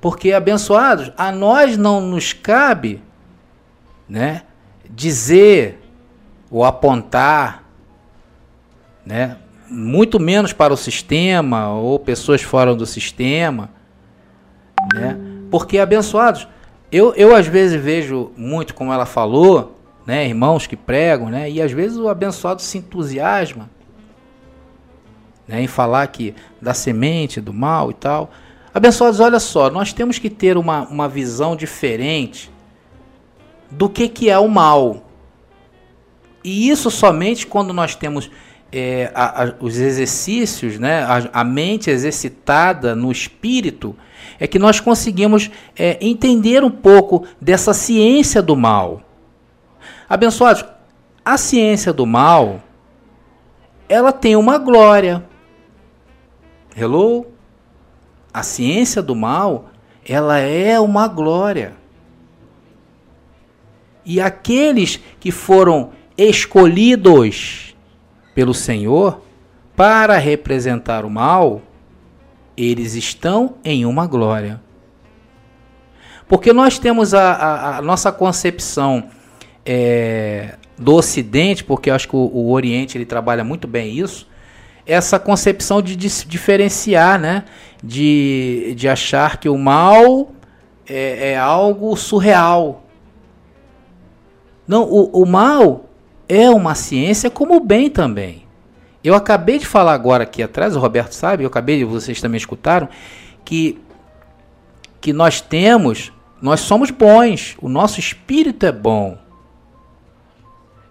Porque 0.00 0.32
abençoados, 0.32 1.12
a 1.16 1.32
nós 1.32 1.76
não 1.76 2.00
nos 2.00 2.32
cabe 2.32 3.02
né, 4.08 4.42
dizer 4.88 5.80
ou 6.50 6.64
apontar, 6.64 7.65
né, 9.06 9.36
muito 9.70 10.18
menos 10.18 10.52
para 10.52 10.74
o 10.74 10.76
sistema 10.76 11.70
ou 11.70 11.98
pessoas 11.98 12.42
fora 12.42 12.74
do 12.74 12.84
sistema, 12.84 13.70
né, 14.92 15.16
porque 15.50 15.78
abençoados, 15.78 16.48
eu, 16.90 17.14
eu 17.14 17.34
às 17.34 17.46
vezes 17.46 17.80
vejo 17.80 18.32
muito 18.36 18.74
como 18.74 18.92
ela 18.92 19.06
falou, 19.06 19.80
né, 20.04 20.26
irmãos 20.26 20.66
que 20.66 20.76
pregam, 20.76 21.28
né, 21.28 21.48
e 21.48 21.62
às 21.62 21.70
vezes 21.70 21.96
o 21.96 22.08
abençoado 22.08 22.60
se 22.60 22.78
entusiasma, 22.78 23.70
né, 25.46 25.62
em 25.62 25.68
falar 25.68 26.06
que 26.08 26.34
da 26.60 26.74
semente 26.74 27.40
do 27.40 27.52
mal 27.54 27.90
e 27.90 27.94
tal. 27.94 28.30
Abençoados, 28.74 29.20
olha 29.20 29.38
só, 29.38 29.70
nós 29.70 29.92
temos 29.92 30.18
que 30.18 30.28
ter 30.28 30.58
uma, 30.58 30.82
uma 30.88 31.08
visão 31.08 31.54
diferente 31.54 32.50
do 33.70 33.88
que, 33.88 34.08
que 34.08 34.28
é 34.28 34.38
o 34.38 34.48
mal. 34.48 35.04
E 36.44 36.68
isso 36.68 36.90
somente 36.90 37.46
quando 37.46 37.72
nós 37.72 37.94
temos 37.94 38.30
é, 38.78 39.10
a, 39.14 39.44
a, 39.44 39.54
os 39.58 39.78
exercícios, 39.78 40.78
né, 40.78 41.02
a, 41.02 41.40
a, 41.40 41.42
mente 41.42 41.88
exercitada 41.88 42.94
no 42.94 43.10
espírito, 43.10 43.96
é 44.38 44.46
que 44.46 44.58
nós 44.58 44.80
conseguimos 44.80 45.50
é, 45.74 45.96
entender 45.98 46.62
um 46.62 46.70
pouco 46.70 47.26
dessa 47.40 47.72
ciência 47.72 48.42
do 48.42 48.54
mal. 48.54 49.00
Abençoados, 50.06 50.62
a 51.24 51.38
ciência 51.38 51.90
do 51.90 52.04
mal, 52.04 52.62
ela 53.88 54.12
tem 54.12 54.36
uma 54.36 54.58
glória. 54.58 55.24
Hello? 56.76 57.24
A 58.30 58.42
ciência 58.42 59.00
do 59.00 59.16
mal, 59.16 59.70
ela 60.06 60.38
é 60.38 60.78
uma 60.78 61.08
glória. 61.08 61.72
E 64.04 64.20
aqueles 64.20 65.00
que 65.18 65.30
foram 65.30 65.92
escolhidos 66.18 67.65
pelo 68.36 68.52
Senhor 68.52 69.22
para 69.74 70.18
representar 70.18 71.06
o 71.06 71.10
mal, 71.10 71.62
eles 72.54 72.94
estão 72.94 73.54
em 73.64 73.86
uma 73.86 74.06
glória. 74.06 74.60
Porque 76.28 76.52
nós 76.52 76.78
temos 76.78 77.14
a, 77.14 77.32
a, 77.32 77.78
a 77.78 77.82
nossa 77.82 78.12
concepção 78.12 79.08
é, 79.64 80.56
do 80.76 80.94
Ocidente, 80.94 81.64
porque 81.64 81.88
eu 81.88 81.94
acho 81.94 82.08
que 82.08 82.14
o, 82.14 82.18
o, 82.18 82.52
Oriente 82.52 82.98
ele 82.98 83.06
trabalha 83.06 83.42
muito 83.42 83.66
bem 83.66 83.98
isso, 83.98 84.28
essa 84.84 85.18
concepção 85.18 85.80
de, 85.80 85.96
de 85.96 86.08
diferenciar, 86.26 87.18
né? 87.18 87.44
De, 87.82 88.74
de 88.76 88.86
achar 88.86 89.38
que 89.38 89.48
o 89.48 89.56
mal 89.56 90.30
é, 90.86 91.30
é 91.32 91.38
algo 91.38 91.96
surreal, 91.96 92.84
não, 94.68 94.82
o, 94.82 95.22
o 95.22 95.26
mal 95.26 95.85
é 96.28 96.50
uma 96.50 96.74
ciência 96.74 97.30
como 97.30 97.56
o 97.56 97.60
bem 97.60 97.90
também. 97.90 98.44
Eu 99.02 99.14
acabei 99.14 99.58
de 99.58 99.66
falar 99.66 99.92
agora 99.92 100.24
aqui 100.24 100.42
atrás, 100.42 100.74
o 100.74 100.80
Roberto 100.80 101.12
sabe, 101.12 101.44
eu 101.44 101.48
acabei, 101.48 101.84
vocês 101.84 102.20
também 102.20 102.38
escutaram, 102.38 102.88
que, 103.44 103.78
que 105.00 105.12
nós 105.12 105.40
temos, 105.40 106.12
nós 106.42 106.60
somos 106.60 106.90
bons, 106.90 107.56
o 107.62 107.68
nosso 107.68 108.00
espírito 108.00 108.66
é 108.66 108.72
bom. 108.72 109.16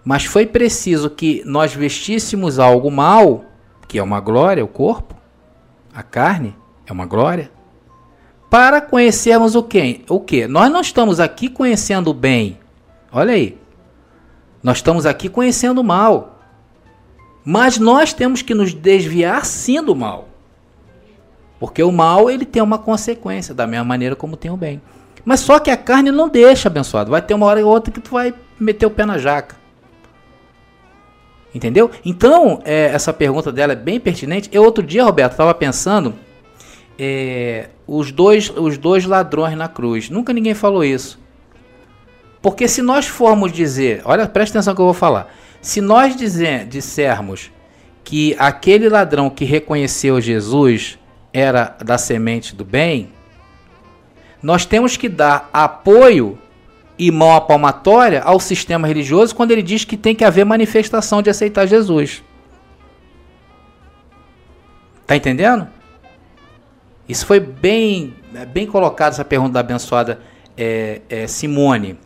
Mas 0.02 0.24
foi 0.24 0.46
preciso 0.46 1.10
que 1.10 1.42
nós 1.44 1.74
vestíssemos 1.74 2.58
algo 2.58 2.90
mal, 2.90 3.44
que 3.86 3.98
é 3.98 4.02
uma 4.02 4.20
glória, 4.20 4.64
o 4.64 4.68
corpo, 4.68 5.14
a 5.92 6.02
carne 6.02 6.56
é 6.86 6.92
uma 6.92 7.04
glória, 7.04 7.50
para 8.48 8.80
conhecermos 8.80 9.54
o 9.54 9.62
quem? 9.62 10.04
O 10.08 10.20
que? 10.20 10.46
Nós 10.46 10.70
não 10.72 10.80
estamos 10.80 11.20
aqui 11.20 11.50
conhecendo 11.50 12.10
o 12.10 12.14
bem. 12.14 12.58
Olha 13.12 13.34
aí. 13.34 13.58
Nós 14.62 14.78
estamos 14.78 15.06
aqui 15.06 15.28
conhecendo 15.28 15.80
o 15.80 15.84
mal. 15.84 16.38
Mas 17.44 17.78
nós 17.78 18.12
temos 18.12 18.42
que 18.42 18.54
nos 18.54 18.74
desviar 18.74 19.44
sim 19.44 19.82
do 19.82 19.94
mal. 19.94 20.28
Porque 21.60 21.82
o 21.82 21.92
mal 21.92 22.28
ele 22.28 22.44
tem 22.44 22.62
uma 22.62 22.78
consequência, 22.78 23.54
da 23.54 23.66
mesma 23.66 23.84
maneira 23.84 24.16
como 24.16 24.36
tem 24.36 24.50
o 24.50 24.56
bem. 24.56 24.80
Mas 25.24 25.40
só 25.40 25.58
que 25.58 25.70
a 25.70 25.76
carne 25.76 26.10
não 26.10 26.28
deixa, 26.28 26.68
abençoado. 26.68 27.10
Vai 27.10 27.22
ter 27.22 27.34
uma 27.34 27.46
hora 27.46 27.64
ou 27.64 27.72
outra 27.72 27.92
que 27.92 28.00
tu 28.00 28.10
vai 28.10 28.34
meter 28.58 28.86
o 28.86 28.90
pé 28.90 29.04
na 29.04 29.18
jaca. 29.18 29.56
Entendeu? 31.54 31.90
Então, 32.04 32.60
é, 32.64 32.86
essa 32.86 33.12
pergunta 33.12 33.50
dela 33.50 33.72
é 33.72 33.76
bem 33.76 33.98
pertinente. 33.98 34.50
Eu 34.52 34.62
outro 34.62 34.84
dia, 34.84 35.04
Roberto, 35.04 35.32
estava 35.32 35.54
pensando 35.54 36.14
é, 36.98 37.70
os, 37.86 38.12
dois, 38.12 38.50
os 38.50 38.76
dois 38.76 39.04
ladrões 39.04 39.56
na 39.56 39.68
cruz. 39.68 40.10
Nunca 40.10 40.32
ninguém 40.32 40.54
falou 40.54 40.84
isso. 40.84 41.18
Porque 42.46 42.68
se 42.68 42.80
nós 42.80 43.08
formos 43.08 43.50
dizer, 43.50 44.02
olha, 44.04 44.24
presta 44.24 44.56
atenção 44.56 44.72
que 44.72 44.80
eu 44.80 44.84
vou 44.84 44.94
falar. 44.94 45.34
Se 45.60 45.80
nós 45.80 46.14
dizer, 46.14 46.64
dissermos 46.64 47.50
que 48.04 48.36
aquele 48.38 48.88
ladrão 48.88 49.28
que 49.28 49.44
reconheceu 49.44 50.20
Jesus 50.20 50.96
era 51.32 51.76
da 51.84 51.98
semente 51.98 52.54
do 52.54 52.64
bem, 52.64 53.10
nós 54.40 54.64
temos 54.64 54.96
que 54.96 55.08
dar 55.08 55.50
apoio 55.52 56.38
e 56.96 57.10
mão 57.10 57.34
à 57.34 57.40
palmatória 57.40 58.22
ao 58.22 58.38
sistema 58.38 58.86
religioso 58.86 59.34
quando 59.34 59.50
ele 59.50 59.60
diz 59.60 59.84
que 59.84 59.96
tem 59.96 60.14
que 60.14 60.24
haver 60.24 60.44
manifestação 60.44 61.20
de 61.20 61.28
aceitar 61.28 61.66
Jesus. 61.66 62.22
Tá 65.04 65.16
entendendo? 65.16 65.66
Isso 67.08 67.26
foi 67.26 67.40
bem, 67.40 68.14
bem 68.52 68.68
colocado, 68.68 69.14
essa 69.14 69.24
pergunta 69.24 69.54
da 69.54 69.58
abençoada 69.58 70.20
é, 70.56 71.00
é, 71.08 71.26
Simone. 71.26 72.05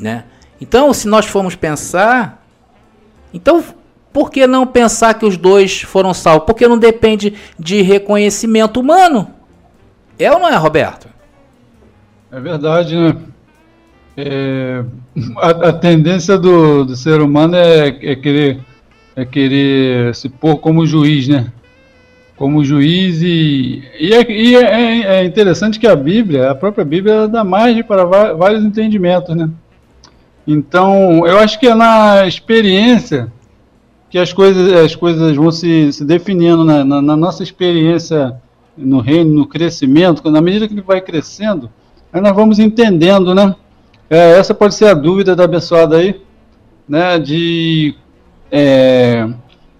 Né? 0.00 0.24
Então, 0.60 0.92
se 0.92 1.08
nós 1.08 1.26
formos 1.26 1.54
pensar, 1.54 2.44
então 3.32 3.62
por 4.12 4.30
que 4.30 4.46
não 4.46 4.66
pensar 4.66 5.14
que 5.14 5.24
os 5.24 5.36
dois 5.36 5.82
foram 5.82 6.12
salvos? 6.14 6.46
Porque 6.46 6.66
não 6.66 6.78
depende 6.78 7.34
de 7.58 7.82
reconhecimento 7.82 8.80
humano. 8.80 9.30
É 10.18 10.32
ou 10.32 10.40
não 10.40 10.48
é, 10.48 10.56
Roberto? 10.56 11.08
É 12.32 12.40
verdade, 12.40 12.96
né? 12.96 13.16
É, 14.16 14.82
a, 15.36 15.50
a, 15.68 15.72
tendência 15.72 16.36
do, 16.36 16.84
do 16.84 16.96
ser 16.96 17.20
humano 17.20 17.54
é, 17.54 17.88
é, 17.88 18.16
querer, 18.16 18.58
é 19.14 19.24
querer 19.24 20.12
se 20.14 20.28
pôr 20.28 20.56
como 20.56 20.84
juiz, 20.84 21.28
né? 21.28 21.52
Como 22.36 22.64
juiz 22.64 23.22
e, 23.22 23.84
e, 24.00 24.12
é, 24.12 24.30
e 24.30 24.56
é, 24.56 25.20
é, 25.20 25.24
interessante 25.24 25.78
que 25.78 25.86
a 25.86 25.94
Bíblia, 25.94 26.50
a 26.50 26.54
própria 26.56 26.84
Bíblia, 26.84 27.28
dá 27.28 27.44
margem 27.44 27.84
para 27.84 28.04
vários 28.04 28.64
entendimentos, 28.64 29.36
né? 29.36 29.48
Então, 30.50 31.26
eu 31.26 31.38
acho 31.38 31.60
que 31.60 31.66
é 31.66 31.74
na 31.74 32.26
experiência 32.26 33.30
que 34.08 34.16
as 34.16 34.32
coisas, 34.32 34.72
as 34.72 34.96
coisas 34.96 35.36
vão 35.36 35.50
se, 35.50 35.92
se 35.92 36.02
definindo 36.06 36.64
na, 36.64 36.82
na, 36.82 37.02
na 37.02 37.14
nossa 37.14 37.42
experiência 37.42 38.34
no 38.74 38.98
reino, 38.98 39.30
no 39.30 39.46
crescimento, 39.46 40.30
na 40.30 40.40
medida 40.40 40.66
que 40.66 40.72
ele 40.72 40.80
vai 40.80 41.02
crescendo, 41.02 41.68
aí 42.10 42.22
nós 42.22 42.34
vamos 42.34 42.58
entendendo, 42.58 43.34
né? 43.34 43.54
É, 44.08 44.38
essa 44.38 44.54
pode 44.54 44.74
ser 44.74 44.86
a 44.86 44.94
dúvida 44.94 45.36
da 45.36 45.44
abençoada 45.44 45.98
aí, 45.98 46.18
né? 46.88 47.18
De 47.18 47.94
é, 48.50 49.28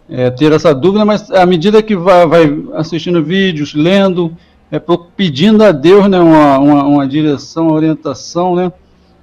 é, 0.07 0.29
ter 0.29 0.53
essa 0.53 0.75
dúvida, 0.75 1.03
mas 1.03 1.31
à 1.31 1.47
medida 1.47 1.83
que 1.83 1.97
vai, 1.97 2.27
vai 2.27 2.65
assistindo 2.75 3.25
vídeos, 3.25 3.73
lendo, 3.73 4.37
é, 4.71 4.79
pedindo 5.17 5.65
a 5.65 5.73
Deus 5.73 6.11
né, 6.11 6.21
uma, 6.21 6.59
uma, 6.59 6.85
uma 6.85 7.09
direção, 7.09 7.69
uma 7.69 7.75
orientação, 7.77 8.55
né? 8.55 8.71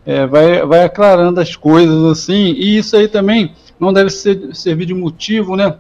É, 0.06 0.26
vai, 0.28 0.64
vai 0.66 0.84
aclarando 0.84 1.40
as 1.40 1.56
coisas 1.56 2.04
assim, 2.06 2.54
e 2.54 2.78
isso 2.78 2.96
aí 2.96 3.08
também 3.08 3.54
não 3.80 3.92
deve 3.92 4.10
ser, 4.10 4.56
servir 4.56 4.86
de 4.86 4.94
motivo, 4.94 5.56
né? 5.56 5.76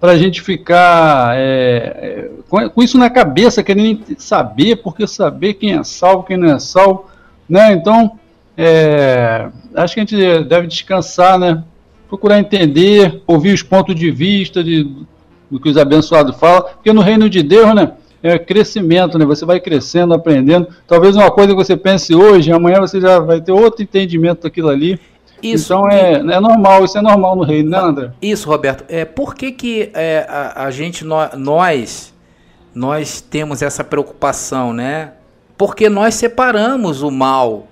Para 0.00 0.12
a 0.12 0.18
gente 0.18 0.40
ficar 0.40 1.36
é, 1.36 1.40
é, 1.40 2.30
com, 2.48 2.70
com, 2.70 2.82
isso 2.82 2.96
na 2.96 3.10
cabeça, 3.10 3.62
querendo 3.62 4.04
saber, 4.18 4.76
porque 4.76 5.06
saber 5.06 5.54
quem 5.54 5.76
é 5.76 5.82
salvo, 5.82 6.22
quem 6.22 6.36
não 6.36 6.48
é 6.48 6.58
salvo, 6.60 7.06
né? 7.48 7.72
Então, 7.72 8.18
é, 8.56 9.48
acho 9.74 9.94
que 9.94 10.00
a 10.00 10.04
gente 10.04 10.44
deve 10.44 10.68
descansar, 10.68 11.38
né? 11.38 11.64
Procurar 12.08 12.38
entender, 12.38 13.20
ouvir 13.26 13.52
os 13.52 13.62
pontos 13.62 13.94
de 13.96 14.10
vista 14.10 14.62
de, 14.62 14.84
do 15.50 15.58
que 15.58 15.68
os 15.68 15.76
abençoados 15.76 16.36
falam, 16.36 16.62
porque 16.74 16.92
no 16.92 17.00
reino 17.00 17.28
de 17.28 17.42
Deus, 17.42 17.74
né? 17.74 17.92
É 18.22 18.38
crescimento, 18.38 19.18
né? 19.18 19.24
Você 19.24 19.44
vai 19.44 19.60
crescendo, 19.60 20.12
aprendendo. 20.14 20.68
Talvez 20.86 21.14
uma 21.14 21.30
coisa 21.30 21.50
que 21.50 21.56
você 21.56 21.76
pense 21.76 22.14
hoje, 22.14 22.52
amanhã 22.52 22.80
você 22.80 23.00
já 23.00 23.18
vai 23.20 23.40
ter 23.40 23.52
outro 23.52 23.82
entendimento 23.82 24.42
daquilo 24.42 24.68
ali. 24.68 24.98
Isso, 25.42 25.72
então 25.72 25.88
é, 25.88 26.14
é 26.14 26.40
normal, 26.40 26.84
isso 26.84 26.98
é 26.98 27.02
normal 27.02 27.36
no 27.36 27.44
reino, 27.44 27.70
né, 27.70 27.78
André? 27.78 28.10
Isso, 28.20 28.48
Roberto. 28.48 28.84
É, 28.88 29.04
por 29.04 29.34
que, 29.34 29.52
que 29.52 29.90
é, 29.94 30.26
a, 30.28 30.64
a 30.64 30.70
gente, 30.70 31.04
nós, 31.04 32.12
nós 32.74 33.20
temos 33.20 33.62
essa 33.62 33.84
preocupação, 33.84 34.72
né? 34.72 35.12
Porque 35.56 35.88
nós 35.88 36.14
separamos 36.14 37.02
o 37.02 37.10
mal, 37.10 37.68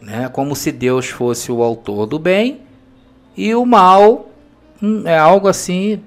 né? 0.00 0.28
Como 0.28 0.54
se 0.54 0.70
Deus 0.70 1.06
fosse 1.08 1.50
o 1.50 1.62
autor 1.62 2.06
do 2.06 2.18
bem 2.18 2.60
e 3.36 3.54
o 3.54 3.64
mal 3.64 4.28
hum, 4.82 5.02
é 5.04 5.16
algo 5.18 5.48
assim. 5.48 6.00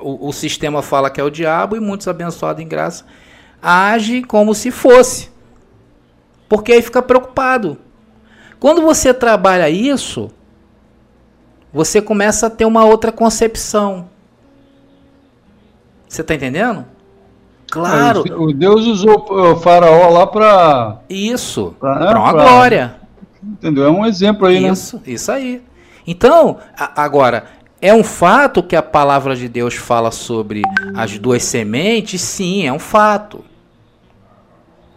O, 0.00 0.28
o 0.28 0.32
sistema 0.32 0.82
fala 0.82 1.10
que 1.10 1.20
é 1.20 1.24
o 1.24 1.30
diabo 1.30 1.76
e 1.76 1.80
muitos 1.80 2.08
abençoados 2.08 2.62
em 2.62 2.68
graça 2.68 3.04
agem 3.62 4.22
como 4.22 4.54
se 4.54 4.70
fosse, 4.70 5.30
porque 6.48 6.72
aí 6.72 6.80
fica 6.80 7.02
preocupado 7.02 7.76
quando 8.60 8.82
você 8.82 9.14
trabalha 9.14 9.70
isso, 9.70 10.30
você 11.72 12.02
começa 12.02 12.46
a 12.46 12.50
ter 12.50 12.66
uma 12.66 12.84
outra 12.84 13.10
concepção. 13.10 14.10
Você 16.06 16.20
está 16.20 16.34
entendendo? 16.34 16.84
Claro. 17.70 18.22
O 18.38 18.52
Deus 18.52 18.84
usou 18.84 19.26
o 19.30 19.56
faraó 19.56 20.10
lá 20.10 20.26
para 20.26 21.00
isso, 21.08 21.74
para 21.80 22.00
né, 22.00 22.18
uma 22.18 22.32
pra, 22.32 22.42
glória. 22.42 22.96
Entendeu? 23.42 23.84
É 23.84 23.90
um 23.90 24.04
exemplo 24.04 24.46
aí, 24.46 24.66
isso, 24.66 24.96
né? 24.96 25.02
Isso 25.06 25.32
aí. 25.32 25.62
Então, 26.06 26.58
agora 26.94 27.44
é 27.80 27.94
um 27.94 28.04
fato 28.04 28.62
que 28.62 28.76
a 28.76 28.82
palavra 28.82 29.34
de 29.34 29.48
Deus 29.48 29.74
fala 29.74 30.10
sobre 30.10 30.62
as 30.94 31.18
duas 31.18 31.42
sementes? 31.42 32.20
Sim, 32.20 32.66
é 32.66 32.72
um 32.72 32.78
fato. 32.78 33.44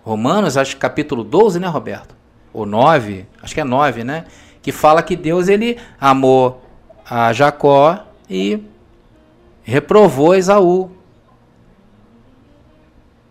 Romanos, 0.04 0.58
acho 0.58 0.76
que 0.76 0.82
capítulo 0.82 1.24
12, 1.24 1.60
né, 1.60 1.68
Roberto? 1.68 2.14
ou 2.54 2.66
9, 2.66 3.26
acho 3.42 3.54
que 3.54 3.60
é 3.60 3.64
9, 3.64 4.04
né? 4.04 4.26
Que 4.62 4.72
fala 4.72 5.02
que 5.02 5.16
Deus 5.16 5.48
ele 5.48 5.78
amou 6.00 6.64
a 7.10 7.34
Jacó 7.34 8.06
e 8.30 8.64
reprovou 9.64 10.36
Esaú. 10.36 10.92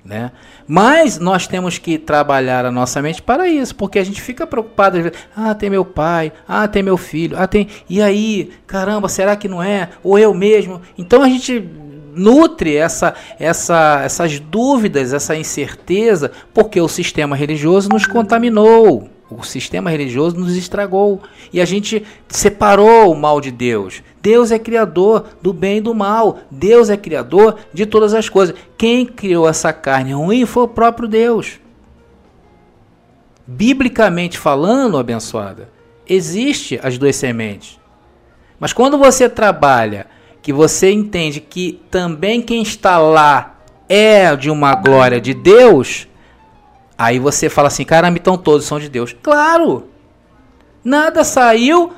Né? 0.05 0.33
Mas 0.75 1.19
nós 1.19 1.47
temos 1.47 1.77
que 1.77 1.99
trabalhar 1.99 2.65
a 2.65 2.73
nossa 2.73 3.03
mente 3.03 3.21
para 3.21 3.47
isso, 3.47 3.75
porque 3.77 3.99
a 3.99 4.03
gente 4.03 4.23
fica 4.23 4.47
preocupado, 4.47 5.13
ah, 5.37 5.55
tem 5.55 5.69
meu 5.69 5.85
pai, 5.85 6.33
ah, 6.49 6.67
tem 6.67 6.83
meu 6.83 6.97
filho, 6.97 7.37
ah, 7.39 7.47
tem. 7.47 7.69
E 7.91 8.01
aí, 8.01 8.51
caramba, 8.67 9.07
será 9.07 9.37
que 9.37 9.49
não 9.49 9.63
é? 9.63 9.91
Ou 10.03 10.19
eu 10.19 10.33
mesmo? 10.33 10.81
Então 10.97 11.23
a 11.23 11.29
gente 11.29 11.63
nutre 12.15 12.75
essa, 12.75 13.13
essa, 13.39 14.01
essas 14.03 14.41
dúvidas, 14.41 15.13
essa 15.13 15.37
incerteza, 15.37 16.33
porque 16.55 16.81
o 16.81 16.89
sistema 16.89 17.37
religioso 17.37 17.91
nos 17.91 18.07
contaminou. 18.07 19.11
O 19.29 19.43
sistema 19.43 19.91
religioso 19.91 20.39
nos 20.39 20.57
estragou 20.57 21.21
e 21.53 21.61
a 21.61 21.67
gente 21.67 22.03
separou 22.29 23.13
o 23.13 23.15
mal 23.15 23.43
de 23.43 23.51
Deus. 23.51 24.03
Deus 24.23 24.53
é 24.53 24.59
criador 24.59 25.27
do 25.43 25.53
bem 25.53 25.79
e 25.79 25.81
do 25.81 25.93
mal. 25.95 26.39
Deus 26.49 26.89
é 26.89 26.97
criador 26.97 27.57
de 27.75 27.85
todas 27.85 28.15
as 28.15 28.29
coisas. 28.29 28.55
Quem 28.79 29.05
criou 29.05 29.49
essa 29.49 29.73
carne 29.73 30.13
ruim 30.13 30.47
foi 30.47 30.63
o 30.63 30.69
próprio 30.69 31.09
Deus. 31.09 31.59
Biblicamente 33.45 34.39
falando, 34.39 34.97
abençoada, 34.97 35.69
existe 36.07 36.79
as 36.83 36.97
duas 36.97 37.17
sementes. 37.17 37.81
Mas 38.61 38.73
quando 38.73 38.97
você 38.97 39.29
trabalha 39.29 40.07
que 40.41 40.53
você 40.53 40.93
entende 40.93 41.41
que 41.41 41.83
também 41.91 42.41
quem 42.41 42.63
está 42.63 42.99
lá 42.99 43.57
é 43.89 44.37
de 44.37 44.49
uma 44.49 44.77
glória 44.77 45.21
de 45.21 45.35
Deus, 45.35 46.07
aí 46.97 47.19
você 47.19 47.49
fala 47.49 47.67
assim: 47.67 47.85
caramba, 47.85 48.19
então 48.19 48.39
todos 48.39 48.67
são 48.67 48.79
de 48.79 48.89
Deus. 48.89 49.13
Claro! 49.21 49.89
Nada 50.85 51.25
saiu 51.25 51.93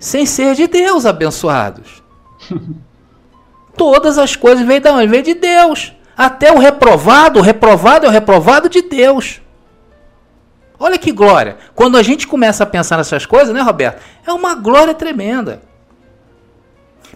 sem 0.00 0.24
ser 0.26 0.54
de 0.54 0.66
Deus, 0.66 1.06
abençoados. 1.06 2.02
Todas 3.76 4.18
as 4.18 4.34
coisas 4.34 4.66
vêm 4.66 4.80
de 4.80 4.88
onde? 4.88 5.06
Vêm 5.06 5.22
de 5.22 5.34
Deus. 5.34 5.92
Até 6.16 6.50
o 6.50 6.58
reprovado, 6.58 7.38
o 7.38 7.42
reprovado 7.42 8.06
é 8.06 8.08
o 8.08 8.12
reprovado 8.12 8.68
de 8.68 8.82
Deus. 8.82 9.40
Olha 10.78 10.98
que 10.98 11.12
glória. 11.12 11.58
Quando 11.74 11.98
a 11.98 12.02
gente 12.02 12.26
começa 12.26 12.64
a 12.64 12.66
pensar 12.66 12.96
nessas 12.96 13.26
coisas, 13.26 13.54
né, 13.54 13.60
Roberto? 13.60 14.02
É 14.26 14.32
uma 14.32 14.54
glória 14.54 14.94
tremenda. 14.94 15.62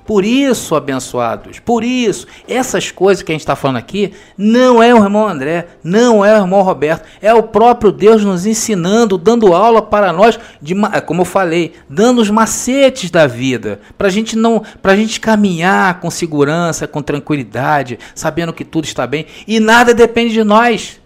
Por 0.07 0.23
isso, 0.23 0.75
abençoados, 0.75 1.59
por 1.59 1.83
isso, 1.83 2.27
essas 2.47 2.91
coisas 2.91 3.23
que 3.23 3.33
a 3.33 3.35
gente 3.35 3.41
está 3.41 3.57
falando 3.57 3.79
aqui, 3.79 4.13
não 4.37 4.83
é 4.83 4.95
o 4.95 5.03
irmão 5.03 5.27
André, 5.27 5.67
não 5.83 6.23
é 6.23 6.35
o 6.35 6.43
irmão 6.43 6.61
Roberto, 6.61 7.09
é 7.23 7.33
o 7.33 7.43
próprio 7.43 7.91
Deus 7.91 8.23
nos 8.23 8.45
ensinando, 8.45 9.17
dando 9.17 9.55
aula 9.55 9.81
para 9.81 10.13
nós, 10.13 10.39
de, 10.61 10.75
como 11.07 11.23
eu 11.23 11.25
falei, 11.25 11.73
dando 11.89 12.21
os 12.21 12.29
macetes 12.29 13.11
da 13.11 13.27
vida, 13.27 13.81
para 13.97 14.11
gente 14.11 14.37
não, 14.37 14.63
para 14.83 14.93
a 14.93 14.97
gente 14.97 15.19
caminhar 15.19 16.01
com 16.01 16.11
segurança, 16.11 16.87
com 16.87 17.01
tranquilidade, 17.01 17.99
sabendo 18.15 18.53
que 18.53 18.65
tudo 18.65 18.85
está 18.85 19.07
bem 19.07 19.25
e 19.49 19.59
nada 19.59 19.95
depende 19.95 20.35
de 20.35 20.45
nós. 20.45 21.01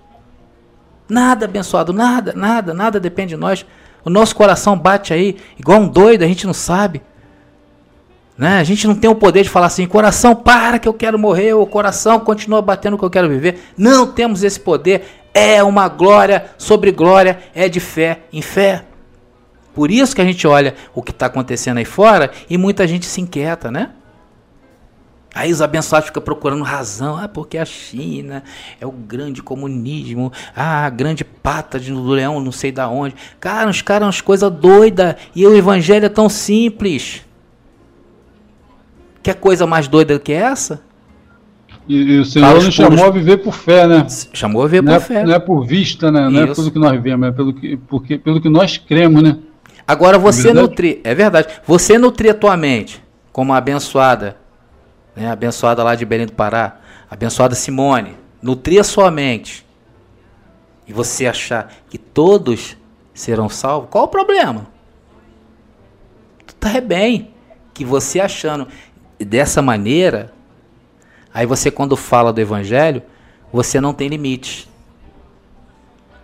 Nada, 1.09 1.45
abençoado, 1.45 1.93
nada, 1.93 2.33
nada, 2.35 2.75
nada 2.75 2.99
depende 2.99 3.31
de 3.31 3.41
nós. 3.41 3.65
O 4.05 4.11
nosso 4.11 4.35
coração 4.35 4.77
bate 4.77 5.13
aí 5.15 5.37
igual 5.57 5.81
um 5.81 5.89
doido, 5.89 6.25
a 6.25 6.27
gente 6.27 6.47
não 6.47 6.53
sabe. 6.53 7.01
Né? 8.39 8.61
A 8.61 8.65
gente 8.65 8.87
não 8.87 8.95
tem 8.95 9.11
o 9.11 9.17
poder 9.17 9.43
de 9.43 9.51
falar 9.51 9.67
assim, 9.67 9.85
coração, 9.85 10.37
para 10.37 10.79
que 10.79 10.87
eu 10.89 10.95
quero 10.95 11.19
morrer, 11.19 11.55
o 11.55 11.67
coração 11.67 12.21
continua 12.21 12.63
batendo 12.63 12.97
que 12.97 13.05
eu 13.05 13.11
quero 13.11 13.29
viver. 13.29 13.59
Não 13.77 14.07
temos 14.07 14.45
esse 14.45 14.61
poder. 14.61 15.05
É 15.35 15.61
uma 15.63 15.89
glória 15.89 16.47
sobre 16.57 16.93
glória, 16.93 17.41
é 17.53 17.69
de 17.69 17.81
fé 17.81 18.21
em 18.33 18.41
fé. 18.41 18.85
Por 19.75 19.91
isso 19.91 20.15
que 20.15 20.23
a 20.23 20.25
gente 20.25 20.47
olha 20.47 20.75
o 20.95 21.03
que 21.03 21.11
está 21.11 21.27
acontecendo 21.27 21.79
aí 21.79 21.85
fora 21.85 22.31
e 22.49 22.57
muita 22.57 22.87
gente 22.87 23.07
se 23.07 23.21
inquieta, 23.21 23.71
né? 23.71 23.91
Aí 25.35 25.53
os 25.53 25.61
abençoados 25.61 26.09
ficam 26.09 26.23
procurando 26.23 26.65
razão. 26.65 27.17
Ah, 27.17 27.29
porque 27.29 27.59
a 27.59 27.65
China 27.65 28.43
é 28.81 28.87
o 28.87 28.91
grande 28.91 29.43
comunismo. 29.43 30.33
Ah, 30.57 30.87
a 30.87 30.91
grande 30.91 31.25
pata 31.25 31.79
de, 31.79 31.93
do 31.93 32.09
leão, 32.09 32.41
não 32.41 32.51
sei 32.51 32.73
da 32.73 32.89
onde. 32.89 33.15
Cara, 33.39 33.71
os 33.71 33.83
caras 33.83 34.07
umas 34.07 34.21
coisas 34.21 34.51
doidas. 34.51 35.17
E 35.35 35.47
o 35.47 35.55
evangelho 35.55 36.07
é 36.07 36.09
tão 36.09 36.29
simples. 36.29 37.28
Quer 39.29 39.35
coisa 39.35 39.67
mais 39.67 39.87
doida 39.87 40.15
do 40.15 40.21
que 40.21 40.33
essa? 40.33 40.81
E, 41.87 41.97
e 41.97 42.19
o 42.21 42.25
Senhor 42.25 42.65
nos 42.65 42.73
chamou 42.73 43.05
a 43.05 43.11
viver 43.11 43.37
por 43.37 43.53
fé, 43.53 43.87
né? 43.87 44.07
Chamou 44.33 44.63
a 44.63 44.65
viver 44.65 44.83
não 44.83 44.95
por 44.95 44.97
é, 44.97 45.01
fé. 45.05 45.23
Não 45.23 45.35
é 45.35 45.39
por 45.39 45.67
vista, 45.67 46.11
né? 46.11 46.31
Não 46.31 46.45
Isso. 46.45 46.53
é 46.53 46.55
pelo 46.55 46.71
que 46.71 46.79
nós 46.79 47.03
vemos, 47.03 47.29
é 47.29 47.31
pelo 47.31 47.53
que, 47.53 47.77
porque, 47.77 48.17
pelo 48.17 48.41
que 48.41 48.49
nós 48.49 48.79
cremos, 48.79 49.23
né? 49.23 49.37
Agora 49.87 50.19
você 50.19 50.45
verdade? 50.45 50.67
nutrir, 50.67 51.01
é 51.05 51.15
verdade, 51.15 51.61
você 51.67 51.99
nutrir 51.99 52.31
a 52.31 52.35
tua 52.35 52.57
mente 52.57 53.05
como 53.31 53.53
a 53.53 53.59
abençoada, 53.59 54.39
né, 55.15 55.31
abençoada 55.31 55.85
lá 55.85 55.95
de 55.95 56.07
Belém 56.07 56.25
do 56.25 56.33
Pará, 56.33 56.81
abençoada 57.11 57.55
Simone, 57.55 58.17
nutrir 58.41 58.81
a 58.81 58.85
sua 58.85 59.11
mente 59.11 59.63
e 60.87 60.93
você 60.95 61.27
achar 61.27 61.71
que 61.91 61.99
todos 61.99 62.79
serão 63.13 63.51
salvos, 63.51 63.91
qual 63.91 64.05
o 64.05 64.09
problema? 64.09 64.69
Tu 66.47 66.55
tá 66.55 66.81
bem 66.81 67.35
que 67.79 67.85
você 67.85 68.19
achando 68.19 68.67
dessa 69.25 69.61
maneira, 69.61 70.33
aí 71.33 71.47
você 71.47 71.71
quando 71.71 71.97
fala 71.97 72.33
do 72.33 72.41
evangelho, 72.41 73.03
você 73.53 73.81
não 73.81 73.93
tem 73.93 74.09
limites. 74.09 74.69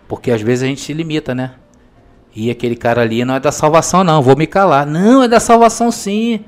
Porque 0.07 0.31
às 0.31 0.41
vezes 0.41 0.63
a 0.63 0.67
gente 0.67 0.81
se 0.81 0.93
limita, 0.93 1.33
né? 1.33 1.55
E 2.35 2.51
aquele 2.51 2.75
cara 2.75 3.01
ali 3.01 3.23
não 3.23 3.35
é 3.35 3.39
da 3.39 3.51
salvação, 3.51 4.03
não. 4.03 4.21
Vou 4.21 4.35
me 4.35 4.45
calar. 4.45 4.85
Não, 4.85 5.23
é 5.23 5.27
da 5.27 5.39
salvação 5.39 5.89
sim. 5.91 6.43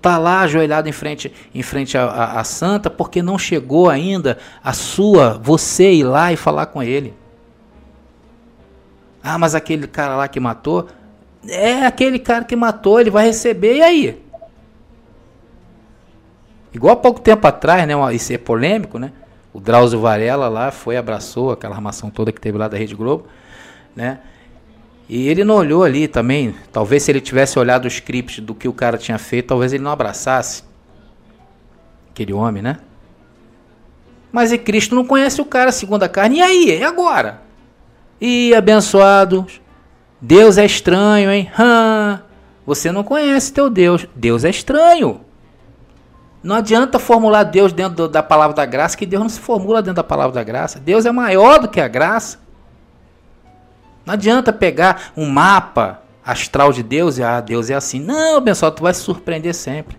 Tá 0.00 0.16
lá 0.16 0.40
ajoelhado 0.40 0.88
em 0.88 0.92
frente, 0.92 1.32
em 1.54 1.62
frente 1.62 1.98
à 1.98 2.42
santa, 2.44 2.88
porque 2.88 3.20
não 3.20 3.36
chegou 3.36 3.90
ainda 3.90 4.38
a 4.62 4.72
sua, 4.72 5.40
você 5.42 5.92
ir 5.92 6.04
lá 6.04 6.32
e 6.32 6.36
falar 6.36 6.66
com 6.66 6.82
ele. 6.82 7.14
Ah, 9.22 9.36
mas 9.36 9.56
aquele 9.56 9.88
cara 9.88 10.16
lá 10.16 10.28
que 10.28 10.38
matou. 10.38 10.86
É 11.48 11.84
aquele 11.84 12.18
cara 12.18 12.44
que 12.44 12.54
matou, 12.54 13.00
ele 13.00 13.10
vai 13.10 13.26
receber, 13.26 13.76
e 13.76 13.82
aí? 13.82 14.22
Igual 16.72 16.94
há 16.94 16.96
pouco 16.96 17.20
tempo 17.20 17.46
atrás, 17.46 17.86
né? 17.86 17.94
Isso 18.14 18.32
é 18.32 18.38
polêmico, 18.38 18.98
né? 18.98 19.12
O 19.52 19.60
Drauzio 19.60 20.00
Varela 20.00 20.48
lá 20.48 20.70
foi, 20.70 20.96
abraçou 20.96 21.52
aquela 21.52 21.74
armação 21.74 22.10
toda 22.10 22.30
que 22.30 22.40
teve 22.40 22.58
lá 22.58 22.68
da 22.68 22.76
Rede 22.76 22.94
Globo, 22.94 23.26
né? 23.96 24.20
E 25.08 25.26
ele 25.26 25.42
não 25.42 25.54
olhou 25.54 25.82
ali 25.82 26.06
também. 26.06 26.54
Talvez 26.70 27.02
se 27.02 27.10
ele 27.10 27.20
tivesse 27.20 27.58
olhado 27.58 27.86
o 27.86 27.88
script 27.88 28.40
do 28.42 28.54
que 28.54 28.68
o 28.68 28.72
cara 28.72 28.98
tinha 28.98 29.18
feito, 29.18 29.46
talvez 29.46 29.72
ele 29.72 29.82
não 29.82 29.90
abraçasse. 29.90 30.62
Aquele 32.10 32.32
homem, 32.32 32.62
né? 32.62 32.78
Mas 34.30 34.52
e 34.52 34.58
Cristo 34.58 34.94
não 34.94 35.04
conhece 35.04 35.40
o 35.40 35.46
cara 35.46 35.72
segundo 35.72 36.02
a 36.02 36.08
carne. 36.08 36.38
E 36.38 36.42
aí? 36.42 36.78
E 36.78 36.84
agora? 36.84 37.40
E 38.20 38.54
abençoados. 38.54 39.60
Deus 40.20 40.58
é 40.58 40.66
estranho, 40.66 41.30
hein? 41.30 41.50
Hã? 41.58 42.22
Você 42.66 42.92
não 42.92 43.02
conhece 43.02 43.52
teu 43.52 43.70
Deus. 43.70 44.06
Deus 44.14 44.44
é 44.44 44.50
estranho. 44.50 45.22
Não 46.48 46.56
adianta 46.56 46.98
formular 46.98 47.42
Deus 47.42 47.74
dentro 47.74 47.94
do- 47.94 48.08
da 48.08 48.22
palavra 48.22 48.56
da 48.56 48.64
graça, 48.64 48.96
que 48.96 49.04
Deus 49.04 49.22
não 49.22 49.28
se 49.28 49.38
formula 49.38 49.82
dentro 49.82 49.96
da 49.96 50.02
palavra 50.02 50.32
da 50.32 50.42
graça. 50.42 50.80
Deus 50.80 51.04
é 51.04 51.12
maior 51.12 51.58
do 51.58 51.68
que 51.68 51.78
a 51.78 51.86
graça. 51.86 52.38
Não 54.06 54.14
adianta 54.14 54.50
pegar 54.50 55.12
um 55.14 55.28
mapa 55.28 56.00
astral 56.24 56.72
de 56.72 56.82
Deus 56.82 57.18
e 57.18 57.22
ah, 57.22 57.38
Deus 57.42 57.68
é 57.68 57.74
assim. 57.74 58.00
Não, 58.00 58.40
pessoal, 58.42 58.72
tu 58.72 58.82
vai 58.82 58.94
se 58.94 59.00
surpreender 59.02 59.54
sempre. 59.54 59.98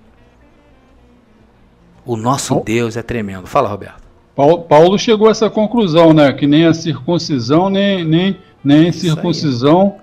O 2.04 2.18
nosso 2.18 2.60
Deus 2.66 2.98
é 2.98 3.04
tremendo. 3.04 3.46
Fala, 3.46 3.70
Roberto. 3.70 4.02
Paulo, 4.36 4.64
Paulo 4.64 4.98
chegou 4.98 5.28
a 5.28 5.32
essa 5.32 5.52
conclusão, 5.52 6.14
né? 6.14 6.34
Que 6.34 6.48
nem 6.48 6.66
a 6.66 6.74
circuncisão, 6.74 7.70
nem, 7.70 8.04
nem, 8.04 8.40
nem 8.64 8.90
a 8.90 8.94
circuncisão 8.94 9.98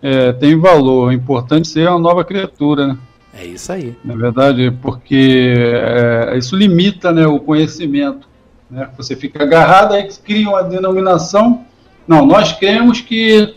é, 0.00 0.32
tem 0.32 0.56
valor. 0.60 1.10
É 1.10 1.14
importante 1.16 1.66
ser 1.66 1.88
uma 1.88 1.98
nova 1.98 2.24
criatura, 2.24 2.86
né? 2.86 2.98
É 3.32 3.44
isso 3.44 3.70
aí. 3.72 3.96
Na 4.04 4.14
verdade, 4.16 4.70
porque 4.82 5.54
é, 5.56 6.36
isso 6.36 6.56
limita 6.56 7.12
né, 7.12 7.26
o 7.26 7.38
conhecimento. 7.38 8.28
Né? 8.70 8.88
Você 8.96 9.14
fica 9.14 9.42
agarrado, 9.42 9.94
aí 9.94 10.08
cria 10.24 10.48
uma 10.48 10.62
denominação. 10.62 11.64
Não, 12.06 12.24
nós 12.26 12.52
cremos 12.52 13.00
que 13.00 13.54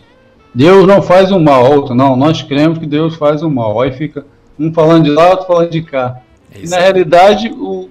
Deus 0.54 0.86
não 0.86 1.00
faz 1.02 1.30
o 1.32 1.38
mal. 1.40 1.70
Outro, 1.72 1.94
não, 1.94 2.14
nós 2.16 2.42
cremos 2.42 2.78
que 2.78 2.86
Deus 2.86 3.14
faz 3.16 3.42
o 3.42 3.50
mal. 3.50 3.80
Aí 3.80 3.92
fica 3.92 4.24
um 4.58 4.72
falando 4.72 5.04
de 5.04 5.10
lá, 5.10 5.30
outro 5.30 5.46
falando 5.46 5.70
de 5.70 5.82
cá. 5.82 6.18
É 6.54 6.64
E, 6.64 6.68
na 6.68 6.78
realidade, 6.78 7.48
o, 7.48 7.88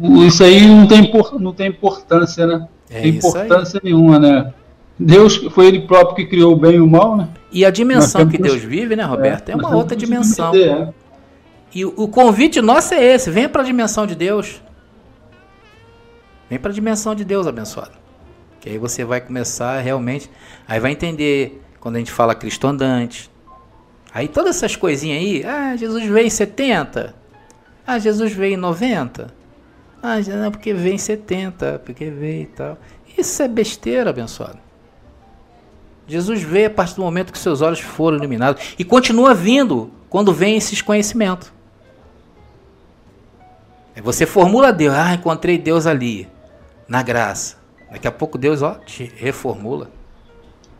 o- 0.00 0.24
isso 0.24 0.42
aí 0.42 0.66
não 0.66 0.86
tem, 0.86 1.12
não 1.38 1.52
tem 1.52 1.68
importância, 1.68 2.46
né? 2.46 2.66
É 2.90 3.02
tem 3.02 3.10
importância 3.10 3.80
nenhuma, 3.84 4.18
né? 4.18 4.52
Deus 4.98 5.36
foi 5.52 5.66
ele 5.66 5.80
próprio 5.80 6.16
que 6.16 6.26
criou 6.26 6.54
o 6.54 6.56
bem 6.56 6.76
e 6.76 6.80
o 6.80 6.86
mal, 6.86 7.16
né? 7.16 7.28
E 7.52 7.64
a 7.64 7.70
dimensão 7.70 8.26
que 8.26 8.36
Deus 8.36 8.62
vive, 8.62 8.96
né, 8.96 9.04
Roberto? 9.04 9.50
É, 9.50 9.54
nós 9.54 9.64
uma 9.64 9.76
outra 9.76 9.96
dimensão. 9.96 10.46
submeter, 10.52 10.78
né? 10.78 10.94
E 11.78 11.84
o 11.84 12.08
convite 12.08 12.60
nosso 12.60 12.92
é 12.92 13.04
esse: 13.04 13.30
venha 13.30 13.48
para 13.48 13.62
a 13.62 13.64
dimensão 13.64 14.04
de 14.04 14.16
Deus. 14.16 14.60
Vem 16.50 16.58
para 16.58 16.72
a 16.72 16.74
dimensão 16.74 17.14
de 17.14 17.24
Deus, 17.24 17.46
abençoado. 17.46 17.92
Que 18.60 18.70
aí 18.70 18.78
você 18.78 19.04
vai 19.04 19.20
começar 19.20 19.78
realmente. 19.78 20.28
Aí 20.66 20.80
vai 20.80 20.90
entender 20.90 21.62
quando 21.78 21.94
a 21.94 21.98
gente 22.00 22.10
fala 22.10 22.34
Cristo 22.34 22.66
andante. 22.66 23.30
Aí 24.12 24.26
todas 24.26 24.56
essas 24.56 24.74
coisinhas 24.74 25.22
aí. 25.22 25.44
Ah, 25.44 25.76
Jesus 25.76 26.04
veio 26.04 26.26
em 26.26 26.30
70. 26.30 27.14
Ah, 27.86 27.96
Jesus 28.00 28.32
veio 28.32 28.54
em 28.54 28.56
90. 28.56 29.32
Ah, 30.02 30.16
não, 30.18 30.50
porque 30.50 30.74
veio 30.74 30.96
em 30.96 30.98
70. 30.98 31.82
Porque 31.84 32.10
veio 32.10 32.42
e 32.42 32.46
tal. 32.46 32.76
Isso 33.16 33.40
é 33.40 33.46
besteira, 33.46 34.10
abençoado. 34.10 34.58
Jesus 36.08 36.42
veio 36.42 36.66
a 36.66 36.70
partir 36.70 36.96
do 36.96 37.02
momento 37.02 37.32
que 37.32 37.38
seus 37.38 37.60
olhos 37.60 37.78
foram 37.78 38.16
iluminados. 38.16 38.74
E 38.76 38.82
continua 38.82 39.32
vindo 39.32 39.92
quando 40.10 40.32
vem 40.32 40.56
esses 40.56 40.82
conhecimentos. 40.82 41.56
Aí 43.98 44.02
Você 44.04 44.24
formula 44.24 44.72
Deus. 44.72 44.94
Ah, 44.94 45.12
encontrei 45.14 45.58
Deus 45.58 45.84
ali. 45.86 46.28
Na 46.88 47.02
graça. 47.02 47.56
Daqui 47.90 48.06
a 48.06 48.12
pouco 48.12 48.38
Deus, 48.38 48.62
ó, 48.62 48.74
te 48.86 49.10
reformula. 49.16 49.90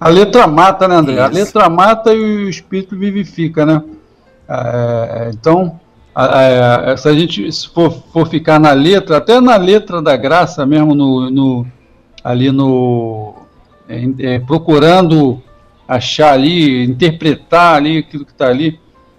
A 0.00 0.08
letra 0.08 0.46
mata, 0.46 0.86
né, 0.86 0.94
André? 0.94 1.20
A 1.20 1.26
Isso. 1.26 1.34
letra 1.34 1.68
mata 1.68 2.14
e 2.14 2.18
o 2.46 2.48
espírito 2.48 2.96
vivifica, 2.96 3.66
né? 3.66 3.82
É, 4.48 5.30
então, 5.34 5.80
a- 6.14 6.92
a- 6.92 6.96
se 6.96 7.08
a 7.08 7.12
gente 7.12 7.50
se 7.52 7.68
for, 7.68 7.90
for 8.12 8.26
ficar 8.28 8.60
na 8.60 8.72
letra, 8.72 9.16
até 9.16 9.40
na 9.40 9.56
letra 9.56 10.00
da 10.00 10.16
graça 10.16 10.64
mesmo, 10.64 10.94
no, 10.94 11.28
no- 11.30 11.66
ali 12.22 12.52
no. 12.52 13.34
é, 13.88 14.34
é, 14.34 14.38
procurando 14.38 15.42
achar 15.88 16.32
ali, 16.34 16.84
interpretar 16.84 17.74
ali 17.76 17.98
aquilo 17.98 18.24
que 18.24 18.32
está 18.32 18.46
ali, 18.48 18.78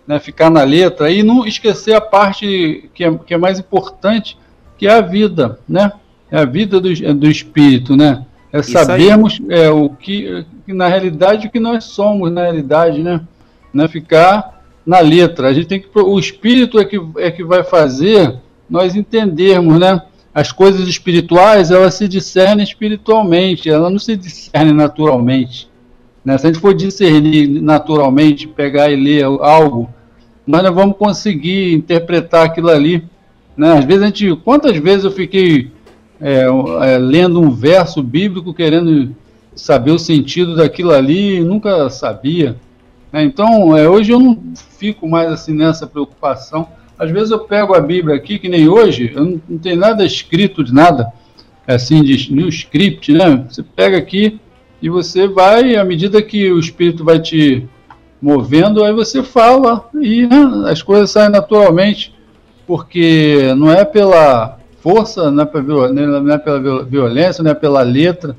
né, 0.09 0.19
ficar 0.19 0.49
na 0.49 0.63
letra 0.63 1.11
e 1.11 1.21
não 1.21 1.45
esquecer 1.45 1.93
a 1.93 2.01
parte 2.01 2.89
que 2.95 3.03
é, 3.03 3.15
que 3.15 3.31
é 3.31 3.37
mais 3.37 3.59
importante, 3.59 4.35
que 4.75 4.87
é 4.87 4.91
a 4.91 5.01
vida, 5.01 5.59
né? 5.69 5.91
É 6.31 6.39
a 6.39 6.45
vida 6.45 6.81
do, 6.81 6.91
do 7.13 7.29
espírito, 7.29 7.95
né? 7.95 8.25
É 8.51 8.59
Isso 8.59 8.75
aí. 8.75 8.85
sabermos 8.85 9.39
é, 9.49 9.69
o 9.69 9.89
que, 9.89 10.43
na 10.65 10.87
realidade, 10.87 11.45
o 11.45 11.51
que 11.51 11.59
nós 11.59 11.83
somos, 11.83 12.31
na 12.31 12.41
realidade, 12.41 13.03
né? 13.03 13.21
Não 13.71 13.85
é 13.85 13.87
ficar 13.87 14.63
na 14.83 14.99
letra. 14.99 15.49
A 15.49 15.53
gente 15.53 15.67
tem 15.67 15.79
que. 15.79 15.87
O 15.93 16.17
espírito 16.17 16.79
é 16.79 16.85
que, 16.85 16.99
é 17.17 17.29
que 17.29 17.43
vai 17.43 17.63
fazer 17.63 18.35
nós 18.67 18.95
entendermos, 18.95 19.79
né? 19.79 20.01
As 20.33 20.51
coisas 20.51 20.87
espirituais, 20.87 21.69
elas 21.69 21.93
se 21.93 22.07
discernem 22.07 22.63
espiritualmente, 22.63 23.69
elas 23.69 23.91
não 23.91 23.99
se 23.99 24.15
discernem 24.15 24.73
naturalmente. 24.73 25.69
Né? 26.25 26.35
Se 26.35 26.47
a 26.47 26.51
gente 26.51 26.61
for 26.61 26.73
discernir 26.73 27.47
naturalmente, 27.61 28.47
pegar 28.47 28.89
e 28.89 28.95
ler 28.95 29.23
algo, 29.23 29.93
nós 30.49 30.63
não 30.63 30.73
vamos 30.73 30.97
conseguir 30.97 31.75
interpretar 31.75 32.43
aquilo 32.43 32.69
ali. 32.69 33.03
Né? 33.55 33.77
Às 33.77 33.85
vezes 33.85 34.01
a 34.01 34.05
gente. 34.07 34.35
Quantas 34.37 34.75
vezes 34.77 35.03
eu 35.03 35.11
fiquei 35.11 35.69
é, 36.19 36.45
é, 36.81 36.97
lendo 36.97 37.39
um 37.39 37.51
verso 37.51 38.01
bíblico 38.01 38.51
querendo 38.51 39.15
saber 39.53 39.91
o 39.91 39.99
sentido 39.99 40.55
daquilo 40.55 40.91
ali 40.91 41.35
e 41.35 41.43
nunca 41.43 41.87
sabia. 41.91 42.55
né? 43.13 43.23
Então, 43.23 43.77
é, 43.77 43.87
hoje 43.87 44.11
eu 44.11 44.19
não 44.19 44.41
fico 44.79 45.07
mais 45.07 45.31
assim 45.31 45.53
nessa 45.53 45.85
preocupação. 45.85 46.67
Às 46.97 47.11
vezes 47.11 47.29
eu 47.29 47.41
pego 47.41 47.75
a 47.75 47.79
Bíblia 47.79 48.15
aqui, 48.15 48.39
que 48.39 48.49
nem 48.49 48.67
hoje, 48.67 49.11
não, 49.15 49.39
não 49.47 49.57
tem 49.59 49.75
nada 49.75 50.03
escrito 50.03 50.63
de 50.63 50.73
nada, 50.73 51.13
assim, 51.67 52.01
de 52.03 52.33
new 52.33 52.49
script, 52.49 53.13
né? 53.13 53.45
Você 53.47 53.61
pega 53.61 53.99
aqui 53.99 54.39
e 54.81 54.89
você 54.89 55.27
vai, 55.27 55.75
à 55.75 55.85
medida 55.85 56.23
que 56.23 56.51
o 56.51 56.59
Espírito 56.59 57.05
vai 57.05 57.19
te 57.19 57.67
movendo, 58.21 58.83
aí 58.83 58.93
você 58.93 59.23
fala 59.23 59.87
e 59.93 60.27
né, 60.27 60.69
as 60.71 60.81
coisas 60.81 61.09
saem 61.11 61.29
naturalmente, 61.29 62.13
porque 62.67 63.53
não 63.57 63.71
é 63.71 63.85
pela 63.85 64.59
força, 64.81 65.31
não 65.31 65.43
é, 65.43 65.45
é 65.45 66.37
pela 66.37 66.59
viol- 66.59 66.85
violência, 66.85 67.43
não 67.43 67.51
é 67.51 67.55
pela 67.55 67.81
letra, 67.81 68.35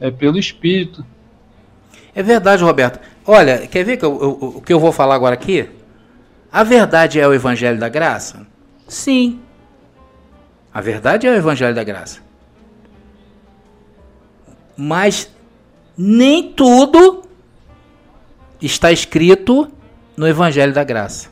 é 0.00 0.10
pelo 0.10 0.38
Espírito. 0.38 1.04
É 2.14 2.22
verdade, 2.22 2.62
Roberto. 2.62 3.00
Olha, 3.26 3.66
quer 3.66 3.84
ver 3.84 3.96
que 3.96 4.04
eu, 4.04 4.18
eu, 4.20 4.48
o 4.56 4.60
que 4.60 4.72
eu 4.72 4.78
vou 4.78 4.92
falar 4.92 5.14
agora 5.14 5.34
aqui? 5.34 5.68
A 6.52 6.62
verdade 6.62 7.18
é 7.18 7.26
o 7.26 7.34
Evangelho 7.34 7.78
da 7.80 7.88
Graça? 7.88 8.46
Sim. 8.86 9.40
A 10.72 10.80
verdade 10.80 11.26
é 11.26 11.30
o 11.30 11.34
Evangelho 11.34 11.74
da 11.74 11.82
Graça. 11.82 12.20
Mas 14.76 15.30
nem 15.96 16.52
tudo 16.52 17.22
está 18.66 18.90
escrito 18.92 19.70
no 20.16 20.26
Evangelho 20.26 20.72
da 20.72 20.84
Graça. 20.84 21.28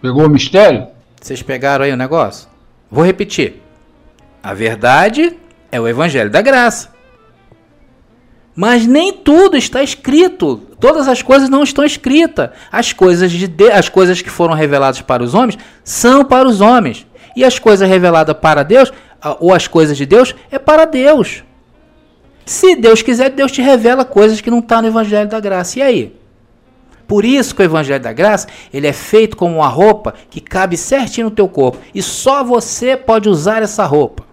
Pegou 0.00 0.26
o 0.26 0.30
mistério? 0.30 0.88
Vocês 1.20 1.42
pegaram 1.42 1.84
aí 1.84 1.92
o 1.92 1.96
negócio? 1.96 2.48
Vou 2.90 3.04
repetir. 3.04 3.62
A 4.42 4.52
verdade 4.52 5.36
é 5.70 5.80
o 5.80 5.86
Evangelho 5.86 6.30
da 6.30 6.42
Graça. 6.42 6.90
Mas 8.54 8.86
nem 8.86 9.12
tudo 9.12 9.56
está 9.56 9.82
escrito. 9.82 10.58
Todas 10.78 11.08
as 11.08 11.22
coisas 11.22 11.48
não 11.48 11.62
estão 11.62 11.84
escritas. 11.84 12.50
As 12.70 12.92
coisas, 12.92 13.30
de 13.30 13.46
Deus, 13.46 13.72
as 13.72 13.88
coisas 13.88 14.20
que 14.20 14.28
foram 14.28 14.54
reveladas 14.54 15.00
para 15.00 15.22
os 15.22 15.34
homens 15.34 15.58
são 15.84 16.24
para 16.24 16.48
os 16.48 16.60
homens. 16.60 17.06
E 17.34 17.44
as 17.44 17.58
coisas 17.58 17.88
reveladas 17.88 18.36
para 18.36 18.62
Deus, 18.62 18.92
ou 19.40 19.54
as 19.54 19.66
coisas 19.66 19.96
de 19.96 20.04
Deus, 20.04 20.34
é 20.50 20.58
para 20.58 20.84
Deus. 20.84 21.42
Se 22.44 22.74
Deus 22.76 23.02
quiser, 23.02 23.30
Deus 23.30 23.52
te 23.52 23.62
revela 23.62 24.04
coisas 24.04 24.40
que 24.40 24.50
não 24.50 24.58
estão 24.58 24.78
tá 24.78 24.82
no 24.82 24.88
Evangelho 24.88 25.28
da 25.28 25.40
Graça. 25.40 25.78
E 25.78 25.82
aí? 25.82 26.16
Por 27.06 27.24
isso 27.24 27.54
que 27.54 27.62
o 27.62 27.64
Evangelho 27.64 28.02
da 28.02 28.12
Graça, 28.12 28.48
ele 28.72 28.86
é 28.86 28.92
feito 28.92 29.36
como 29.36 29.56
uma 29.56 29.68
roupa 29.68 30.14
que 30.30 30.40
cabe 30.40 30.76
certinho 30.76 31.26
no 31.26 31.30
teu 31.30 31.48
corpo. 31.48 31.78
E 31.94 32.02
só 32.02 32.42
você 32.42 32.96
pode 32.96 33.28
usar 33.28 33.62
essa 33.62 33.84
roupa. 33.84 34.24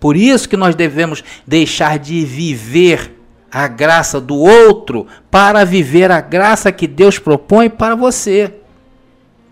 Por 0.00 0.16
isso 0.16 0.48
que 0.48 0.56
nós 0.56 0.74
devemos 0.74 1.22
deixar 1.46 1.98
de 1.98 2.24
viver 2.24 3.18
a 3.52 3.68
graça 3.68 4.20
do 4.20 4.36
outro 4.36 5.06
para 5.30 5.62
viver 5.64 6.10
a 6.10 6.20
graça 6.20 6.72
que 6.72 6.86
Deus 6.86 7.18
propõe 7.18 7.68
para 7.68 7.94
você. 7.94 8.54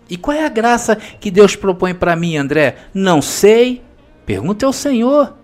E 0.09 0.17
qual 0.17 0.35
é 0.35 0.45
a 0.45 0.49
graça 0.49 0.95
que 0.95 1.31
Deus 1.31 1.55
propõe 1.55 1.93
para 1.93 2.15
mim, 2.17 2.35
André? 2.35 2.75
Não 2.93 3.21
sei. 3.21 3.81
Pergunte 4.25 4.65
ao 4.65 4.73
Senhor. 4.73 5.40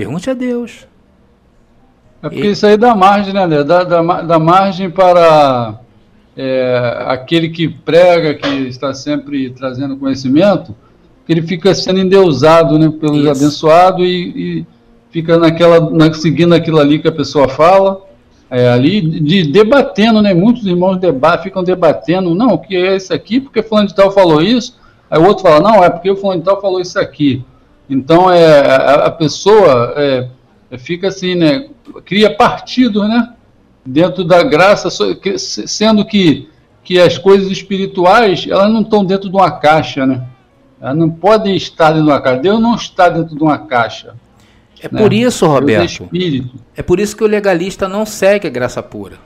Pergunte 0.00 0.30
a 0.30 0.32
Deus. 0.32 0.88
É 2.22 2.30
porque 2.30 2.46
e... 2.46 2.50
isso 2.52 2.64
aí 2.64 2.78
dá 2.78 2.94
margem, 2.94 3.34
né, 3.34 3.44
André? 3.44 3.62
Dá, 3.62 3.84
dá, 3.84 4.22
dá 4.22 4.38
margem 4.38 4.88
para 4.88 5.78
é, 6.34 7.04
aquele 7.06 7.50
que 7.50 7.68
prega, 7.68 8.32
que 8.32 8.48
está 8.66 8.94
sempre 8.94 9.50
trazendo 9.50 9.98
conhecimento, 9.98 10.74
que 11.26 11.32
ele 11.34 11.42
fica 11.42 11.74
sendo 11.74 12.00
endeusado 12.00 12.78
né, 12.78 12.88
pelos 12.88 13.18
isso. 13.18 13.30
abençoados 13.30 14.06
e, 14.06 14.32
e, 14.34 14.66
fica 15.10 15.36
naquela, 15.36 15.90
na, 15.90 16.10
seguindo 16.14 16.54
aquilo 16.54 16.80
ali 16.80 16.98
que 16.98 17.08
a 17.08 17.12
pessoa 17.12 17.46
fala, 17.46 18.00
é, 18.50 18.70
ali, 18.70 19.02
de, 19.02 19.52
debatendo, 19.52 20.22
né? 20.22 20.32
Muitos 20.32 20.64
irmãos 20.64 20.96
debatem, 20.96 21.44
ficam 21.44 21.62
debatendo, 21.62 22.34
não, 22.34 22.54
o 22.54 22.58
que 22.58 22.74
é 22.74 22.96
isso 22.96 23.12
aqui, 23.12 23.38
porque 23.38 23.62
fulano 23.62 23.88
de 23.88 23.94
tal 23.94 24.10
falou 24.10 24.40
isso, 24.40 24.80
aí 25.10 25.20
o 25.20 25.26
outro 25.26 25.42
fala, 25.42 25.60
não, 25.60 25.84
é 25.84 25.90
porque 25.90 26.10
o 26.10 26.16
fulano 26.16 26.40
de 26.40 26.46
tal 26.46 26.58
falou 26.58 26.80
isso 26.80 26.98
aqui. 26.98 27.44
Então, 27.90 28.30
é, 28.30 28.60
a, 28.60 29.06
a 29.06 29.10
pessoa 29.10 29.94
é, 29.96 30.28
fica 30.78 31.08
assim, 31.08 31.34
né? 31.34 31.68
Cria 32.04 32.32
partido, 32.32 33.06
né? 33.06 33.34
Dentro 33.84 34.22
da 34.22 34.44
graça, 34.44 34.88
sendo 35.66 36.04
que, 36.04 36.48
que 36.84 37.00
as 37.00 37.18
coisas 37.18 37.50
espirituais, 37.50 38.46
elas 38.48 38.72
não 38.72 38.82
estão 38.82 39.04
dentro 39.04 39.28
de 39.28 39.34
uma 39.34 39.50
caixa, 39.50 40.06
né? 40.06 40.24
Elas 40.80 40.96
não 40.96 41.10
podem 41.10 41.56
estar 41.56 41.90
dentro 41.90 42.04
de 42.04 42.10
uma 42.10 42.20
caixa. 42.20 42.40
Deus 42.40 42.60
não 42.60 42.74
está 42.76 43.08
dentro 43.08 43.36
de 43.36 43.42
uma 43.42 43.58
caixa. 43.58 44.14
É 44.80 44.88
né? 44.90 45.00
por 45.02 45.12
isso, 45.12 45.44
Roberto. 45.46 46.08
É, 46.14 46.80
é 46.80 46.82
por 46.82 47.00
isso 47.00 47.16
que 47.16 47.24
o 47.24 47.26
legalista 47.26 47.88
não 47.88 48.06
segue 48.06 48.46
a 48.46 48.50
graça 48.50 48.80
pura. 48.80 49.18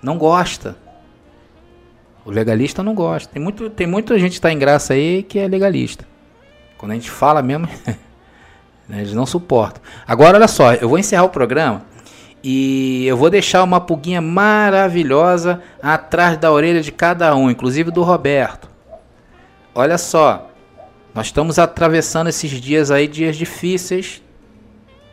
Não 0.00 0.16
gosta. 0.16 0.76
O 2.24 2.30
legalista 2.30 2.82
não 2.82 2.94
gosta. 2.94 3.32
Tem, 3.32 3.42
muito, 3.42 3.68
tem 3.68 3.86
muita 3.86 4.16
gente 4.18 4.30
que 4.30 4.36
está 4.36 4.52
em 4.52 4.58
graça 4.58 4.94
aí 4.94 5.24
que 5.24 5.38
é 5.38 5.48
legalista. 5.48 6.06
Quando 6.80 6.92
a 6.92 6.94
gente 6.94 7.10
fala 7.10 7.42
mesmo, 7.42 7.68
né, 8.88 9.00
eles 9.00 9.12
não 9.12 9.26
suportam. 9.26 9.82
Agora, 10.08 10.38
olha 10.38 10.48
só, 10.48 10.72
eu 10.72 10.88
vou 10.88 10.98
encerrar 10.98 11.24
o 11.24 11.28
programa 11.28 11.82
e 12.42 13.04
eu 13.06 13.18
vou 13.18 13.28
deixar 13.28 13.62
uma 13.62 13.82
pulguinha 13.82 14.22
maravilhosa 14.22 15.60
atrás 15.82 16.38
da 16.38 16.50
orelha 16.50 16.80
de 16.80 16.90
cada 16.90 17.36
um, 17.36 17.50
inclusive 17.50 17.90
do 17.90 18.02
Roberto. 18.02 18.66
Olha 19.74 19.98
só, 19.98 20.50
nós 21.14 21.26
estamos 21.26 21.58
atravessando 21.58 22.28
esses 22.28 22.50
dias 22.50 22.90
aí, 22.90 23.06
dias 23.06 23.36
difíceis 23.36 24.22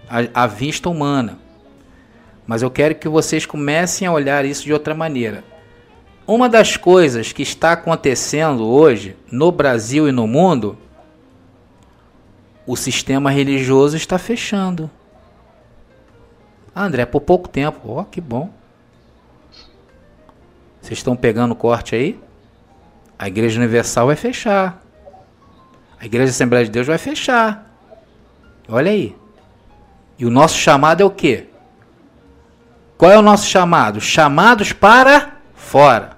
à, 0.09 0.43
à 0.43 0.47
vista 0.47 0.87
humana. 0.89 1.37
Mas 2.47 2.61
eu 2.61 2.71
quero 2.71 2.95
que 2.95 3.09
vocês 3.09 3.45
comecem 3.45 4.07
a 4.07 4.13
olhar 4.13 4.45
isso 4.45 4.63
de 4.63 4.71
outra 4.71 4.95
maneira. 4.95 5.43
Uma 6.25 6.47
das 6.47 6.77
coisas 6.77 7.33
que 7.33 7.43
está 7.43 7.73
acontecendo 7.73 8.65
hoje 8.65 9.17
no 9.29 9.51
Brasil 9.51 10.07
e 10.07 10.13
no 10.13 10.25
mundo 10.25 10.77
o 12.67 12.75
sistema 12.75 13.31
religioso 13.31 13.95
está 13.95 14.19
fechando. 14.19 14.91
Ah, 16.75 16.83
André, 16.83 17.05
por 17.05 17.21
pouco 17.21 17.47
tempo. 17.47 17.79
Ó, 17.89 18.01
oh, 18.01 18.03
que 18.03 18.19
bom. 18.19 18.51
Vocês 20.81 20.99
estão 20.99 21.15
pegando 21.15 21.55
corte 21.55 21.95
aí? 21.95 22.19
A 23.17 23.27
Igreja 23.27 23.57
Universal 23.57 24.07
vai 24.07 24.17
fechar. 24.17 24.83
A 25.99 26.05
Igreja 26.05 26.29
Assembleia 26.29 26.65
de 26.65 26.71
Deus 26.71 26.85
vai 26.85 26.97
fechar. 26.97 27.71
Olha 28.67 28.91
aí. 28.91 29.15
E 30.19 30.25
o 30.25 30.29
nosso 30.29 30.57
chamado 30.57 31.01
é 31.01 31.05
o 31.05 31.09
quê? 31.09 31.47
Qual 32.97 33.11
é 33.11 33.17
o 33.17 33.21
nosso 33.21 33.47
chamado? 33.47 34.01
Chamados 34.01 34.73
para 34.73 35.37
fora. 35.55 36.17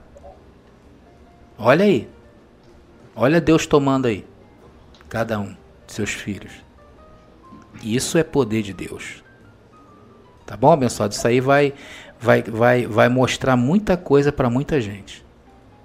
Olha 1.57 1.85
aí. 1.85 2.09
Olha 3.15 3.39
Deus 3.39 3.67
tomando 3.67 4.07
aí. 4.07 4.25
Cada 5.07 5.39
um 5.39 5.58
seus 5.93 6.11
filhos. 6.11 6.51
Isso 7.83 8.17
é 8.17 8.23
poder 8.23 8.61
de 8.61 8.73
Deus. 8.73 9.23
Tá 10.45 10.57
bom, 10.57 10.71
abençoado? 10.71 11.13
Isso 11.13 11.27
aí 11.27 11.39
vai, 11.39 11.73
vai, 12.19 12.41
vai, 12.41 12.87
vai 12.87 13.09
mostrar 13.09 13.55
muita 13.55 13.95
coisa 13.95 14.31
para 14.31 14.49
muita 14.49 14.81
gente. 14.81 15.23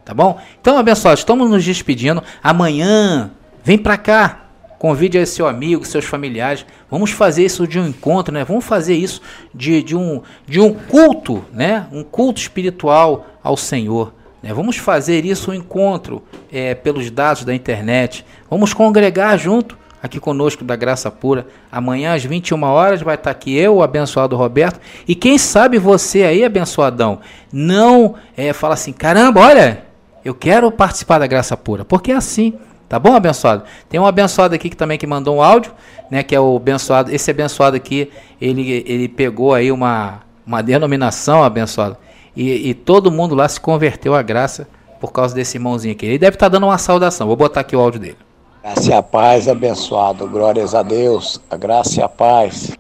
Tá 0.05 0.13
bom? 0.13 0.41
Então, 0.61 0.77
abençoados, 0.77 1.21
estamos 1.21 1.51
nos 1.51 1.65
despedindo. 1.65 2.23
Amanhã, 2.43 3.31
vem 3.63 3.79
para 3.79 3.97
cá. 3.97 4.41
Convide 4.79 5.17
aí 5.17 5.27
seu 5.27 5.47
amigo, 5.47 5.85
seus 5.85 6.05
familiares. 6.05 6.67
Vamos 6.91 7.11
fazer 7.11 7.45
isso 7.45 7.67
de 7.67 7.79
um 7.79 7.89
encontro, 7.89 8.35
né? 8.35 8.45
Vamos 8.45 8.65
fazer 8.65 8.95
isso 8.95 9.23
de, 9.55 9.83
de, 9.83 9.97
um, 9.97 10.21
de 10.47 10.61
um 10.61 10.75
culto, 10.75 11.45
né? 11.53 11.87
Um 11.91 12.03
culto 12.03 12.41
espiritual 12.41 13.27
ao 13.43 13.57
Senhor. 13.57 14.13
Né? 14.43 14.53
Vamos 14.53 14.77
fazer 14.77 15.25
isso 15.25 15.51
um 15.51 15.55
encontro 15.55 16.23
é, 16.53 16.75
pelos 16.75 17.11
dados 17.11 17.45
da 17.45 17.55
internet. 17.55 18.27
Vamos 18.51 18.75
congregar 18.75 19.39
junto 19.39 19.79
aqui 20.05 20.21
conosco 20.21 20.63
da 20.63 20.77
Graça 20.77 21.11
Pura. 21.11 21.47
Amanhã 21.73 22.15
às 22.15 22.23
21 22.23 22.63
horas 22.63 23.01
vai 23.01 23.15
estar 23.15 23.31
aqui 23.31 23.57
eu, 23.57 23.77
o 23.77 23.83
abençoado 23.83 24.37
Roberto, 24.37 24.79
e 25.09 25.15
quem 25.15 25.39
sabe 25.39 25.79
você 25.79 26.25
aí, 26.25 26.45
abençoadão, 26.45 27.21
não 27.51 28.15
é, 28.37 28.53
fala 28.53 28.75
assim: 28.75 28.93
caramba, 28.93 29.41
olha, 29.41 29.83
eu 30.23 30.35
quero 30.35 30.71
participar 30.71 31.19
da 31.19 31.27
Graça 31.27 31.57
Pura, 31.57 31.87
porque 31.87 32.13
é 32.13 32.17
assim. 32.17 32.53
Tá 32.87 32.99
bom, 32.99 33.15
abençoado? 33.17 33.65
Tem 33.89 33.99
um 33.99 34.05
abençoado 34.05 34.55
aqui 34.55 34.69
que 34.69 34.77
também 34.77 34.99
que 34.99 35.07
mandou 35.07 35.37
um 35.37 35.43
áudio, 35.43 35.73
né? 36.11 36.23
Que 36.23 36.35
é 36.35 36.39
o 36.39 36.57
abençoado. 36.57 37.11
Esse 37.11 37.31
abençoado 37.31 37.75
aqui, 37.75 38.11
ele, 38.39 38.85
ele 38.87 39.09
pegou 39.09 39.55
aí 39.55 39.73
uma, 39.73 40.21
uma 40.47 40.63
denominação, 40.63 41.43
abençoado. 41.43 41.97
E, 42.37 42.69
e 42.69 42.75
todo 42.75 43.11
mundo 43.11 43.35
lá 43.35 43.49
se 43.49 43.59
converteu 43.59 44.15
à 44.15 44.21
graça 44.21 44.69
por 45.01 45.13
causa 45.13 45.35
desse 45.35 45.57
irmãozinho 45.57 45.95
aqui. 45.95 46.05
Ele 46.05 46.19
deve 46.19 46.37
estar 46.37 46.51
dando 46.51 46.67
uma 46.67 46.77
saudação. 46.77 47.27
Vou 47.27 47.37
botar 47.37 47.61
aqui 47.61 47.75
o 47.75 47.81
áudio 47.81 47.99
dele. 47.99 48.19
Graça 48.65 48.91
e 48.91 48.95
a 48.95 49.03
paz, 49.03 49.47
abençoado. 49.47 50.27
Glórias 50.27 50.75
a 50.75 50.83
Deus. 50.83 51.39
A 51.51 51.57
graça 51.57 52.01
e 52.01 52.03
a 52.03 52.09
paz. 52.09 52.75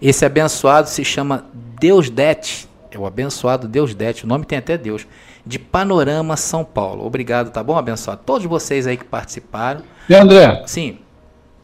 Esse 0.00 0.24
abençoado 0.24 0.88
se 0.88 1.04
chama 1.04 1.44
Deus 1.80 2.08
Dete. 2.08 2.68
É 2.92 2.96
o 2.96 3.04
abençoado 3.04 3.66
Deus 3.66 3.92
Dete. 3.92 4.24
O 4.24 4.28
nome 4.28 4.44
tem 4.44 4.56
até 4.56 4.78
Deus. 4.78 5.04
De 5.44 5.58
Panorama, 5.58 6.36
São 6.36 6.64
Paulo. 6.64 7.04
Obrigado, 7.04 7.50
tá 7.50 7.60
bom, 7.60 7.76
abençoado? 7.76 8.20
Todos 8.24 8.46
vocês 8.46 8.86
aí 8.86 8.96
que 8.96 9.04
participaram. 9.04 9.82
E 10.08 10.14
André? 10.14 10.62
Sim. 10.64 10.98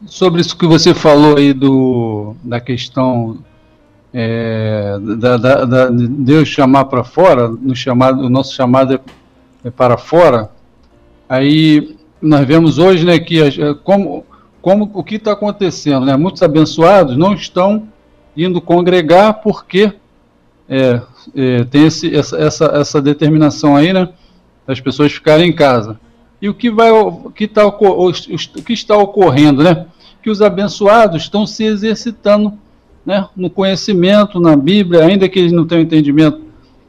Sobre 0.07 0.41
isso 0.41 0.57
que 0.57 0.67
você 0.67 0.93
falou 0.93 1.37
aí 1.37 1.53
do, 1.53 2.35
da 2.43 2.59
questão 2.59 3.37
é, 4.13 4.97
da, 5.17 5.37
da, 5.37 5.63
da, 5.63 5.89
Deus 5.89 6.49
chamar 6.49 6.85
para 6.85 7.05
fora, 7.05 7.47
no 7.47 7.73
chamado, 7.73 8.25
o 8.25 8.29
nosso 8.29 8.53
chamado 8.53 8.95
é, 8.95 8.99
é 9.63 9.71
para 9.71 9.97
fora. 9.97 10.49
Aí 11.29 11.95
nós 12.23 12.47
vemos 12.47 12.77
hoje 12.77 13.05
né, 13.05 13.19
que 13.19 13.37
como, 13.83 14.25
como 14.61 14.89
o 14.93 15.03
que 15.03 15.15
está 15.15 15.33
acontecendo, 15.33 16.05
né? 16.05 16.15
Muitos 16.15 16.41
abençoados 16.41 17.17
não 17.17 17.33
estão 17.33 17.87
indo 18.35 18.61
congregar 18.61 19.41
porque 19.41 19.91
é, 20.69 21.01
é, 21.35 21.63
tem 21.65 21.85
esse, 21.85 22.15
essa, 22.15 22.37
essa, 22.37 22.65
essa 22.65 23.01
determinação 23.01 23.75
aí, 23.75 23.91
né? 23.91 24.09
Das 24.65 24.79
pessoas 24.79 25.11
ficarem 25.11 25.49
em 25.49 25.53
casa. 25.53 25.99
E 26.41 26.47
o 26.47 26.53
que, 26.53 26.71
vai, 26.71 26.91
o 26.91 27.29
que, 27.29 27.47
tá, 27.47 27.65
o, 27.67 27.73
que 28.65 28.73
está 28.73 28.95
ocorrendo, 28.97 29.61
né? 29.61 29.85
Que 30.21 30.29
os 30.29 30.41
abençoados 30.41 31.23
estão 31.23 31.45
se 31.45 31.65
exercitando 31.65 32.53
né, 33.05 33.27
no 33.35 33.49
conhecimento, 33.49 34.39
na 34.39 34.55
Bíblia, 34.55 35.03
ainda 35.03 35.27
que 35.27 35.39
eles 35.39 35.51
não 35.51 35.67
tenham 35.67 35.83
entendimento 35.83 36.41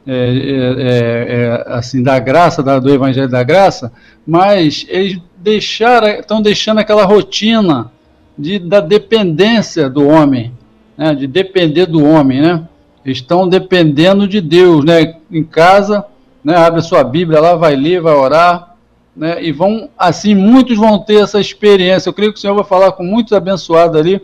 é, 0.07 0.13
é, 0.13 1.33
é, 1.33 1.63
assim 1.67 2.03
da 2.03 2.19
graça, 2.19 2.61
da, 2.61 2.77
do 2.77 2.93
Evangelho 2.93 3.27
da 3.27 3.41
Graça, 3.41 3.91
mas 4.25 4.85
eles 4.87 5.19
deixaram, 5.37 6.07
estão 6.07 6.41
deixando 6.41 6.79
aquela 6.79 7.05
rotina 7.05 7.91
de, 8.37 8.59
da 8.59 8.79
dependência 8.79 9.89
do 9.89 10.07
homem, 10.07 10.53
né, 10.97 11.13
de 11.13 11.27
depender 11.27 11.85
do 11.85 12.03
homem, 12.03 12.41
né? 12.41 12.67
Estão 13.05 13.47
dependendo 13.47 14.27
de 14.27 14.41
Deus, 14.41 14.83
né? 14.83 15.17
Em 15.31 15.43
casa, 15.43 16.05
né, 16.43 16.55
abre 16.55 16.79
a 16.79 16.83
sua 16.83 17.03
Bíblia 17.03 17.39
lá, 17.39 17.55
vai 17.55 17.75
ler, 17.75 18.01
vai 18.01 18.13
orar, 18.13 18.75
né? 19.15 19.43
E 19.43 19.51
vão, 19.51 19.89
assim, 19.97 20.33
muitos 20.33 20.77
vão 20.77 20.99
ter 20.99 21.21
essa 21.21 21.39
experiência. 21.39 22.09
Eu 22.09 22.13
creio 22.13 22.33
que 22.33 22.39
o 22.39 22.41
Senhor 22.41 22.55
vai 22.55 22.63
falar 22.63 22.91
com 22.93 23.03
muitos 23.03 23.33
abençoados 23.33 23.99
ali, 23.99 24.21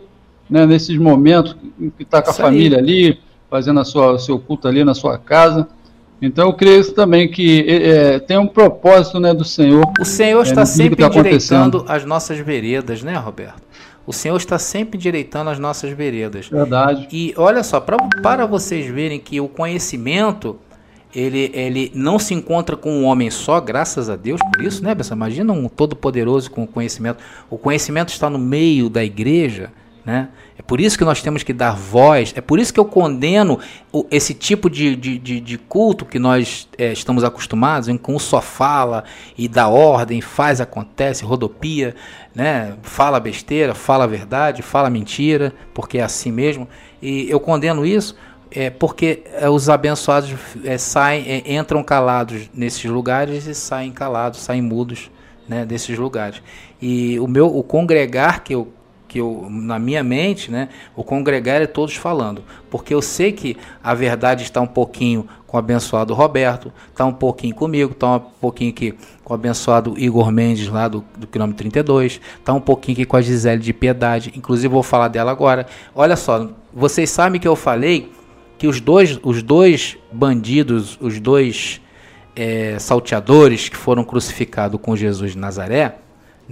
né, 0.50 0.66
nesses 0.66 0.98
momentos 0.98 1.56
que 1.96 2.02
está 2.02 2.20
com 2.20 2.30
a 2.30 2.34
família 2.34 2.78
ali, 2.78 3.18
fazendo 3.48 3.80
a 3.80 3.84
sua, 3.84 4.12
o 4.12 4.18
seu 4.18 4.38
culto 4.38 4.66
ali 4.66 4.84
na 4.84 4.94
sua 4.94 5.16
casa. 5.18 5.68
Então 6.22 6.46
eu 6.46 6.54
creio 6.54 6.92
também 6.92 7.28
que 7.28 7.66
é, 7.68 8.20
tem 8.20 8.38
um 8.38 8.46
propósito 8.46 9.18
né, 9.18 9.34
do 9.34 9.44
Senhor. 9.44 9.84
O 10.00 10.04
Senhor 10.04 10.38
é, 10.38 10.42
está 10.42 10.64
sempre 10.64 10.96
tá 10.96 11.08
endireitando 11.08 11.84
as 11.88 12.04
nossas 12.04 12.38
veredas, 12.38 13.02
né, 13.02 13.16
Roberto? 13.16 13.60
O 14.06 14.12
Senhor 14.12 14.36
está 14.36 14.56
sempre 14.56 14.96
endireitando 14.96 15.50
as 15.50 15.58
nossas 15.58 15.90
veredas. 15.90 16.48
Verdade. 16.48 17.08
E 17.10 17.34
olha 17.36 17.64
só, 17.64 17.80
pra, 17.80 17.96
para 18.22 18.46
vocês 18.46 18.86
verem 18.86 19.18
que 19.18 19.40
o 19.40 19.48
conhecimento 19.48 20.56
ele, 21.14 21.50
ele 21.52 21.92
não 21.94 22.18
se 22.18 22.32
encontra 22.32 22.76
com 22.76 22.90
um 22.90 23.04
homem 23.04 23.30
só, 23.30 23.60
graças 23.60 24.08
a 24.08 24.16
Deus 24.16 24.40
por 24.52 24.62
isso, 24.64 24.82
né, 24.82 24.94
Bessa? 24.94 25.14
Imagina 25.14 25.52
um 25.52 25.68
todo-poderoso 25.68 26.50
com 26.50 26.66
conhecimento. 26.66 27.18
O 27.50 27.58
conhecimento 27.58 28.08
está 28.10 28.30
no 28.30 28.38
meio 28.38 28.88
da 28.88 29.04
igreja 29.04 29.70
né? 30.04 30.28
É 30.58 30.62
por 30.62 30.80
isso 30.80 30.98
que 30.98 31.04
nós 31.04 31.22
temos 31.22 31.42
que 31.42 31.52
dar 31.52 31.76
voz, 31.76 32.32
é 32.36 32.40
por 32.40 32.58
isso 32.58 32.72
que 32.72 32.80
eu 32.80 32.84
condeno 32.84 33.58
o, 33.92 34.06
esse 34.10 34.34
tipo 34.34 34.68
de, 34.68 34.96
de, 34.96 35.18
de, 35.18 35.40
de, 35.40 35.58
culto 35.58 36.04
que 36.04 36.18
nós 36.18 36.68
é, 36.76 36.92
estamos 36.92 37.22
acostumados, 37.22 37.88
em 37.88 37.96
que 37.96 38.10
um 38.10 38.18
só 38.18 38.40
fala 38.40 39.04
e 39.38 39.46
dá 39.46 39.68
ordem, 39.68 40.20
faz, 40.20 40.60
acontece, 40.60 41.24
rodopia, 41.24 41.94
né? 42.34 42.74
fala 42.82 43.20
besteira, 43.20 43.74
fala 43.74 44.06
verdade, 44.06 44.60
fala 44.60 44.90
mentira, 44.90 45.52
porque 45.72 45.98
é 45.98 46.02
assim 46.02 46.32
mesmo. 46.32 46.68
E 47.00 47.30
eu 47.30 47.38
condeno 47.38 47.86
isso 47.86 48.16
é, 48.50 48.70
porque 48.70 49.22
é, 49.34 49.48
os 49.48 49.68
abençoados 49.68 50.34
é, 50.64 50.76
saem, 50.76 51.24
é, 51.26 51.54
entram 51.54 51.82
calados 51.82 52.50
nesses 52.52 52.84
lugares 52.84 53.46
e 53.46 53.54
saem 53.54 53.92
calados, 53.92 54.40
saem 54.40 54.60
mudos 54.60 55.10
né, 55.48 55.64
desses 55.64 55.96
lugares. 55.98 56.42
E 56.80 57.18
o 57.18 57.26
meu 57.26 57.46
o 57.46 57.62
congregar 57.62 58.42
que 58.42 58.54
eu 58.54 58.72
que 59.12 59.18
eu, 59.18 59.46
na 59.50 59.78
minha 59.78 60.02
mente, 60.02 60.50
né, 60.50 60.70
o 60.96 61.04
congregar 61.04 61.60
é 61.60 61.66
todos 61.66 61.94
falando, 61.94 62.42
porque 62.70 62.94
eu 62.94 63.02
sei 63.02 63.30
que 63.30 63.58
a 63.84 63.92
verdade 63.92 64.42
está 64.42 64.58
um 64.58 64.66
pouquinho 64.66 65.28
com 65.46 65.58
o 65.58 65.60
abençoado 65.60 66.14
Roberto, 66.14 66.72
está 66.88 67.04
um 67.04 67.12
pouquinho 67.12 67.54
comigo, 67.54 67.92
está 67.92 68.16
um 68.16 68.20
pouquinho 68.20 68.70
aqui 68.70 68.94
com 69.22 69.34
o 69.34 69.36
abençoado 69.36 69.98
Igor 69.98 70.32
Mendes 70.32 70.66
lá 70.68 70.88
do, 70.88 71.04
do 71.18 71.26
quilômetro 71.26 71.58
32, 71.58 72.22
está 72.38 72.54
um 72.54 72.60
pouquinho 72.60 72.96
aqui 72.96 73.04
com 73.04 73.18
a 73.18 73.20
Gisele 73.20 73.60
de 73.60 73.74
Piedade, 73.74 74.32
inclusive 74.34 74.68
vou 74.68 74.82
falar 74.82 75.08
dela 75.08 75.30
agora. 75.30 75.66
Olha 75.94 76.16
só, 76.16 76.48
vocês 76.72 77.10
sabem 77.10 77.38
que 77.38 77.46
eu 77.46 77.54
falei 77.54 78.10
que 78.56 78.66
os 78.66 78.80
dois, 78.80 79.20
os 79.22 79.42
dois 79.42 79.98
bandidos, 80.10 80.96
os 81.02 81.20
dois 81.20 81.82
é, 82.34 82.78
salteadores 82.78 83.68
que 83.68 83.76
foram 83.76 84.04
crucificados 84.04 84.80
com 84.80 84.96
Jesus 84.96 85.32
de 85.32 85.38
Nazaré, 85.38 85.98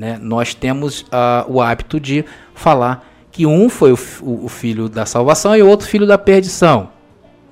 né, 0.00 0.18
nós 0.18 0.54
temos 0.54 1.02
uh, 1.02 1.44
o 1.46 1.60
hábito 1.60 2.00
de 2.00 2.24
falar 2.54 3.06
que 3.30 3.44
um 3.44 3.68
foi 3.68 3.92
o, 3.92 3.98
o, 4.22 4.48
filho 4.48 4.88
da 4.88 5.04
salvação 5.04 5.54
e 5.54 5.62
o 5.62 5.68
outro 5.68 5.86
filho 5.86 6.06
da 6.06 6.16
perdição. 6.16 6.88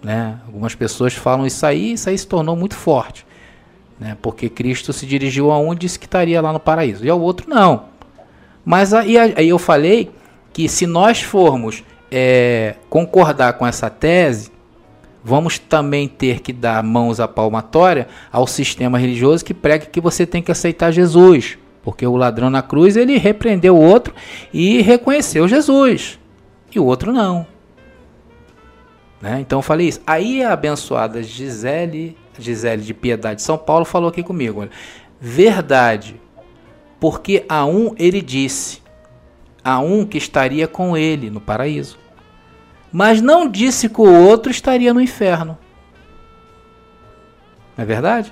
Né? 0.03 0.39
Algumas 0.47 0.75
pessoas 0.75 1.13
falam 1.13 1.47
isso 1.47 1.67
aí, 1.67 1.93
isso 1.93 2.09
aí 2.09 2.17
se 2.17 2.27
tornou 2.27 2.57
muito 2.57 2.75
forte. 2.75 3.27
Né? 4.01 4.17
Porque 4.23 4.49
Cristo 4.49 4.95
se 4.95 5.05
dirigiu 5.05 5.51
a 5.51 5.59
um 5.59 5.75
e 5.75 5.77
disse 5.77 5.99
que 5.99 6.07
estaria 6.07 6.41
lá 6.41 6.51
no 6.51 6.59
paraíso, 6.59 7.05
e 7.05 7.11
ao 7.11 7.21
outro 7.21 7.51
não. 7.51 7.85
Mas 8.65 8.95
aí, 8.95 9.19
aí 9.19 9.49
eu 9.51 9.59
falei 9.59 10.11
que 10.51 10.71
se 10.71 10.87
nós 10.87 11.21
formos 11.21 11.85
é, 12.11 12.77
concordar 12.89 13.53
com 13.59 13.67
essa 13.67 13.91
tese, 13.91 14.51
vamos 15.23 15.59
também 15.59 16.09
ter 16.09 16.41
que 16.41 16.55
dar 16.55 16.83
mãos 16.83 17.21
à 17.21 17.29
palmatória 17.29 18.09
ao 18.33 18.47
sistema 18.47 18.97
religioso 18.97 19.45
que 19.45 19.53
prega 19.53 19.85
que 19.85 20.01
você 20.01 20.25
tem 20.25 20.43
que 20.43 20.51
aceitar 20.51 20.91
Jesus. 20.91 21.59
Porque 21.89 22.07
o 22.07 22.17
ladrão 22.17 22.51
na 22.51 22.61
cruz 22.61 22.99
ele 22.99 23.17
repreendeu 23.17 23.75
o 23.75 23.81
outro 23.81 24.15
e 24.53 24.83
reconheceu 24.83 25.49
Jesus. 25.49 26.19
E 26.71 26.79
o 26.79 26.85
outro 26.85 27.15
não. 27.15 27.47
Né? 29.23 29.41
Então 29.41 29.61
eu 29.61 29.63
falei 29.63 29.89
isso. 29.89 30.03
Aí 30.07 30.45
a 30.45 30.53
abençoada 30.53 31.23
Gisele, 31.23 32.15
Gisele 32.39 32.83
de 32.83 32.93
Piedade 32.93 33.37
de 33.37 33.43
São 33.43 33.57
Paulo 33.57 33.87
falou 33.87 34.11
aqui 34.11 34.23
comigo: 34.23 34.61
olha, 34.61 34.71
verdade, 35.19 36.21
porque 37.01 37.47
a 37.49 37.65
um 37.65 37.95
ele 37.99 38.21
disse, 38.21 38.83
a 39.65 39.79
um 39.79 40.05
que 40.05 40.19
estaria 40.19 40.69
com 40.69 40.95
ele 40.95 41.31
no 41.31 41.41
paraíso, 41.41 41.99
mas 42.93 43.23
não 43.23 43.49
disse 43.49 43.89
que 43.89 44.03
o 44.03 44.27
outro 44.27 44.51
estaria 44.51 44.93
no 44.93 45.01
inferno. 45.01 45.57
Não 47.75 47.83
é 47.83 47.87
verdade? 47.87 48.31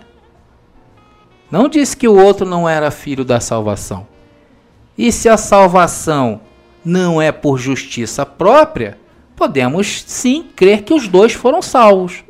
Não 1.50 1.68
disse 1.68 1.96
que 1.96 2.08
o 2.08 2.16
outro 2.16 2.46
não 2.46 2.68
era 2.68 2.90
filho 2.90 3.24
da 3.24 3.40
salvação. 3.40 4.06
E 4.96 5.12
se 5.12 5.28
a 5.28 5.36
salvação 5.36 6.40
não 6.84 7.20
é 7.20 7.30
por 7.30 7.58
justiça 7.58 8.24
própria, 8.24 8.98
podemos 9.34 10.04
sim 10.06 10.46
crer 10.56 10.82
que 10.82 10.94
os 10.94 11.06
dois 11.06 11.32
foram 11.32 11.60
salvos. 11.60 12.24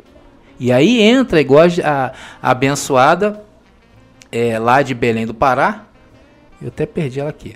E 0.58 0.72
aí 0.72 1.00
entra, 1.00 1.40
igual 1.40 1.66
a, 1.84 2.12
a 2.42 2.50
abençoada 2.50 3.44
é, 4.32 4.58
lá 4.58 4.82
de 4.82 4.94
Belém 4.94 5.26
do 5.26 5.34
Pará, 5.34 5.84
eu 6.60 6.68
até 6.68 6.86
perdi 6.86 7.20
ela 7.20 7.30
aqui. 7.30 7.54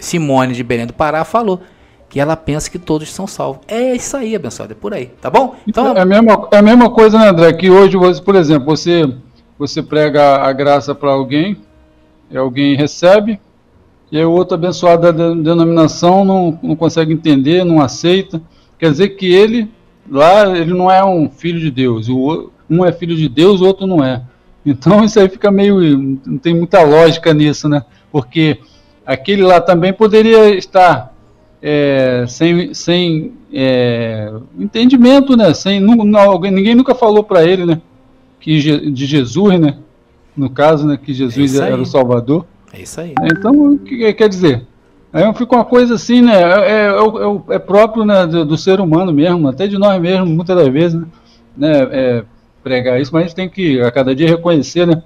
Simone 0.00 0.52
de 0.52 0.62
Belém 0.62 0.86
do 0.86 0.92
Pará 0.92 1.24
falou 1.24 1.62
que 2.08 2.20
ela 2.20 2.36
pensa 2.36 2.70
que 2.70 2.78
todos 2.78 3.10
são 3.10 3.26
salvos. 3.26 3.62
É 3.66 3.94
isso 3.94 4.14
aí, 4.16 4.36
abençoada, 4.36 4.72
é 4.72 4.76
por 4.76 4.92
aí, 4.92 5.06
tá 5.06 5.30
bom? 5.30 5.56
Então, 5.66 5.96
é, 5.96 6.00
a 6.00 6.04
mesma, 6.04 6.48
é 6.50 6.58
a 6.58 6.62
mesma 6.62 6.90
coisa, 6.90 7.18
né, 7.18 7.28
André? 7.30 7.52
Que 7.54 7.70
hoje, 7.70 7.96
por 8.22 8.34
exemplo, 8.34 8.66
você 8.66 9.10
você 9.62 9.80
prega 9.80 10.38
a 10.38 10.52
graça 10.52 10.92
para 10.92 11.12
alguém, 11.12 11.56
e 12.28 12.36
alguém 12.36 12.74
recebe, 12.74 13.38
e 14.10 14.18
aí 14.18 14.24
o 14.24 14.32
outro 14.32 14.56
abençoado 14.56 15.12
da 15.12 15.12
denominação 15.12 16.24
não, 16.24 16.58
não 16.60 16.74
consegue 16.74 17.12
entender, 17.12 17.64
não 17.64 17.80
aceita. 17.80 18.42
Quer 18.76 18.90
dizer 18.90 19.10
que 19.10 19.32
ele, 19.32 19.70
lá, 20.10 20.50
ele 20.56 20.74
não 20.74 20.90
é 20.90 21.02
um 21.04 21.30
filho 21.30 21.60
de 21.60 21.70
Deus. 21.70 22.08
O, 22.08 22.50
um 22.68 22.84
é 22.84 22.90
filho 22.90 23.14
de 23.14 23.28
Deus, 23.28 23.60
o 23.60 23.64
outro 23.64 23.86
não 23.86 24.04
é. 24.04 24.22
Então 24.66 25.04
isso 25.04 25.20
aí 25.20 25.28
fica 25.28 25.50
meio. 25.50 26.20
não 26.26 26.38
tem 26.38 26.54
muita 26.54 26.82
lógica 26.82 27.32
nisso, 27.32 27.68
né? 27.68 27.84
Porque 28.10 28.58
aquele 29.06 29.42
lá 29.42 29.60
também 29.60 29.92
poderia 29.92 30.54
estar 30.56 31.14
é, 31.62 32.24
sem, 32.26 32.74
sem 32.74 33.32
é, 33.52 34.32
entendimento, 34.58 35.36
né? 35.36 35.54
Sem, 35.54 35.78
não, 35.78 35.94
não, 36.04 36.40
ninguém 36.40 36.74
nunca 36.74 36.94
falou 36.94 37.22
para 37.22 37.44
ele, 37.44 37.64
né? 37.64 37.80
Que, 38.42 38.90
de 38.90 39.06
Jesus, 39.06 39.58
né? 39.58 39.78
No 40.36 40.50
caso, 40.50 40.86
né? 40.86 40.98
Que 41.02 41.14
Jesus 41.14 41.58
é 41.58 41.68
era 41.70 41.80
o 41.80 41.86
Salvador. 41.86 42.44
É 42.72 42.82
isso 42.82 43.00
aí. 43.00 43.14
Então, 43.22 43.74
o 43.74 43.78
que 43.78 44.12
quer 44.12 44.28
dizer? 44.28 44.66
Aí 45.12 45.22
fica 45.34 45.54
uma 45.54 45.64
coisa 45.64 45.94
assim, 45.94 46.22
né? 46.22 46.40
É, 46.42 46.70
é, 46.70 46.86
é, 46.88 47.54
é 47.54 47.58
próprio 47.58 48.04
né, 48.04 48.26
do, 48.26 48.44
do, 48.44 48.56
ser 48.56 48.80
humano 48.80 49.12
mesmo, 49.12 49.46
até 49.46 49.66
de 49.66 49.78
nós 49.78 50.00
mesmos, 50.00 50.28
muitas 50.28 50.56
das 50.56 50.68
vezes, 50.68 50.98
né? 50.98 51.06
né 51.56 51.88
é, 51.92 52.24
pregar 52.62 53.00
isso, 53.00 53.12
mas 53.12 53.24
a 53.24 53.26
gente 53.26 53.36
tem 53.36 53.48
que 53.48 53.80
a 53.80 53.90
cada 53.90 54.14
dia 54.14 54.26
reconhecer, 54.26 54.86
né? 54.86 55.02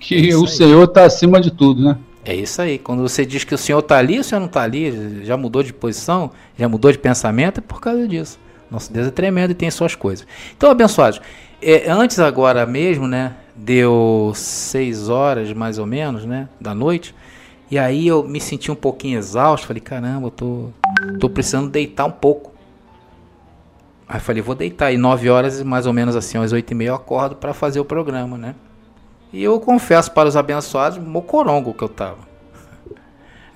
Que 0.00 0.30
é 0.30 0.36
o 0.36 0.46
Senhor 0.46 0.84
está 0.84 1.04
acima 1.04 1.40
de 1.40 1.50
tudo, 1.50 1.82
né? 1.82 1.96
É 2.24 2.34
isso 2.34 2.60
aí. 2.60 2.76
Quando 2.76 3.02
você 3.02 3.24
diz 3.24 3.44
que 3.44 3.54
o 3.54 3.58
Senhor 3.58 3.78
está 3.78 3.98
ali, 3.98 4.18
o 4.18 4.24
Senhor 4.24 4.40
não 4.40 4.48
está 4.48 4.62
ali, 4.62 5.24
já 5.24 5.36
mudou 5.36 5.62
de 5.62 5.72
posição, 5.72 6.32
já 6.58 6.68
mudou 6.68 6.90
de 6.90 6.98
pensamento, 6.98 7.58
é 7.58 7.60
por 7.60 7.80
causa 7.80 8.06
disso. 8.06 8.38
Nosso 8.68 8.92
Deus 8.92 9.06
é 9.06 9.10
tremendo 9.12 9.52
e 9.52 9.54
tem 9.54 9.70
suas 9.70 9.94
coisas. 9.94 10.26
Então, 10.56 10.70
abençoados, 10.70 11.20
é, 11.60 11.90
antes 11.90 12.18
agora 12.18 12.66
mesmo, 12.66 13.06
né? 13.06 13.34
Deu 13.54 14.32
seis 14.34 15.08
horas 15.08 15.52
mais 15.52 15.78
ou 15.78 15.86
menos, 15.86 16.24
né? 16.24 16.48
Da 16.60 16.74
noite. 16.74 17.14
E 17.70 17.78
aí 17.78 18.06
eu 18.06 18.22
me 18.22 18.40
senti 18.40 18.70
um 18.70 18.74
pouquinho 18.74 19.18
exausto. 19.18 19.66
Falei, 19.66 19.80
caramba, 19.80 20.26
eu 20.28 20.30
tô, 20.30 20.68
tô 21.18 21.28
precisando 21.28 21.70
deitar 21.70 22.04
um 22.04 22.10
pouco. 22.10 22.52
Aí 24.08 24.20
falei, 24.20 24.42
vou 24.42 24.54
deitar. 24.54 24.92
E 24.92 24.96
nove 24.96 25.28
horas, 25.28 25.62
mais 25.62 25.86
ou 25.86 25.92
menos 25.92 26.14
assim, 26.14 26.38
às 26.38 26.52
oito 26.52 26.70
e 26.70 26.74
meia, 26.74 26.90
eu 26.90 26.94
acordo 26.94 27.36
para 27.36 27.52
fazer 27.52 27.80
o 27.80 27.84
programa, 27.84 28.38
né? 28.38 28.54
E 29.32 29.42
eu 29.42 29.58
confesso 29.58 30.12
para 30.12 30.28
os 30.28 30.36
abençoados, 30.36 30.98
mocorongo 30.98 31.74
que 31.74 31.82
eu 31.82 31.88
tava. 31.88 32.18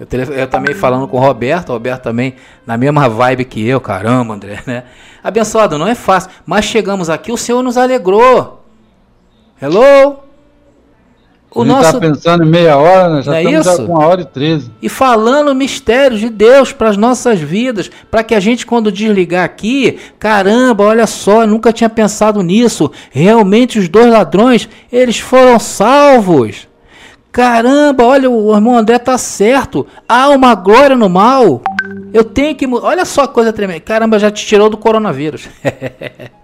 Eu, 0.00 0.34
eu, 0.34 0.46
também 0.46 0.74
falando 0.74 1.06
com 1.06 1.18
o 1.18 1.20
Roberto, 1.20 1.68
o 1.68 1.72
Roberto 1.72 2.04
também 2.04 2.34
na 2.66 2.78
mesma 2.78 3.06
vibe 3.06 3.44
que 3.44 3.66
eu, 3.66 3.78
caramba, 3.80 4.32
André, 4.32 4.62
né? 4.66 4.84
Abençoado, 5.22 5.76
não 5.76 5.86
é 5.86 5.94
fácil, 5.94 6.30
mas 6.46 6.64
chegamos 6.64 7.10
aqui, 7.10 7.30
o 7.30 7.36
Senhor 7.36 7.62
nos 7.62 7.76
alegrou. 7.76 8.64
Hello? 9.60 10.20
O 11.50 11.64
tá 11.64 11.68
nosso... 11.68 11.92
tá 11.92 12.00
pensando 12.00 12.44
em 12.44 12.48
meia 12.48 12.78
hora, 12.78 13.16
né? 13.16 13.22
Já 13.22 13.32
Não 13.32 13.38
é 13.38 13.42
estamos 13.42 13.66
já 13.66 13.76
com 13.76 13.92
uma 13.92 14.06
hora 14.06 14.22
e 14.22 14.24
treze. 14.24 14.70
E 14.80 14.88
falando 14.88 15.54
mistérios 15.54 16.20
de 16.20 16.30
Deus 16.30 16.72
para 16.72 16.88
as 16.88 16.96
nossas 16.96 17.38
vidas, 17.38 17.90
para 18.10 18.22
que 18.22 18.34
a 18.34 18.40
gente 18.40 18.64
quando 18.64 18.90
desligar 18.90 19.44
aqui, 19.44 19.98
caramba, 20.18 20.84
olha 20.84 21.06
só, 21.06 21.46
nunca 21.46 21.72
tinha 21.72 21.90
pensado 21.90 22.40
nisso. 22.42 22.90
Realmente 23.10 23.78
os 23.78 23.88
dois 23.88 24.10
ladrões, 24.10 24.66
eles 24.90 25.18
foram 25.18 25.58
salvos. 25.58 26.69
Caramba, 27.32 28.04
olha, 28.04 28.28
o 28.28 28.52
irmão 28.54 28.76
André 28.76 28.98
tá 28.98 29.16
certo. 29.16 29.86
Há 30.08 30.28
uma 30.30 30.54
glória 30.54 30.96
no 30.96 31.08
mal. 31.08 31.62
Eu 32.12 32.24
tenho 32.24 32.56
que. 32.56 32.66
Olha 32.66 33.04
só 33.04 33.22
a 33.22 33.28
coisa 33.28 33.52
tremenda. 33.52 33.80
Caramba, 33.80 34.18
já 34.18 34.30
te 34.30 34.44
tirou 34.44 34.68
do 34.68 34.76
coronavírus. 34.76 35.48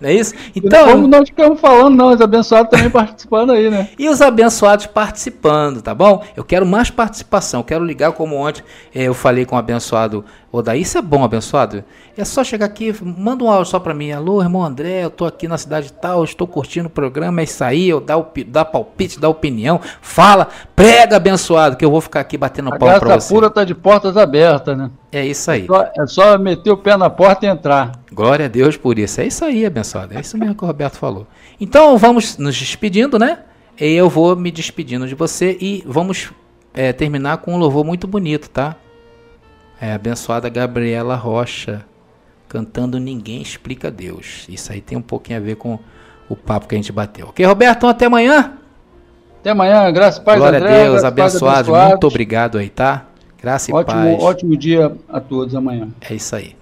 não 0.00 0.08
é 0.08 0.14
isso? 0.14 0.34
Então, 0.54 0.92
como 0.92 1.08
nós 1.08 1.28
ficamos 1.28 1.60
falando, 1.60 1.96
não, 1.96 2.12
os 2.12 2.20
abençoados 2.20 2.70
também 2.70 2.88
participando 2.90 3.52
aí, 3.52 3.70
né? 3.70 3.88
E 3.98 4.08
os 4.08 4.20
abençoados 4.20 4.86
participando, 4.86 5.82
tá 5.82 5.94
bom? 5.94 6.24
Eu 6.36 6.44
quero 6.44 6.66
mais 6.66 6.90
participação, 6.90 7.60
eu 7.60 7.64
quero 7.64 7.84
ligar 7.84 8.12
como 8.12 8.36
ontem 8.36 8.62
eh, 8.94 9.04
eu 9.04 9.14
falei 9.14 9.44
com 9.44 9.56
o 9.56 9.58
abençoado 9.58 10.24
Odaí. 10.52 10.82
Isso 10.82 10.98
é 10.98 11.02
bom, 11.02 11.24
abençoado? 11.24 11.82
É 12.16 12.24
só 12.24 12.44
chegar 12.44 12.66
aqui, 12.66 12.94
manda 13.02 13.42
um 13.42 13.50
áudio 13.50 13.70
só 13.70 13.80
para 13.80 13.94
mim. 13.94 14.12
Alô, 14.12 14.42
irmão 14.42 14.62
André, 14.62 15.04
eu 15.04 15.10
tô 15.10 15.24
aqui 15.24 15.48
na 15.48 15.56
cidade 15.56 15.90
tal, 15.92 16.22
estou 16.22 16.46
curtindo 16.46 16.88
o 16.88 16.90
programa, 16.90 17.40
é 17.40 17.44
isso 17.44 17.64
aí, 17.64 17.88
eu 17.88 18.00
dá, 18.00 18.14
dá 18.46 18.64
palpite, 18.64 19.18
dá 19.18 19.28
opinião, 19.30 19.80
fala, 20.02 20.48
prega, 20.76 21.16
abençoado, 21.16 21.76
que 21.76 21.84
eu 21.84 21.90
vou 21.90 22.02
ficar 22.02 22.20
aqui 22.20 22.36
batendo 22.36 22.68
a 22.68 22.78
pau 22.78 23.00
pra 23.00 23.18
você. 23.18 23.32
A 23.32 23.34
pura 23.34 23.50
tá 23.50 23.64
de 23.64 23.74
portas 23.74 24.16
abertas, 24.16 24.76
né? 24.76 24.90
É 25.12 25.26
isso 25.26 25.50
aí. 25.50 25.64
É 25.64 25.66
só, 25.66 25.90
é 25.94 26.06
só 26.06 26.38
meter 26.38 26.70
o 26.70 26.76
pé 26.76 26.96
na 26.96 27.10
porta 27.10 27.44
e 27.44 27.48
entrar. 27.48 27.92
Glória 28.10 28.46
a 28.46 28.48
Deus 28.48 28.78
por 28.78 28.98
isso. 28.98 29.20
É 29.20 29.26
isso 29.26 29.44
aí, 29.44 29.66
abençoado. 29.66 30.16
É 30.16 30.20
isso 30.20 30.38
mesmo 30.38 30.54
que 30.54 30.64
o 30.64 30.66
Roberto 30.66 30.96
falou. 30.96 31.26
Então 31.60 31.98
vamos 31.98 32.38
nos 32.38 32.56
despedindo, 32.56 33.18
né? 33.18 33.40
E 33.78 33.92
eu 33.92 34.08
vou 34.08 34.34
me 34.34 34.50
despedindo 34.50 35.06
de 35.06 35.14
você 35.14 35.56
e 35.60 35.84
vamos 35.86 36.32
é, 36.72 36.92
terminar 36.92 37.38
com 37.38 37.54
um 37.54 37.58
louvor 37.58 37.84
muito 37.84 38.06
bonito, 38.06 38.48
tá? 38.48 38.74
É 39.78 39.92
a 39.92 39.96
abençoada 39.96 40.48
Gabriela 40.48 41.14
Rocha 41.14 41.84
cantando 42.48 42.98
Ninguém 42.98 43.42
Explica 43.42 43.90
Deus. 43.90 44.46
Isso 44.48 44.72
aí 44.72 44.80
tem 44.80 44.96
um 44.96 45.02
pouquinho 45.02 45.38
a 45.38 45.42
ver 45.42 45.56
com 45.56 45.78
o 46.28 46.36
papo 46.36 46.66
que 46.66 46.74
a 46.74 46.78
gente 46.78 46.92
bateu. 46.92 47.28
Ok, 47.28 47.44
Roberto? 47.44 47.78
Então, 47.78 47.88
até 47.88 48.06
amanhã. 48.06 48.54
Até 49.40 49.50
amanhã. 49.50 49.90
Graças 49.90 50.22
a 50.26 50.36
Glória 50.36 50.58
André, 50.58 50.80
a 50.80 50.84
Deus, 50.84 51.04
abençoado. 51.04 51.72
Muito 51.72 52.06
obrigado 52.06 52.58
aí, 52.58 52.68
tá? 52.70 53.06
Graça 53.42 53.70
e 53.70 53.74
ótimo, 53.74 54.00
paz. 54.00 54.22
Ótimo 54.22 54.56
dia 54.56 54.96
a 55.08 55.20
todos 55.20 55.54
amanhã. 55.56 55.88
É 56.00 56.14
isso 56.14 56.36
aí. 56.36 56.54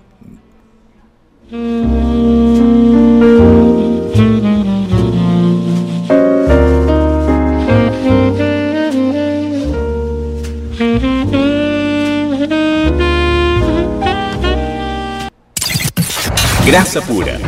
Graça 16.65 17.03
Pura. 17.03 17.39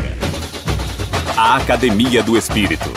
A 1.37 1.57
Academia 1.57 2.23
do 2.23 2.37
Espírito. 2.37 2.91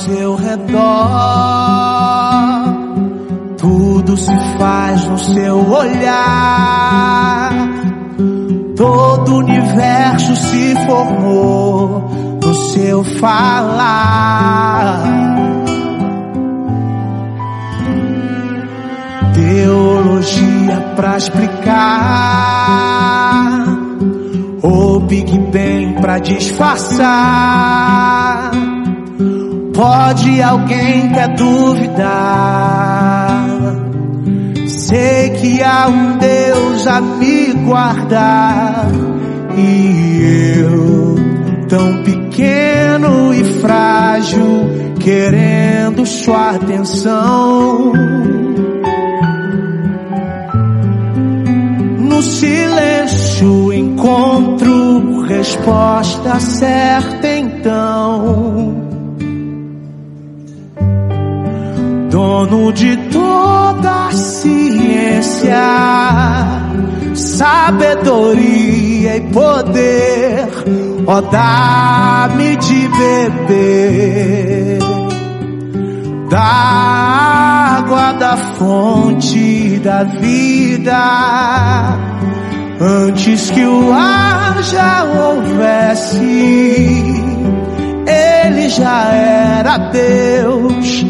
Seu 0.00 0.34
redor. 0.34 0.80
Tudo 3.58 4.16
se 4.16 4.34
faz 4.58 5.04
no 5.06 5.18
seu 5.18 5.70
olhar. 5.70 7.50
Todo 8.76 9.34
o 9.34 9.38
universo 9.38 10.34
se 10.36 10.74
formou 10.86 12.08
no 12.42 12.54
seu 12.54 13.04
falar. 13.04 15.02
Teologia 19.34 20.80
pra 20.96 21.18
explicar. 21.18 21.90
O 24.62 25.00
Big 25.00 25.38
Bang 25.38 26.00
pra 26.00 26.18
disfarçar. 26.18 27.50
Pode 29.80 30.42
alguém 30.42 31.08
quer 31.08 31.28
duvidar? 31.36 32.10
Sei 34.68 35.30
que 35.30 35.62
há 35.62 35.88
um 35.88 36.18
Deus 36.18 36.86
a 36.86 37.00
me 37.00 37.54
guardar 37.64 38.88
e 39.56 40.58
eu 40.58 41.14
tão 41.66 42.02
pequeno 42.02 43.32
e 43.32 43.42
frágil 43.62 44.68
querendo 45.00 46.04
sua 46.04 46.50
atenção. 46.56 47.94
No 52.00 52.22
silêncio 52.22 53.72
encontro 53.72 55.22
resposta 55.22 56.38
certa 56.38 57.34
então. 57.34 58.69
Dono 62.46 62.72
de 62.72 62.96
toda 63.10 64.06
a 64.06 64.12
ciência, 64.12 65.60
sabedoria 67.14 69.16
e 69.16 69.20
poder, 69.32 70.48
ó, 71.06 71.20
dá-me 71.20 72.56
de 72.56 72.88
beber 72.88 74.78
da 76.30 77.78
água 77.78 78.12
da 78.12 78.36
fonte 78.36 79.78
da 79.80 80.04
vida. 80.04 81.98
Antes 82.80 83.50
que 83.50 83.62
o 83.62 83.92
ar 83.92 84.62
já 84.62 85.04
houvesse, 85.04 86.16
ele 88.06 88.70
já 88.70 89.12
era 89.12 89.76
Deus 89.76 91.09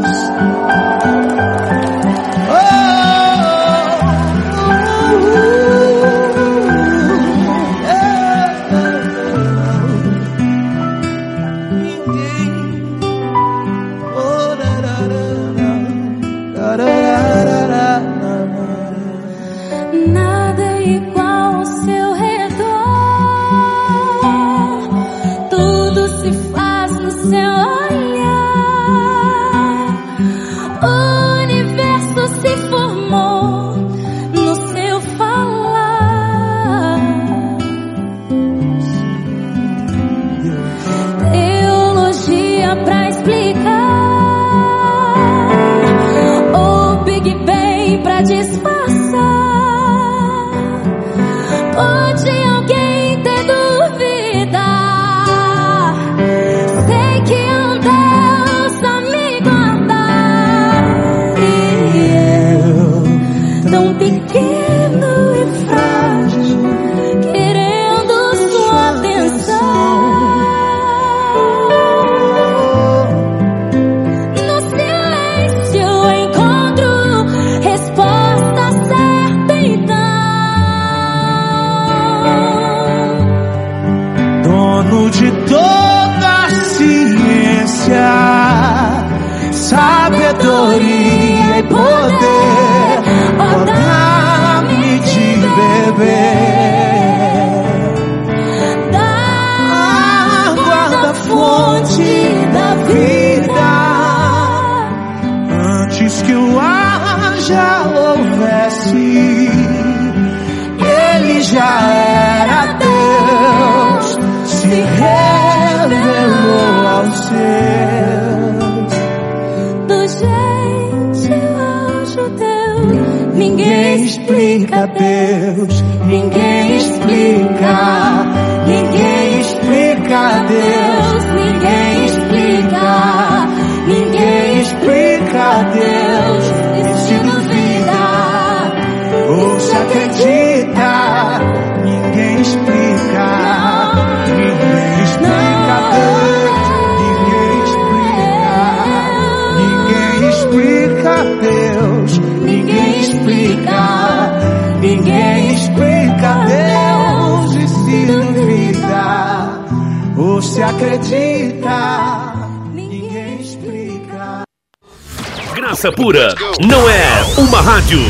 Pura 165.89 166.35
não 166.59 166.89
é 166.89 167.23
uma 167.37 167.61
rádio. 167.61 168.01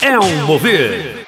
É 0.00 0.18
um 0.18 0.46
mover. 0.46 1.27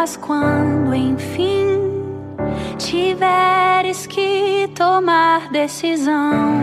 Mas 0.00 0.16
quando 0.16 0.94
enfim 0.94 1.78
tiveres 2.78 4.06
que 4.06 4.66
tomar 4.74 5.50
decisão, 5.52 6.54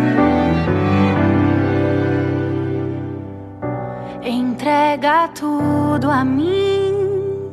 entrega 4.23 5.27
tudo 5.35 6.09
a 6.09 6.26
mim, 6.26 7.51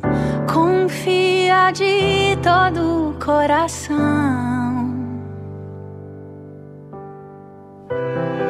confia 0.51 1.69
de 1.69 2.35
todo 2.41 3.09
o 3.09 3.23
coração. 3.23 3.95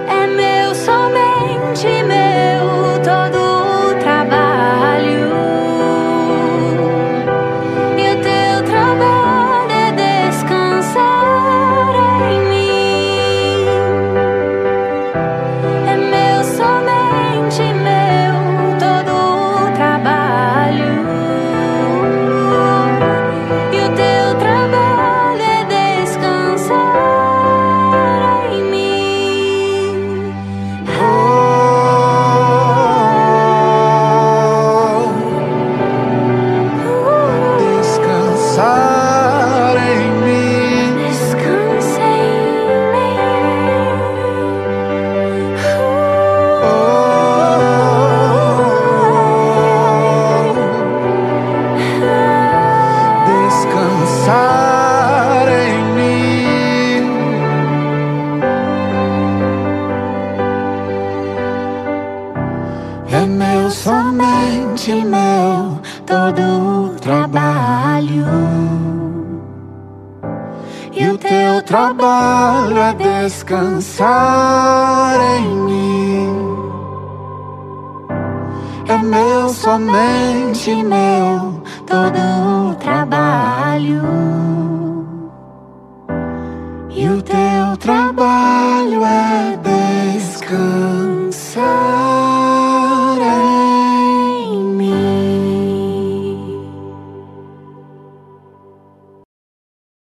É 0.07 0.25
meu 0.25 0.73
somente 0.73 2.01
meu. 2.07 2.34